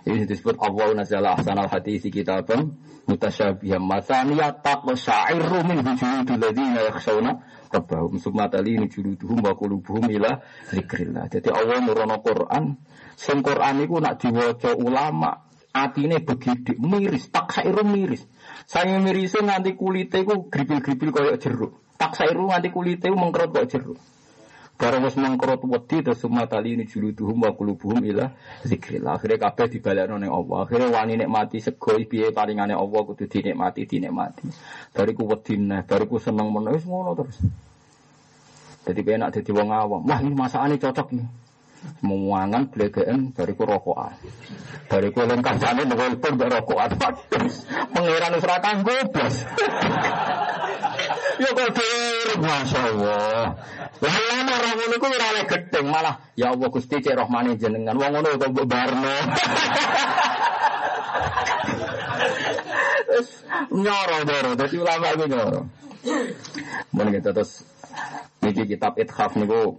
Ini 0.02 0.26
disebut 0.26 0.58
Allah 0.58 0.94
nazala 0.98 1.38
ahsanal 1.38 1.70
hadisi 1.70 2.10
kitabam 2.10 2.74
mutasyabiham 3.06 3.82
mataniya 3.82 4.62
taqwa 4.62 4.94
syairu 4.94 5.62
min 5.66 5.82
hujudul 5.82 6.38
ladina 6.38 6.86
yakhshawna 6.86 7.42
rabbahum 7.72 8.20
summa 8.20 8.52
talini 8.52 8.86
juluduhum 8.92 9.40
wa 9.40 9.56
qulubuhum 9.56 10.12
ila 10.12 10.44
zikrillah. 10.68 11.32
Jadi 11.32 11.48
Allah 11.48 11.80
nurono 11.80 12.20
Quran, 12.20 12.76
sing 13.16 13.40
Quran 13.40 13.88
nak 13.88 14.14
diwaca 14.20 14.76
ulama 14.76 15.48
atine 15.72 16.20
begidik 16.20 16.76
miris, 16.76 17.32
tak 17.32 17.48
sairu 17.56 17.80
miris. 17.82 18.28
Saya 18.68 19.00
miris 19.00 19.32
nganti 19.32 19.72
kulite 19.74 20.20
iku 20.20 20.52
gripil-gripil 20.52 21.10
koyo 21.10 21.34
jeruk. 21.40 21.96
Tak 21.96 22.12
sairu 22.12 22.52
nganti 22.52 22.68
kulite 22.68 23.08
mengkerut 23.08 23.50
koyo 23.56 23.66
jeruk. 23.66 23.98
Barang 24.78 25.06
wis 25.06 25.14
mangkrot 25.14 25.62
wedi 25.62 26.02
terus 26.02 26.24
tali 26.50 26.74
ini 26.74 26.88
juluduhum 26.88 27.46
wa 27.46 27.54
qulubuhum 27.54 28.02
ila 28.02 28.34
zikrillah. 28.66 29.14
Akhire 29.20 29.38
kabeh 29.38 29.78
dibalekno 29.78 30.18
ning 30.18 30.32
Allah. 30.32 30.66
Akhire 30.66 30.90
wani 30.90 31.14
nikmati 31.22 31.62
sego 31.62 31.94
piye 32.02 32.34
palingane 32.34 32.74
Allah 32.74 33.00
kudu 33.06 33.30
dinikmati 33.30 33.86
dinikmati. 33.86 34.48
Bariku 34.90 35.28
wedi 35.28 35.54
neh, 35.60 35.86
bariku 35.86 36.18
seneng 36.18 36.50
men 36.50 36.72
wis 36.74 36.82
ngono 36.82 37.14
terus. 37.14 37.38
Jadi 38.82 39.00
penak 39.06 39.30
dadi 39.38 39.50
wong 39.54 39.70
awam. 39.70 40.02
Wah 40.02 40.18
ini 40.18 40.34
masakane 40.34 40.74
cocok 40.80 41.08
nih. 41.14 41.41
Memuangan 42.02 42.66
blegeen 42.66 43.30
bariku 43.30 43.62
rokokan. 43.62 44.18
Bariku 44.90 45.22
len 45.22 45.38
kancane 45.38 45.86
nelpon 45.86 46.34
mbek 46.34 46.50
rokokan. 46.50 46.90
Pangeran 47.94 48.34
wis 48.34 48.44
ora 48.46 48.58
kanggo 48.58 48.96
blas. 49.14 49.36
Ya 51.38 51.50
kodir, 51.54 52.28
Masya 52.38 52.80
Allah. 52.90 53.54
Lah 54.02 54.14
ana 54.34 54.52
orang 54.58 54.74
ngono 54.82 54.96
ku 54.98 55.06
oleh 55.06 55.44
gedeng 55.46 55.86
malah 55.94 56.18
ya 56.34 56.50
Allah 56.50 56.68
Gusti 56.74 56.98
cek 56.98 57.14
rahmane 57.14 57.54
jenengan. 57.54 57.94
Wong 57.94 58.10
ngono 58.18 58.34
kok 58.34 58.66
barno. 58.66 59.16
Terus 63.06 63.30
nyoro 63.70 64.18
doro, 64.26 64.50
dadi 64.58 64.76
ulama 64.82 65.06
iku 65.14 65.24
nyoro. 65.30 65.60
Mun 66.90 67.08
kita 67.14 67.30
terus 67.30 67.62
niki 68.42 68.66
kitab 68.74 68.98
Ithaf 68.98 69.38
niku 69.38 69.78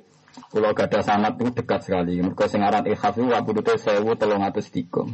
kula 0.53 0.73
gadah 0.73 1.03
sanad 1.05 1.37
niku 1.37 1.51
dekat 1.53 1.81
sekali. 1.85 2.21
Mergo 2.21 2.47
sing 2.49 2.61
aran 2.61 2.85
Ithaf 2.85 3.17
niku 3.17 3.31
wabudute 3.33 3.77
1303. 3.77 5.07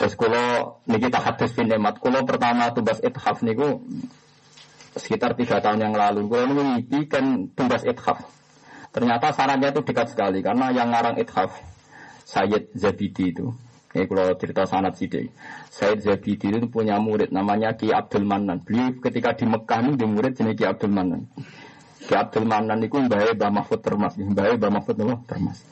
Terus 0.00 0.14
kula 0.16 0.44
niki 0.88 1.08
tahadus 1.12 1.52
bin 1.56 1.68
nemat. 1.68 2.00
Kula 2.00 2.24
pertama 2.24 2.72
tugas 2.72 3.00
Ithaf 3.04 3.42
niku 3.44 3.84
sekitar 4.96 5.36
tiga 5.36 5.60
tahun 5.60 5.80
yang 5.90 5.94
lalu. 5.96 6.28
Kula 6.28 6.46
niku 6.48 6.62
ngipi 6.64 7.08
kan 7.08 7.48
tugas 7.52 7.84
Ithaf. 7.84 8.24
Ternyata 8.90 9.32
sarannya 9.36 9.70
itu 9.70 9.80
dekat 9.86 10.08
sekali 10.12 10.42
karena 10.42 10.72
yang 10.74 10.90
ngarang 10.90 11.16
Ithaf 11.20 11.52
Sayyid 12.26 12.74
Zabidi 12.74 13.30
itu 13.30 13.54
ini 13.90 14.06
kalau 14.06 14.38
cerita 14.38 14.62
sanat 14.70 14.94
sidik. 14.94 15.34
Said 15.66 16.06
Zabidi 16.06 16.46
itu 16.46 16.70
punya 16.70 17.02
murid 17.02 17.34
namanya 17.34 17.74
Ki 17.74 17.90
Abdul 17.90 18.22
Manan. 18.22 18.62
Beliau 18.62 18.94
ketika 19.02 19.34
di 19.34 19.50
Mekah 19.50 19.82
ini 19.82 19.98
di 19.98 20.06
murid 20.06 20.38
jenis 20.38 20.54
Ki 20.54 20.62
Abdul 20.62 20.94
Manan. 20.94 21.26
Ki 22.10 22.18
Abdul 22.18 22.42
Manan 22.42 22.82
itu 22.82 22.98
mbahnya 22.98 23.38
Mbah 23.38 23.50
Mahfud 23.62 23.78
Termas. 23.86 24.18
Mbahnya 24.18 24.58
Mbah 24.58 24.70
Mahfud 24.82 24.98
Termas. 25.30 25.62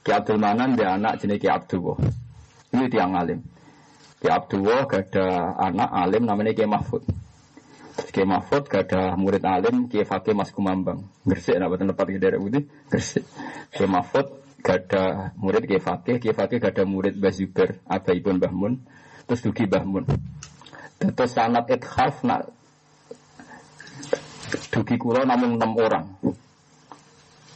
Ki 0.00 0.08
Abdul 0.08 0.40
Manan 0.40 0.72
dia 0.72 0.96
anak 0.96 1.20
jenis 1.20 1.36
Ki 1.36 1.52
Abdul 1.52 2.00
Ini 2.72 2.88
tiang 2.88 3.12
alim. 3.12 3.44
Ki 4.16 4.32
Abdul 4.32 4.88
gak 4.88 5.12
ada 5.12 5.52
anak 5.68 5.92
alim 5.92 6.24
namanya 6.24 6.56
Ki 6.56 6.64
Mahfud. 6.64 7.04
Ki 8.08 8.24
Mahfud 8.24 8.72
gak 8.72 8.88
ada 8.88 9.20
murid 9.20 9.44
alim 9.44 9.92
Ki 9.92 10.00
Fakih 10.08 10.32
Mas 10.32 10.48
Kumambang. 10.48 11.12
Gresik, 11.28 11.60
betul 11.60 11.92
tempat 11.92 12.06
di 12.08 12.16
daerah 12.16 12.40
putih. 12.40 12.64
Gresik. 12.88 13.28
Ki 13.68 13.84
Mahfud 13.84 14.26
gak 14.64 14.88
ada 14.88 15.36
murid 15.36 15.68
Kiai 15.68 15.76
Fakih, 15.76 16.16
Kiai 16.24 16.32
Fakih 16.32 16.56
gak 16.56 16.72
ada 16.72 16.88
murid 16.88 17.20
Mbah 17.20 17.36
Zubair, 17.36 17.84
Abaipun 17.84 18.40
Mbah 18.40 18.52
Mun, 18.56 18.80
terus 19.28 19.44
dugi 19.44 19.68
Mbah 19.68 19.84
Mun. 19.84 20.08
Terus 21.02 21.36
sanat 21.36 21.68
ithaf 21.68 22.24
nak 22.24 22.48
dugi 24.72 24.96
kula 25.00 25.24
namun 25.24 25.56
enam 25.56 25.72
orang. 25.78 26.06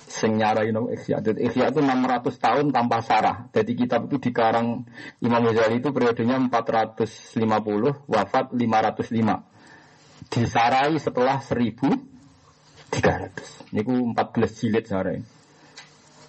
Sing 0.07 0.39
nyarai 0.41 0.73
no 0.73 0.89
ikhya. 0.89 1.21
Jadi 1.21 1.45
ikhya 1.45 1.69
itu 1.69 1.85
600 1.85 2.41
tahun 2.41 2.73
tanpa 2.73 3.05
sarah. 3.05 3.53
Jadi 3.53 3.77
kitab 3.77 4.09
itu 4.09 4.17
dikarang 4.31 4.89
Imam 5.21 5.45
Ghazali 5.45 5.85
itu 5.85 5.93
periodenya 5.93 6.41
450, 6.49 8.09
wafat 8.09 8.57
505. 8.57 10.33
Disarai 10.33 10.97
setelah 10.97 11.45
1300. 11.45 13.77
Niku 13.77 14.17
14 14.17 14.57
jilid 14.57 14.89
sarai. 14.89 15.21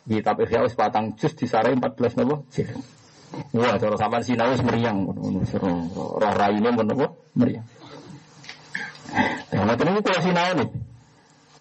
Kitab 0.07 0.39
Ihya 0.43 0.63
wis 0.67 0.75
patang 0.75 1.15
jus 1.15 1.31
disarai 1.35 1.75
14 1.75 2.15
nopo 2.19 2.43
jilid. 2.51 2.75
Wah, 3.55 3.75
cara 3.75 3.95
sampean 3.99 4.23
sinau 4.23 4.51
wis 4.51 4.63
meriang 4.63 5.03
ngono 5.03 5.43
roh 6.19 6.33
raine 6.35 6.69
nopo 6.75 7.31
meriang. 7.39 7.76
Nah, 9.11 9.75
niku 9.75 9.99
kula 10.03 10.19
sinau 10.19 10.51
nih. 10.59 10.69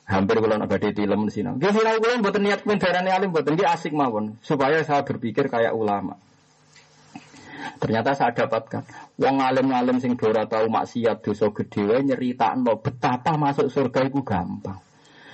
Hampir 0.07 0.39
kalau 0.39 0.55
nak 0.55 0.71
badai 0.71 0.95
film 0.95 1.21
sinau. 1.31 1.55
Dia 1.59 1.71
sinau 1.75 1.99
kula 1.99 2.23
mboten 2.23 2.43
niat 2.47 2.63
pendarane 2.63 3.11
alim 3.11 3.31
mboten 3.35 3.59
iki 3.59 3.67
asik 3.67 3.93
mawon 3.95 4.39
supaya 4.43 4.83
saya 4.87 5.03
berpikir 5.03 5.51
kayak 5.51 5.75
ulama. 5.75 6.19
Ternyata 7.77 8.15
saya 8.15 8.33
dapatkan 8.33 8.87
wong 9.19 9.43
alim-alim 9.43 9.99
sing 9.99 10.15
dora 10.15 10.47
tahu 10.47 10.71
maksiat 10.71 11.21
dosa 11.21 11.51
gedhe 11.51 11.83
wae 11.85 12.01
nyeritakno 12.07 12.79
betapa 12.81 13.35
masuk 13.35 13.69
surga 13.69 14.07
itu 14.07 14.23
gampang. 14.23 14.79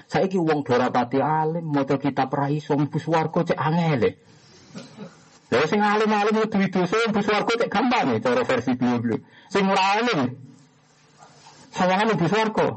Saiki 0.09 0.40
wong 0.40 0.64
dorapati 0.64 1.20
alim 1.20 1.64
maca 1.68 1.97
kitab 2.01 2.32
ra 2.32 2.48
iso 2.48 2.74
mlebu 2.74 2.98
swarga 2.98 3.52
cek 3.52 3.59
angel. 3.60 4.02
Lha 5.52 5.64
sing 5.68 5.80
alim-alim 5.84 6.48
duwe 6.48 6.66
dosa 6.72 6.97
mlebu 7.09 7.20
swarga 7.20 7.52
cek 7.60 7.70
gampang 7.70 8.16
cara 8.24 8.43
versi 8.43 8.72
beliau-beliau. 8.72 9.20
Sing 9.52 9.64
ora 9.68 9.84
alim 10.01 10.51
sawangan 11.73 12.12
mlebu 12.12 12.27
swarga. 12.28 12.69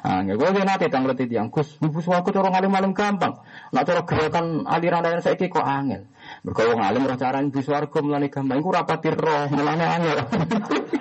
Ah, 0.00 0.24
nggak 0.24 0.40
gue 0.40 0.64
nanti 0.64 0.88
tanggal 0.88 1.12
tiang 1.12 1.52
Gus, 1.52 1.76
mlebu 1.78 2.00
swarga 2.00 2.28
cara 2.32 2.48
alim-alim 2.48 2.96
gampang. 2.96 3.44
Nak 3.70 3.84
cara 3.84 4.02
gerakan 4.08 4.64
aliran 4.64 5.04
aliran 5.04 5.20
saiki 5.20 5.52
kok 5.52 5.62
angel. 5.62 6.08
Mergo 6.42 6.62
wong 6.72 6.80
alim 6.80 7.04
ora 7.04 7.20
carane 7.20 7.52
mlebu 7.52 7.60
swarga 7.60 7.98
mulane 8.00 8.32
gampang. 8.32 8.56
Iku 8.58 8.70
rapati 8.72 9.08
roh 9.12 9.44
mulane 9.52 9.84
angel. 9.84 10.18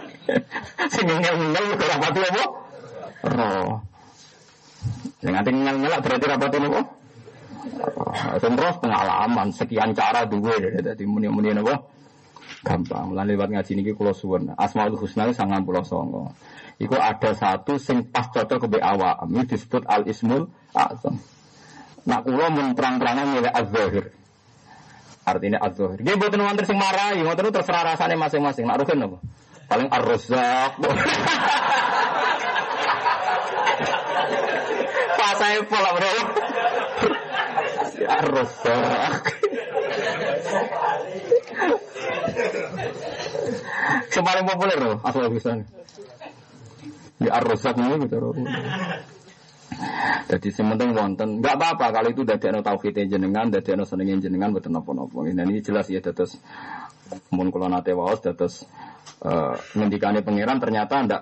Sing 0.93 1.07
ngel-ngel 1.07 1.65
rapati 1.79 2.19
apa? 2.27 2.43
Roh. 3.23 3.71
Yang 5.19 5.33
nanti 5.35 5.49
ngelak 5.51 5.99
berarti 6.03 6.57
ini 6.59 6.67
kok. 6.71 6.85
Terus 8.39 8.75
pengalaman 8.79 9.47
sekian 9.51 9.91
cara 9.91 10.23
dua 10.27 10.55
jadi 10.59 11.03
muni-muni 11.03 11.55
apa? 11.55 11.75
Gampang. 12.63 13.15
Mulai 13.15 13.35
lewat 13.35 13.55
ngaji 13.55 13.71
ini 13.79 13.91
kulo 13.95 14.11
suwun. 14.11 14.51
Asmaul 14.59 14.99
Husna 14.99 15.31
sangat 15.31 15.63
pulau 15.63 15.83
songo. 15.83 16.35
Iku 16.79 16.95
ada 16.95 17.35
satu 17.35 17.75
sing 17.75 18.07
pas 18.07 18.31
cocok 18.31 18.71
ke 18.71 18.79
awak. 18.79 19.27
Ini 19.27 19.43
disebut 19.43 19.83
al 19.83 20.07
ismul 20.07 20.47
azam. 20.71 21.19
Nak 22.07 22.23
kulo 22.23 22.47
mun 22.47 22.71
terang-terangan 22.71 23.35
milik 23.35 23.51
az-zahir. 23.51 24.15
Artinya 25.27 25.59
az-zahir. 25.59 25.99
Dia 25.99 26.15
buat 26.15 26.31
wonten 26.31 26.63
sing 26.63 26.79
marahi, 26.79 27.19
ngoten 27.19 27.51
terserah 27.51 27.83
rasanya 27.83 28.15
masing-masing. 28.15 28.63
Nak 28.63 28.79
rugen 28.79 29.03
apa? 29.03 29.19
Paling 29.67 29.91
ar-razzaq. 29.91 30.79
Pak 35.19 35.33
saya 35.35 35.59
pola 35.67 35.91
bro. 35.99 36.09
Yang 44.39 44.55
populer 44.55 44.79
loh, 44.79 44.95
asal 45.03 45.27
bisa. 45.27 45.51
Ya 47.19 47.39
rusak 47.43 47.75
ini 47.75 48.07
gitu. 48.07 48.31
Jadi 50.29 50.49
sementing 50.49 50.93
wonten, 50.93 51.41
nggak 51.41 51.55
apa-apa 51.57 51.85
kalau 51.93 52.09
itu 52.09 52.21
dari 52.25 52.53
no 52.53 52.61
tauhid 52.61 53.05
jenengan, 53.09 53.49
dari 53.49 53.73
no 53.77 53.85
senengin 53.85 54.21
jenengan 54.21 54.53
betul 54.53 54.73
nopo-nopo. 54.73 55.25
Ini 55.25 55.45
ini 55.45 55.61
jelas 55.61 55.89
ya 55.89 56.01
terus 56.01 56.37
mun 57.33 57.49
kula 57.49 57.69
nate 57.69 57.93
waos 57.97 58.21
uh, 58.21 59.55
ngendikane 59.73 60.21
pangeran 60.21 60.61
ternyata 60.61 60.95
ndak 61.05 61.21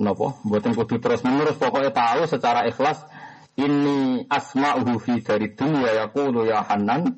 nopo, 0.00 0.40
buatin 0.44 0.76
kudu 0.76 1.00
terus 1.00 1.24
menerus 1.24 1.56
pokoknya 1.56 1.92
tahu 1.92 2.28
secara 2.28 2.64
ikhlas 2.68 3.04
ini 3.56 4.28
asma'uhu 4.28 5.00
fi 5.00 5.24
dari 5.24 5.52
dunia 5.56 6.04
yaqulu 6.04 6.44
ya 6.44 6.64
Hanan 6.64 7.16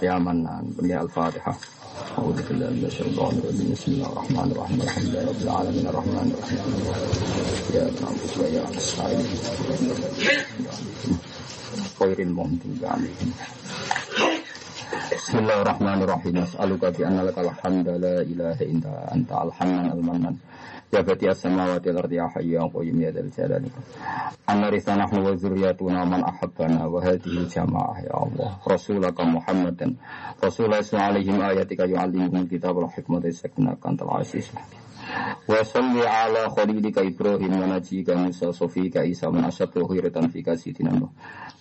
ya 0.00 0.16
Manan. 0.16 0.72
Bunyi 0.72 0.96
Al-Fatihah. 0.96 1.83
أعوذ 1.93 2.39
بالله 2.49 2.69
من 2.69 2.85
الشيطان 2.85 3.33
الرجيم 3.39 3.69
بسم 3.73 3.91
الله 3.91 4.07
الرحمن 4.11 4.47
الرحيم 4.51 4.79
الحمد 4.81 5.05
لله 5.05 5.23
رب 5.29 5.41
العالمين 5.41 5.85
الرحمن 5.87 6.27
الرحيم 6.33 6.61
يا 7.75 7.83
نعبد 8.01 8.31
ويا 8.39 8.63
نستعين 8.75 9.25
خير 11.99 12.17
المهدي 12.19 12.81
عليهم 12.83 13.29
بسم 15.13 15.35
الله 15.37 15.57
الرحمن 15.61 15.99
الرحيم 16.03 16.35
أسألك 16.37 16.83
بأن 16.97 17.17
لك 17.27 17.37
الحمد 17.37 17.87
لا 17.89 18.15
إله 18.21 18.57
إلا 18.61 18.93
Ya 20.92 21.02
Jabati 21.02 21.26
as-samawati 21.28 21.90
al-ardi 21.90 22.16
ya 22.16 22.28
hayyu 22.28 22.60
ya 22.60 22.68
qayyum 22.70 22.98
ya 23.00 23.10
dzal 23.10 23.30
jalali. 23.32 23.70
Anna 24.46 24.70
risana 24.70 25.08
wa 25.10 25.34
zurriyatuna 25.34 26.06
man 26.06 26.22
ahabbana 26.22 26.86
wa 26.86 27.02
hadhihi 27.02 27.48
jamaah 27.50 27.98
ya 28.04 28.14
Allah. 28.14 28.60
Rasulaka 28.62 29.24
Muhammadan. 29.26 29.96
Rasulullah 30.38 30.84
alaihi 30.84 31.32
wa 31.34 31.50
alihi 31.50 31.58
ayatika 31.58 31.88
yu'allimuhum 31.88 32.46
kitabul 32.46 32.86
hikmata 32.92 33.26
yasakunaka 33.26 33.88
antal. 33.90 34.22
Wa 35.48 35.60
salli 35.64 36.00
ala 36.00 36.48
khalilika 36.50 37.02
Ibrahim 37.04 37.60
wa 37.60 37.66
najika 37.66 38.16
Musa 38.16 38.52
sofika 38.52 39.04
Isa 39.04 39.30
man 39.30 39.44
asyadu 39.44 39.84
khiratan 39.88 40.32
fika 40.32 40.56
sidina 40.56 40.90
Nuh. 40.90 41.12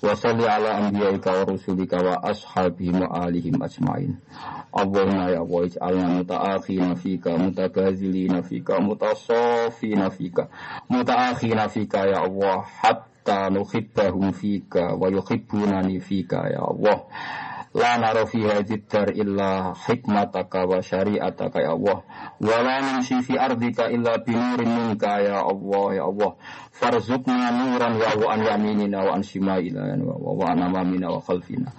Wa 0.02 0.16
salli 0.16 0.48
ala 0.48 0.78
anbiyaika 0.88 1.32
wa 1.32 1.44
rusulika 1.46 1.98
wa 2.00 2.24
ashabihim 2.24 3.02
wa 3.04 3.12
alihim 3.28 3.60
ajmain. 3.62 4.16
Allahumma 4.74 5.30
ya 5.32 5.44
Allah 5.44 5.62
ij'alna 5.68 6.08
muta'akhina 6.24 6.96
fika 6.96 7.38
mutabazilina 7.38 8.42
fika 8.44 8.80
mutasafina 8.80 10.10
fika 10.10 10.48
muta'akhina 10.90 11.70
fika 11.70 12.08
ya 12.08 12.24
Allah 12.24 12.64
hatta 12.82 13.50
nuhibbahum 13.54 14.34
fika 14.34 14.96
wa 14.96 15.12
yuhibbunani 15.12 16.00
fika 16.00 16.50
ya 16.50 16.64
Allah. 16.64 17.04
La 17.74 17.98
naro 17.98 18.26
fi 18.30 18.38
dar 18.86 19.10
illa 19.18 19.74
hikmataka 19.74 20.66
wa 20.70 20.78
syari'ataka 20.78 21.58
ya 21.58 21.74
Allah. 21.74 22.06
Wa 22.38 22.58
la 22.62 22.76
nimshi 22.86 23.18
fi 23.26 23.34
ardika 23.34 23.90
illa 23.90 24.22
binurin 24.22 24.70
minka 24.70 25.18
ya 25.26 25.42
Allah 25.42 25.86
ya 25.98 26.04
Allah. 26.06 26.38
Farzukna 26.70 27.50
nuran 27.50 27.98
wa 27.98 28.30
an 28.30 28.40
yaminina 28.46 29.02
wa 29.10 29.18
an 29.18 29.24
shimailina 29.26 29.98
wa 30.06 30.34
wa 30.38 30.46
an 30.54 30.62
amamina 30.70 31.10
wa 31.10 31.18
khalfina. 31.22 31.74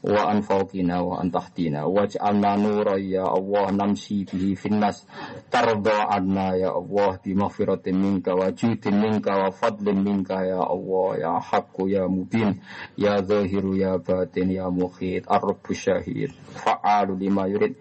Wa 0.00 0.32
an 0.32 0.40
fawqina 0.40 1.04
wa 1.04 1.20
an 1.20 1.28
tahtina 1.28 1.84
waj'alna 1.84 2.56
nuran 2.56 3.00
ya 3.04 3.28
Allah 3.28 3.68
namshi 3.68 4.24
bihi 4.24 4.56
finnas. 4.56 5.04
Tarda 5.52 6.08
anna 6.08 6.56
ya 6.56 6.72
Allah 6.72 7.20
bi 7.20 7.36
maghfiratin 7.36 7.96
minka 7.96 8.32
wa 8.32 8.48
judin 8.54 8.96
minka 8.96 9.32
wa 9.36 9.52
fadlin 9.52 10.00
minka 10.00 10.40
ya 10.44 10.60
Allah 10.62 11.08
ya 11.20 11.32
haqqu 11.36 11.90
ya 11.90 12.08
mubin 12.08 12.60
ya 12.96 13.20
zahiru 13.20 13.76
ya 13.76 14.00
batin 14.00 14.48
ya 14.52 14.72
mukhid 14.72 15.28
ar-rabbu 15.28 15.72
syahid 15.76 16.32
fa'alu 16.56 17.20
lima 17.20 17.44
yurid. 17.50 17.76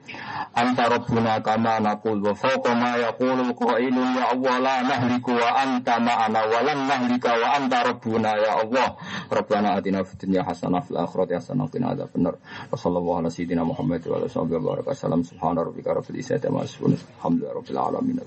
Anta 0.55 0.91
rabbuna 0.91 1.39
kama 1.39 1.79
naqul 1.79 2.19
wa 2.19 2.35
fawqa 2.35 2.75
ma 2.75 2.99
yaqulu 2.99 3.53
qailun 3.55 4.17
ya 4.17 4.35
Allah 4.35 4.55
la 4.59 4.75
nahliku 4.83 5.35
wa 5.35 5.55
anta 5.55 5.99
ma'ana 6.03 6.41
wa 6.47 6.59
lan 6.67 6.79
nahlika 6.83 7.31
wa 7.31 7.47
anta 7.55 7.77
rabbuna 7.85 8.31
ya 8.35 8.59
Allah. 8.59 8.97
Rabbana 9.31 9.79
atina 9.79 10.03
fid 10.03 10.25
dunya 10.27 10.43
hasanah 10.43 10.83
fil 10.83 10.99
akhirati 10.99 11.33
hasanah 11.39 11.65
wa 11.65 11.71
qina 11.71 11.87
adzabannar 12.09 12.35
wa 12.71 12.77
sallallahu 12.77 13.17
ala 13.19 13.29
sayyidina 13.29 13.65
Muhammad 13.65 14.05
wa 14.07 14.17
ala 14.17 14.29
sahbihi 14.29 14.55
wa 14.65 14.75
subhana 15.23 15.63
rabbika 15.65 15.93
rabbil 15.93 16.17
izzati 16.19 16.47
amma 16.47 16.65
rabbil 17.53 17.77
alamin 17.77 18.19